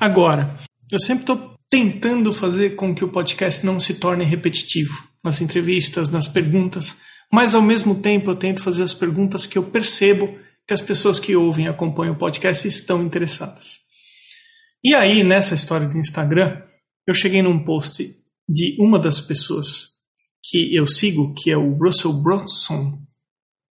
Agora, 0.00 0.48
eu 0.90 1.00
sempre 1.00 1.22
estou 1.24 1.56
tentando 1.68 2.32
fazer 2.32 2.76
com 2.76 2.94
que 2.94 3.04
o 3.04 3.08
podcast 3.08 3.66
não 3.66 3.80
se 3.80 3.94
torne 3.94 4.24
repetitivo 4.24 5.08
nas 5.22 5.40
entrevistas, 5.40 6.08
nas 6.08 6.28
perguntas, 6.28 6.96
mas 7.32 7.54
ao 7.54 7.62
mesmo 7.62 7.96
tempo 7.96 8.30
eu 8.30 8.36
tento 8.36 8.62
fazer 8.62 8.84
as 8.84 8.94
perguntas 8.94 9.46
que 9.46 9.58
eu 9.58 9.64
percebo 9.64 10.38
que 10.66 10.74
as 10.74 10.80
pessoas 10.80 11.18
que 11.18 11.34
ouvem 11.34 11.66
e 11.66 11.68
acompanham 11.68 12.14
o 12.14 12.18
podcast 12.18 12.66
estão 12.66 13.02
interessadas. 13.02 13.80
E 14.82 14.94
aí, 14.94 15.24
nessa 15.24 15.54
história 15.54 15.86
do 15.86 15.98
Instagram, 15.98 16.62
eu 17.06 17.14
cheguei 17.14 17.42
num 17.42 17.64
post 17.64 18.16
de 18.48 18.76
uma 18.78 18.98
das 18.98 19.20
pessoas 19.20 19.96
que 20.44 20.74
eu 20.74 20.86
sigo, 20.86 21.34
que 21.34 21.50
é 21.50 21.56
o 21.56 21.76
Russell 21.76 22.12
Bronson, 22.22 23.00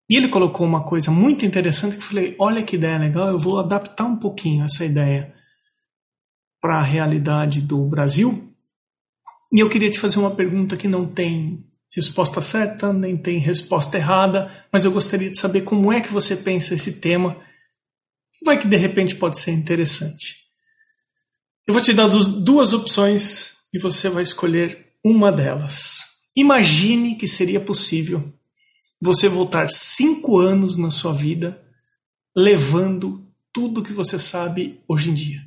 e 0.08 0.16
ele 0.16 0.28
colocou 0.28 0.66
uma 0.66 0.84
coisa 0.84 1.10
muito 1.10 1.46
interessante 1.46 1.96
que 1.96 2.02
eu 2.02 2.06
falei: 2.06 2.36
olha 2.38 2.62
que 2.62 2.76
ideia 2.76 2.98
legal, 2.98 3.28
eu 3.28 3.38
vou 3.38 3.58
adaptar 3.58 4.04
um 4.04 4.16
pouquinho 4.16 4.64
essa 4.64 4.84
ideia. 4.84 5.34
para 6.60 6.78
a 6.78 6.82
realidade 6.82 7.60
do 7.60 7.84
Brasil. 7.84 8.54
E 9.52 9.60
eu 9.60 9.68
queria 9.68 9.90
te 9.90 9.98
fazer 9.98 10.18
uma 10.18 10.30
pergunta 10.30 10.78
que 10.78 10.88
não 10.88 11.06
tem 11.06 11.62
resposta 11.94 12.40
certa, 12.40 12.90
nem 12.90 13.16
tem 13.16 13.38
resposta 13.38 13.98
errada, 13.98 14.50
mas 14.72 14.84
eu 14.84 14.90
gostaria 14.90 15.30
de 15.30 15.38
saber 15.38 15.60
como 15.60 15.92
é 15.92 16.00
que 16.00 16.12
você 16.12 16.36
pensa 16.36 16.74
esse 16.74 17.00
tema. 17.00 17.36
Vai 18.44 18.58
que 18.58 18.66
de 18.66 18.76
repente 18.76 19.14
pode 19.14 19.38
ser 19.38 19.52
interessante. 19.52 20.44
Eu 21.66 21.72
vou 21.72 21.82
te 21.82 21.92
dar 21.92 22.08
duas 22.08 22.72
opções 22.72 23.54
e 23.72 23.78
você 23.78 24.08
vai 24.08 24.22
escolher 24.22 24.86
uma 25.04 25.30
delas. 25.30 25.98
Imagine 26.34 27.14
que 27.16 27.28
seria 27.28 27.60
possível 27.60 28.33
você 29.04 29.28
voltar 29.28 29.68
cinco 29.68 30.38
anos 30.38 30.78
na 30.78 30.90
sua 30.90 31.12
vida 31.12 31.62
levando 32.34 33.22
tudo 33.52 33.82
que 33.82 33.92
você 33.92 34.18
sabe 34.18 34.82
hoje 34.88 35.10
em 35.10 35.14
dia. 35.14 35.40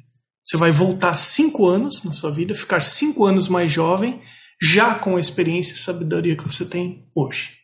Você 0.43 0.55
vai 0.55 0.72
voltar 0.72 1.18
cinco 1.18 1.68
anos 1.68 2.03
na 2.03 2.14
sua 2.14 2.30
vida, 2.30 2.53
ficar 2.53 2.84
cinco 2.84 3.26
anos 3.26 3.47
mais 3.47 3.72
jovem, 3.72 4.22
já 4.62 4.93
com 4.93 5.18
a 5.18 5.20
experiência 5.20 5.74
e 5.74 5.78
sabedoria 5.78 6.38
que 6.38 6.43
você 6.43 6.66
tem 6.66 7.10
hoje. 7.16 7.58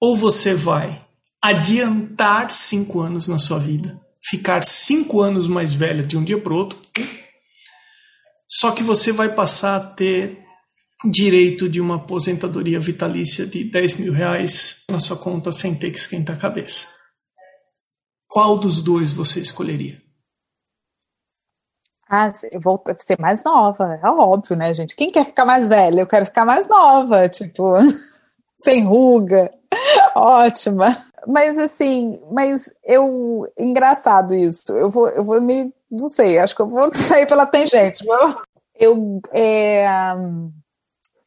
Ou 0.00 0.16
você 0.16 0.54
vai 0.54 1.06
adiantar 1.42 2.50
cinco 2.50 3.00
anos 3.00 3.28
na 3.28 3.38
sua 3.38 3.58
vida, 3.58 4.00
ficar 4.24 4.64
cinco 4.64 5.20
anos 5.20 5.46
mais 5.46 5.70
velha 5.72 6.02
de 6.02 6.16
um 6.16 6.24
dia 6.24 6.40
para 6.40 6.52
o 6.52 6.56
outro, 6.56 6.80
só 8.48 8.72
que 8.72 8.82
você 8.82 9.12
vai 9.12 9.28
passar 9.28 9.76
a 9.76 9.80
ter 9.80 10.45
direito 11.10 11.68
de 11.68 11.80
uma 11.80 11.96
aposentadoria 11.96 12.80
vitalícia 12.80 13.46
de 13.46 13.64
10 13.64 14.00
mil 14.00 14.12
reais 14.12 14.84
na 14.90 15.00
sua 15.00 15.16
conta 15.16 15.52
sem 15.52 15.74
ter 15.74 15.90
que 15.90 15.98
esquentar 15.98 16.36
a 16.36 16.38
cabeça. 16.38 16.88
Qual 18.28 18.58
dos 18.58 18.82
dois 18.82 19.12
você 19.12 19.40
escolheria? 19.40 20.00
Ah, 22.08 22.30
eu 22.52 22.60
vou 22.60 22.80
ser 22.98 23.18
mais 23.18 23.42
nova, 23.42 23.98
é 24.00 24.06
óbvio, 24.08 24.56
né, 24.56 24.72
gente? 24.72 24.94
Quem 24.94 25.10
quer 25.10 25.24
ficar 25.24 25.44
mais 25.44 25.68
velha? 25.68 26.00
Eu 26.00 26.06
quero 26.06 26.24
ficar 26.24 26.44
mais 26.44 26.68
nova, 26.68 27.28
tipo, 27.28 27.72
sem 28.56 28.84
ruga, 28.84 29.50
ótima. 30.14 30.96
Mas 31.26 31.58
assim, 31.58 32.22
mas 32.30 32.72
eu, 32.84 33.50
engraçado 33.58 34.32
isso. 34.34 34.72
Eu 34.72 34.88
vou, 34.88 35.08
eu 35.08 35.24
vou 35.24 35.40
me, 35.40 35.74
não 35.90 36.06
sei, 36.06 36.38
acho 36.38 36.54
que 36.54 36.62
eu 36.62 36.68
vou 36.68 36.92
sair 36.94 37.26
pela 37.26 37.44
tangente. 37.44 38.04
Eu, 38.06 38.36
eu, 38.78 39.20
é, 39.32 39.86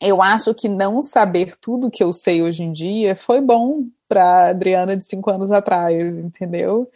eu 0.01 0.21
acho 0.21 0.53
que 0.53 0.69
não 0.69 1.01
saber 1.01 1.55
tudo 1.57 1.91
que 1.91 2.03
eu 2.03 2.13
sei 2.13 2.41
hoje 2.41 2.63
em 2.63 2.71
dia 2.71 3.15
foi 3.15 3.41
bom 3.41 3.85
para 4.07 4.49
Adriana 4.49 4.95
de 4.95 5.03
cinco 5.03 5.29
anos 5.29 5.51
atrás, 5.51 6.01
entendeu? 6.15 6.89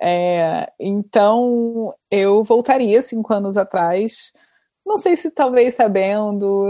É, 0.00 0.66
então, 0.78 1.94
eu 2.10 2.42
voltaria 2.42 3.02
cinco 3.02 3.32
anos 3.32 3.56
atrás, 3.56 4.32
não 4.84 4.98
sei 4.98 5.16
se 5.16 5.30
talvez 5.30 5.74
sabendo. 5.74 6.68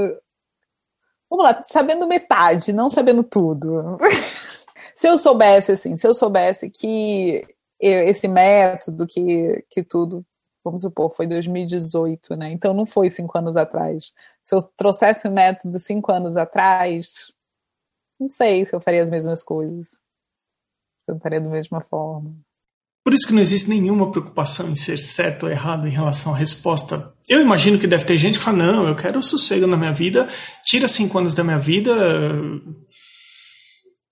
Vamos 1.28 1.44
lá, 1.44 1.62
sabendo 1.64 2.08
metade, 2.08 2.72
não 2.72 2.90
sabendo 2.90 3.22
tudo. 3.22 3.84
se 4.96 5.08
eu 5.08 5.16
soubesse, 5.16 5.72
assim, 5.72 5.96
se 5.96 6.06
eu 6.06 6.12
soubesse 6.12 6.68
que 6.68 7.46
esse 7.80 8.28
método, 8.28 9.06
que, 9.06 9.64
que 9.70 9.82
tudo, 9.82 10.26
vamos 10.64 10.82
supor, 10.82 11.12
foi 11.14 11.26
2018, 11.26 12.36
né? 12.36 12.52
Então 12.52 12.74
não 12.74 12.86
foi 12.86 13.08
cinco 13.08 13.36
anos 13.38 13.56
atrás. 13.56 14.12
Se 14.42 14.54
eu 14.54 14.62
trouxesse 14.76 15.28
o 15.28 15.32
método 15.32 15.78
cinco 15.78 16.12
anos 16.12 16.36
atrás, 16.36 17.32
não 18.18 18.28
sei 18.28 18.66
se 18.66 18.74
eu 18.74 18.80
faria 18.80 19.02
as 19.02 19.10
mesmas 19.10 19.42
coisas. 19.42 19.90
Se 21.00 21.10
eu 21.10 21.18
faria 21.18 21.40
da 21.40 21.48
mesma 21.48 21.80
forma. 21.80 22.34
Por 23.02 23.14
isso 23.14 23.26
que 23.26 23.32
não 23.32 23.40
existe 23.40 23.70
nenhuma 23.70 24.10
preocupação 24.10 24.68
em 24.68 24.76
ser 24.76 24.98
certo 24.98 25.44
ou 25.44 25.50
errado 25.50 25.88
em 25.88 25.90
relação 25.90 26.34
à 26.34 26.36
resposta. 26.36 27.12
Eu 27.28 27.40
imagino 27.40 27.78
que 27.78 27.86
deve 27.86 28.04
ter 28.04 28.18
gente 28.18 28.38
que 28.38 28.44
fala, 28.44 28.58
não, 28.58 28.86
eu 28.86 28.94
quero 28.94 29.22
sossego 29.22 29.66
na 29.66 29.76
minha 29.76 29.92
vida, 29.92 30.28
tira 30.64 30.86
cinco 30.86 31.18
anos 31.18 31.34
da 31.34 31.42
minha 31.42 31.58
vida. 31.58 31.90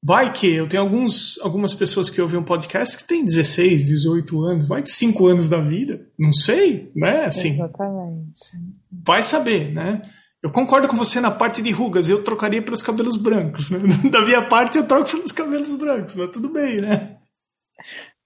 Vai 0.03 0.33
que 0.33 0.47
eu 0.55 0.69
tenho 0.69 0.83
alguns, 0.83 1.39
algumas 1.41 1.75
pessoas 1.75 2.09
que 2.09 2.21
ouvem 2.21 2.39
um 2.39 2.45
podcast 2.45 2.97
que 2.97 3.05
têm 3.05 3.25
16, 3.25 3.85
18 3.85 4.43
anos, 4.43 4.69
vai 4.69 4.81
que 4.81 4.91
5 4.91 5.27
anos 5.27 5.49
da 5.49 5.59
vida, 5.59 6.07
não 6.17 6.33
sei, 6.33 6.93
né? 6.95 7.25
Assim, 7.25 7.55
Exatamente. 7.55 8.41
Vai 9.05 9.23
saber, 9.23 9.73
né? 9.73 10.01
Eu 10.41 10.53
concordo 10.53 10.87
com 10.87 10.97
você 10.97 11.21
na 11.21 11.33
parte 11.33 11.61
de 11.61 11.73
rugas, 11.73 12.09
eu 12.09 12.23
trocaria 12.23 12.63
pelos 12.63 12.83
cabelos 12.83 13.17
brancos, 13.17 13.71
né? 13.71 13.81
Da 14.09 14.21
minha 14.25 14.49
parte 14.49 14.79
eu 14.79 14.87
troco 14.87 15.11
pelos 15.11 15.33
cabelos 15.33 15.75
brancos, 15.75 16.15
mas 16.15 16.31
tudo 16.31 16.49
bem, 16.49 16.81
né? 16.81 17.17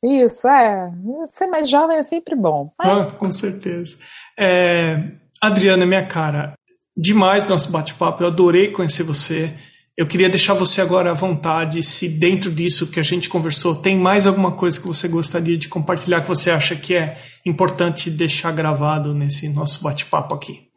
Isso, 0.05 0.47
é. 0.49 0.91
Ser 1.29 1.47
mais 1.47 1.71
jovem 1.71 1.97
é 1.97 2.03
sempre 2.03 2.35
bom. 2.35 2.71
Mas... 2.79 3.09
Ah, 3.09 3.13
com 3.13 3.33
certeza. 3.33 3.97
É, 4.39 5.13
Adriana, 5.41 5.87
minha 5.87 6.05
cara, 6.05 6.55
demais 6.97 7.47
nosso 7.47 7.71
bate-papo. 7.71 8.23
Eu 8.23 8.27
adorei 8.27 8.73
conhecer 8.73 9.05
você. 9.05 9.57
Eu 9.95 10.09
queria 10.09 10.31
deixar 10.31 10.55
você 10.55 10.81
agora 10.81 11.11
à 11.11 11.15
vontade, 11.15 11.83
se 11.83 12.09
dentro 12.09 12.51
disso 12.51 12.91
que 12.91 12.99
a 12.99 13.03
gente 13.03 13.29
conversou 13.29 13.75
tem 13.75 13.95
mais 13.95 14.27
alguma 14.27 14.53
coisa 14.53 14.81
que 14.81 14.87
você 14.87 15.07
gostaria 15.07 15.59
de 15.59 15.69
compartilhar 15.69 16.23
que 16.23 16.29
você 16.29 16.51
acha 16.51 16.75
que 16.75 16.95
é 16.95 17.19
importante 17.45 18.11
deixar 18.11 18.53
gravado 18.53 19.13
nesse 19.13 19.51
nosso 19.51 19.83
bate-papo 19.83 20.35
aqui. 20.35 20.73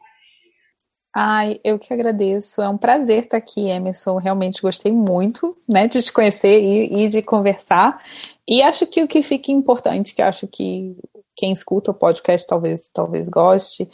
Ai, 1.14 1.58
eu 1.64 1.78
que 1.78 1.94
agradeço. 1.94 2.60
É 2.60 2.68
um 2.68 2.76
prazer 2.76 3.24
estar 3.24 3.38
aqui, 3.38 3.68
Emerson. 3.68 4.18
Realmente 4.18 4.60
gostei 4.60 4.92
muito, 4.92 5.56
né, 5.66 5.88
de 5.88 6.02
te 6.02 6.12
conhecer 6.12 6.60
e, 6.60 7.04
e 7.04 7.08
de 7.08 7.22
conversar. 7.22 8.02
E 8.46 8.60
acho 8.60 8.86
que 8.86 9.02
o 9.02 9.08
que 9.08 9.22
fica 9.22 9.50
importante, 9.50 10.14
que 10.14 10.20
acho 10.20 10.46
que 10.46 10.94
quem 11.34 11.52
escuta 11.52 11.90
o 11.90 11.94
podcast 11.94 12.46
talvez, 12.46 12.90
talvez 12.92 13.30
goste, 13.30 13.88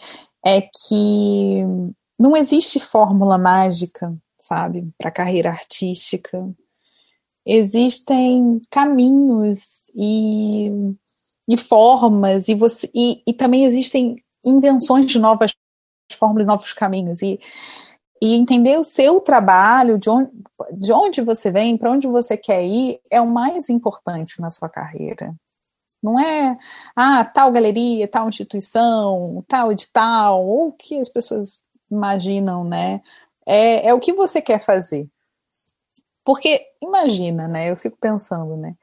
é 0.44 0.62
que 0.62 1.62
não 2.18 2.36
existe 2.36 2.80
fórmula 2.80 3.38
mágica, 3.38 4.12
sabe, 4.52 4.84
para 4.98 5.08
a 5.08 5.12
carreira 5.12 5.50
artística. 5.50 6.46
Existem 7.44 8.60
caminhos 8.70 9.90
e, 9.94 10.70
e 11.48 11.56
formas, 11.56 12.48
e, 12.48 12.54
você, 12.54 12.90
e, 12.94 13.22
e 13.26 13.32
também 13.32 13.64
existem 13.64 14.22
invenções 14.44 15.06
de 15.06 15.18
novas 15.18 15.52
fórmulas, 16.12 16.46
novos 16.46 16.74
caminhos. 16.74 17.22
E, 17.22 17.40
e 18.20 18.34
entender 18.34 18.78
o 18.78 18.84
seu 18.84 19.20
trabalho, 19.20 19.98
de 19.98 20.10
onde, 20.10 20.30
de 20.74 20.92
onde 20.92 21.22
você 21.22 21.50
vem, 21.50 21.76
para 21.76 21.90
onde 21.90 22.06
você 22.06 22.36
quer 22.36 22.62
ir, 22.62 23.00
é 23.10 23.20
o 23.20 23.26
mais 23.26 23.70
importante 23.70 24.40
na 24.40 24.50
sua 24.50 24.68
carreira. 24.68 25.34
Não 26.00 26.20
é, 26.20 26.58
ah, 26.94 27.24
tal 27.24 27.50
galeria, 27.50 28.06
tal 28.06 28.28
instituição, 28.28 29.42
tal 29.48 29.72
edital, 29.72 30.44
ou 30.44 30.68
o 30.68 30.72
que 30.72 31.00
as 31.00 31.08
pessoas 31.08 31.62
imaginam, 31.90 32.64
né? 32.64 33.00
É, 33.46 33.88
é 33.88 33.94
o 33.94 34.00
que 34.00 34.12
você 34.12 34.40
quer 34.40 34.58
fazer. 34.58 35.08
Porque, 36.24 36.64
imagina, 36.80 37.48
né? 37.48 37.70
Eu 37.70 37.76
fico 37.76 37.96
pensando, 38.00 38.56
né? 38.56 38.74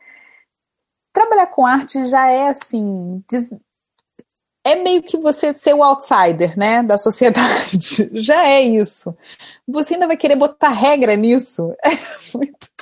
Trabalhar 1.14 1.48
com 1.48 1.66
arte 1.66 2.06
já 2.08 2.30
é 2.30 2.50
assim, 2.50 3.24
é 4.64 4.76
meio 4.76 5.02
que 5.02 5.18
você 5.18 5.54
ser 5.54 5.74
o 5.74 5.84
outsider, 5.84 6.58
né, 6.58 6.84
da 6.84 6.98
sociedade. 6.98 8.10
Já 8.14 8.46
é 8.46 8.62
isso. 8.62 9.16
Você 9.68 9.94
ainda 9.94 10.08
vai 10.08 10.18
querer 10.18 10.36
botar 10.36 10.70
regra 10.70 11.16
nisso? 11.16 11.74
É 11.84 12.38
muito... 12.38 12.79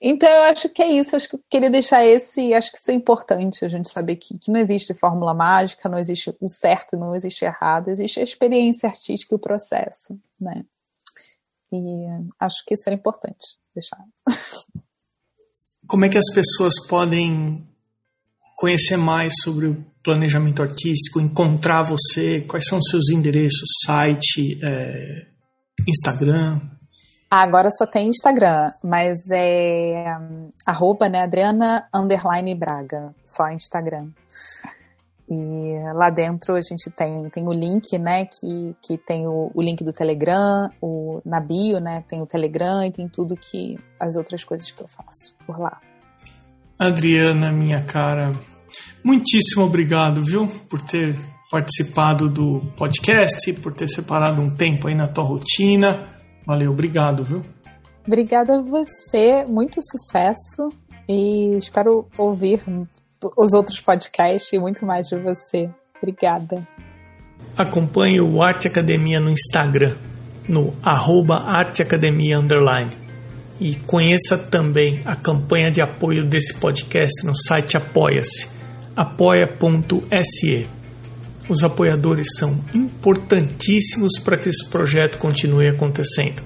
Então 0.00 0.28
eu 0.28 0.42
acho 0.44 0.68
que 0.68 0.80
é 0.80 0.86
isso. 0.92 1.16
Acho 1.16 1.28
que 1.28 1.36
eu 1.36 1.40
queria 1.50 1.70
deixar 1.70 2.04
esse. 2.04 2.54
Acho 2.54 2.70
que 2.70 2.78
isso 2.78 2.90
é 2.90 2.94
importante 2.94 3.64
a 3.64 3.68
gente 3.68 3.90
saber 3.90 4.16
que, 4.16 4.38
que 4.38 4.50
não 4.50 4.60
existe 4.60 4.94
fórmula 4.94 5.34
mágica, 5.34 5.88
não 5.88 5.98
existe 5.98 6.34
o 6.40 6.48
certo, 6.48 6.96
não 6.96 7.14
existe 7.14 7.44
errado, 7.44 7.88
existe 7.88 8.20
a 8.20 8.22
experiência 8.22 8.88
artística 8.88 9.34
e 9.34 9.36
o 9.36 9.40
processo, 9.40 10.16
né? 10.40 10.64
E 11.72 12.06
acho 12.38 12.64
que 12.64 12.74
isso 12.74 12.84
era 12.86 12.94
importante 12.94 13.58
deixar. 13.74 14.02
Como 15.86 16.04
é 16.04 16.08
que 16.08 16.18
as 16.18 16.32
pessoas 16.32 16.74
podem 16.86 17.66
conhecer 18.56 18.96
mais 18.96 19.32
sobre 19.42 19.66
o 19.66 19.84
planejamento 20.02 20.62
artístico, 20.62 21.20
encontrar 21.20 21.82
você? 21.82 22.40
Quais 22.42 22.66
são 22.66 22.78
os 22.78 22.88
seus 22.90 23.10
endereços, 23.10 23.68
site, 23.84 24.58
é, 24.62 25.26
Instagram? 25.86 26.60
Ah, 27.30 27.42
agora 27.42 27.70
só 27.70 27.84
tem 27.84 28.08
Instagram, 28.08 28.70
mas 28.82 29.28
é 29.30 30.06
arroba, 30.64 31.10
né, 31.10 31.22
Adriana 31.22 31.86
underline 31.92 32.54
Braga, 32.54 33.14
só 33.22 33.50
Instagram. 33.50 34.08
E 35.30 35.74
lá 35.92 36.08
dentro 36.08 36.54
a 36.54 36.60
gente 36.60 36.90
tem, 36.90 37.28
tem 37.28 37.46
o 37.46 37.52
link, 37.52 37.98
né, 37.98 38.24
que, 38.24 38.74
que 38.82 38.96
tem 38.96 39.26
o, 39.26 39.50
o 39.54 39.60
link 39.60 39.84
do 39.84 39.92
Telegram, 39.92 40.70
o, 40.80 41.20
na 41.22 41.38
bio, 41.38 41.78
né, 41.80 42.02
tem 42.08 42.22
o 42.22 42.26
Telegram 42.26 42.82
e 42.82 42.90
tem 42.90 43.06
tudo 43.06 43.36
que, 43.36 43.78
as 44.00 44.16
outras 44.16 44.42
coisas 44.42 44.70
que 44.70 44.82
eu 44.82 44.88
faço 44.88 45.34
por 45.46 45.58
lá. 45.58 45.78
Adriana, 46.78 47.52
minha 47.52 47.82
cara, 47.82 48.34
muitíssimo 49.04 49.66
obrigado, 49.66 50.22
viu, 50.22 50.48
por 50.66 50.80
ter 50.80 51.20
participado 51.50 52.30
do 52.30 52.62
podcast, 52.74 53.52
por 53.54 53.74
ter 53.74 53.88
separado 53.88 54.40
um 54.40 54.54
tempo 54.56 54.88
aí 54.88 54.94
na 54.94 55.08
tua 55.08 55.24
rotina. 55.24 56.17
Valeu, 56.48 56.70
obrigado, 56.70 57.22
viu? 57.22 57.44
Obrigada 58.06 58.56
a 58.56 58.62
você, 58.62 59.44
muito 59.46 59.80
sucesso 59.82 60.74
e 61.06 61.58
espero 61.58 62.08
ouvir 62.16 62.62
os 63.36 63.52
outros 63.52 63.80
podcasts 63.80 64.50
e 64.50 64.58
muito 64.58 64.86
mais 64.86 65.08
de 65.08 65.18
você. 65.18 65.68
Obrigada. 65.98 66.66
Acompanhe 67.54 68.22
o 68.22 68.40
Arte 68.40 68.66
Academia 68.66 69.20
no 69.20 69.28
Instagram, 69.28 69.94
no 70.48 70.72
arroba 70.82 71.44
underline. 72.34 72.92
E 73.60 73.74
conheça 73.82 74.38
também 74.38 75.02
a 75.04 75.14
campanha 75.14 75.70
de 75.70 75.82
apoio 75.82 76.24
desse 76.24 76.54
podcast 76.54 77.26
no 77.26 77.36
site 77.36 77.76
Apoia-se, 77.76 78.48
apoia.se. 78.96 80.77
Os 81.48 81.64
apoiadores 81.64 82.26
são 82.36 82.58
importantíssimos 82.74 84.18
para 84.18 84.36
que 84.36 84.48
esse 84.48 84.68
projeto 84.68 85.18
continue 85.18 85.68
acontecendo. 85.68 86.42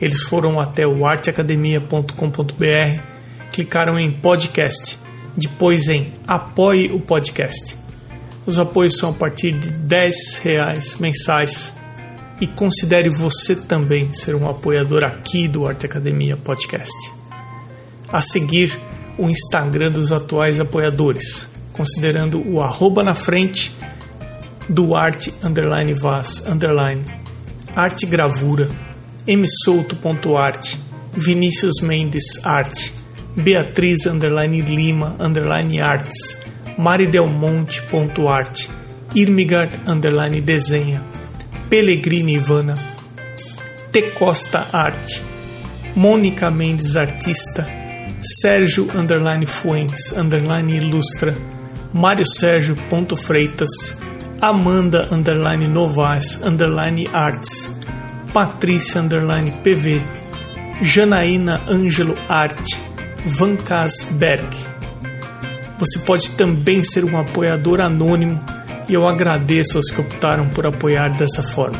Eles 0.00 0.22
foram 0.22 0.60
até 0.60 0.86
o 0.86 1.06
arteacademia.com.br, 1.06 3.02
clicaram 3.52 3.98
em 3.98 4.12
podcast, 4.12 4.98
depois 5.36 5.88
em 5.88 6.12
apoie 6.26 6.92
o 6.92 7.00
podcast 7.00 7.84
os 8.46 8.58
apoios 8.58 8.98
são 8.98 9.10
a 9.10 9.12
partir 9.12 9.52
de 9.52 9.70
10 9.70 10.36
reais 10.42 10.96
mensais 10.96 11.74
e 12.40 12.46
considere 12.46 13.08
você 13.08 13.56
também 13.56 14.12
ser 14.12 14.34
um 14.34 14.48
apoiador 14.48 15.02
aqui 15.02 15.48
do 15.48 15.66
Arte 15.66 15.86
Academia 15.86 16.36
Podcast. 16.36 17.10
A 18.08 18.20
seguir, 18.20 18.78
o 19.16 19.30
Instagram 19.30 19.92
dos 19.92 20.12
atuais 20.12 20.60
apoiadores, 20.60 21.48
considerando 21.72 22.42
o 22.46 22.60
arroba 22.60 23.02
na 23.02 23.14
frente 23.14 23.74
do 24.68 24.94
arte 24.94 25.32
underline 25.42 25.94
vaz 25.94 26.42
underline 26.46 27.04
arte 27.76 28.06
gravura 28.06 28.68
msouto.arte 29.26 30.78
Vinícius 31.12 31.80
Mendes 31.80 32.40
arte 32.44 32.92
Beatriz 33.36 34.06
underline 34.06 34.62
Lima 34.62 35.16
underline 35.18 35.80
arts 35.80 36.44
maridelmonte.arte, 36.76 38.68
Irmigard 39.14 39.78
underline 39.86 40.40
desenha, 40.40 41.02
Pellegrini 41.68 42.34
Ivana, 42.34 42.74
T 43.92 44.02
Costa 44.18 44.66
Arte, 44.72 45.22
Mônica 45.94 46.50
Mendes 46.50 46.96
Artista, 46.96 47.66
Sérgio 48.20 48.88
underline 48.96 49.46
Fuentes 49.46 50.12
underline 50.12 50.76
Ilustra, 50.76 51.34
Mário 51.92 52.26
Sérgio 52.26 52.76
Freitas, 53.16 53.98
Amanda 54.46 55.08
underline 55.10 55.66
Novaes 55.66 56.42
underline 56.42 57.08
Arts, 57.14 57.78
Patrícia 58.30 59.00
underline 59.00 59.50
PV, 59.62 60.02
Janaína 60.82 61.62
Ângelo 61.66 62.14
Arte, 62.28 62.78
Van 63.24 63.56
Berg. 64.18 64.46
Você 65.78 65.98
pode 66.00 66.32
também 66.32 66.84
ser 66.84 67.06
um 67.06 67.18
apoiador 67.18 67.80
anônimo 67.80 68.38
e 68.86 68.92
eu 68.92 69.08
agradeço 69.08 69.78
aos 69.78 69.90
que 69.90 70.02
optaram 70.02 70.50
por 70.50 70.66
apoiar 70.66 71.16
dessa 71.16 71.42
forma. 71.42 71.78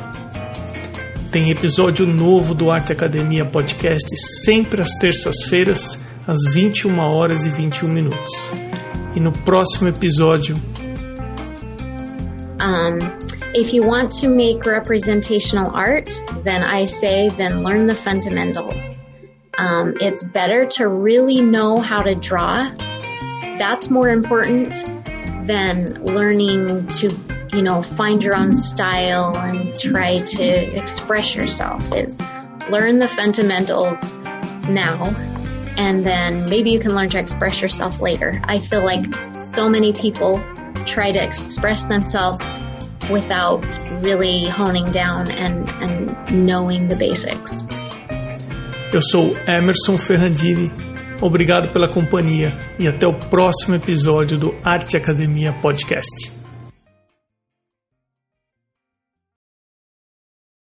Tem 1.31 1.51
episódio 1.51 2.07
novo 2.07 2.55
do 2.55 2.71
Arte 2.71 2.93
Academia 2.93 3.45
Podcast 3.45 4.09
sempre 4.43 4.81
às 4.81 4.95
terças-feiras, 4.99 5.99
às 6.27 6.55
21 6.55 6.99
horas 6.99 7.45
e 7.45 7.51
21 7.51 7.89
minutos. 7.91 8.33
E 9.15 9.21
no 9.21 9.33
próximo 9.33 9.91
episódio. 9.91 10.57
Um, 12.65 12.99
if 13.55 13.75
you 13.75 13.87
want 13.87 14.11
to 14.13 14.29
make 14.29 14.65
representational 14.65 15.71
art, 15.77 16.09
then 16.45 16.63
I 16.63 16.87
say 16.87 17.29
then 17.29 17.63
learn 17.63 17.87
the 17.87 17.95
fundamentals. 17.95 18.99
Um, 19.59 19.99
it's 20.01 20.23
better 20.23 20.65
to 20.79 20.89
really 20.89 21.43
know 21.43 21.79
how 21.79 22.01
to 22.01 22.15
draw. 22.15 22.75
That's 23.59 23.91
more 23.91 24.09
important 24.09 24.83
than 25.47 26.03
learning 26.07 26.87
to 26.87 27.15
you 27.53 27.61
know 27.61 27.83
find 27.83 28.25
your 28.25 28.35
own 28.35 28.55
style 28.55 29.37
and 29.37 29.79
try 29.79 30.17
to 30.17 30.45
express 30.75 31.37
yourself. 31.37 31.95
Is 31.95 32.19
learn 32.71 32.99
the 32.99 33.09
fundamentals 33.09 34.11
now 34.71 35.15
and 35.77 36.07
then 36.07 36.49
maybe 36.49 36.71
you 36.71 36.79
can 36.79 36.95
learn 36.95 37.11
to 37.11 37.19
express 37.19 37.61
yourself 37.61 38.01
later. 38.01 38.41
I 38.45 38.59
feel 38.59 38.83
like 38.83 39.05
so 39.35 39.69
many 39.69 39.93
people 39.93 40.43
try 40.85 41.13
to 41.13 41.23
express 41.23 41.85
themselves 41.85 42.61
without 43.11 43.65
really 44.03 44.47
honing 44.47 44.91
down 44.91 45.31
and, 45.31 45.69
and 45.81 46.15
knowing 46.31 46.89
the 46.89 46.97
basics. 46.97 47.67
Eu 48.93 49.03
sou 49.03 49.37
Emerson 49.47 49.99
Ferrandini 49.99 50.71
Obrigado 51.25 51.73
pela 51.73 51.89
companhia 51.89 52.55
e 52.79 52.87
até 52.87 53.07
o 53.07 53.15
próximo 53.15 53.75
episódio 53.75 54.37
do 54.37 54.55
Arte 54.63 54.97
Academia 54.97 55.55
Podcast. 55.55 56.34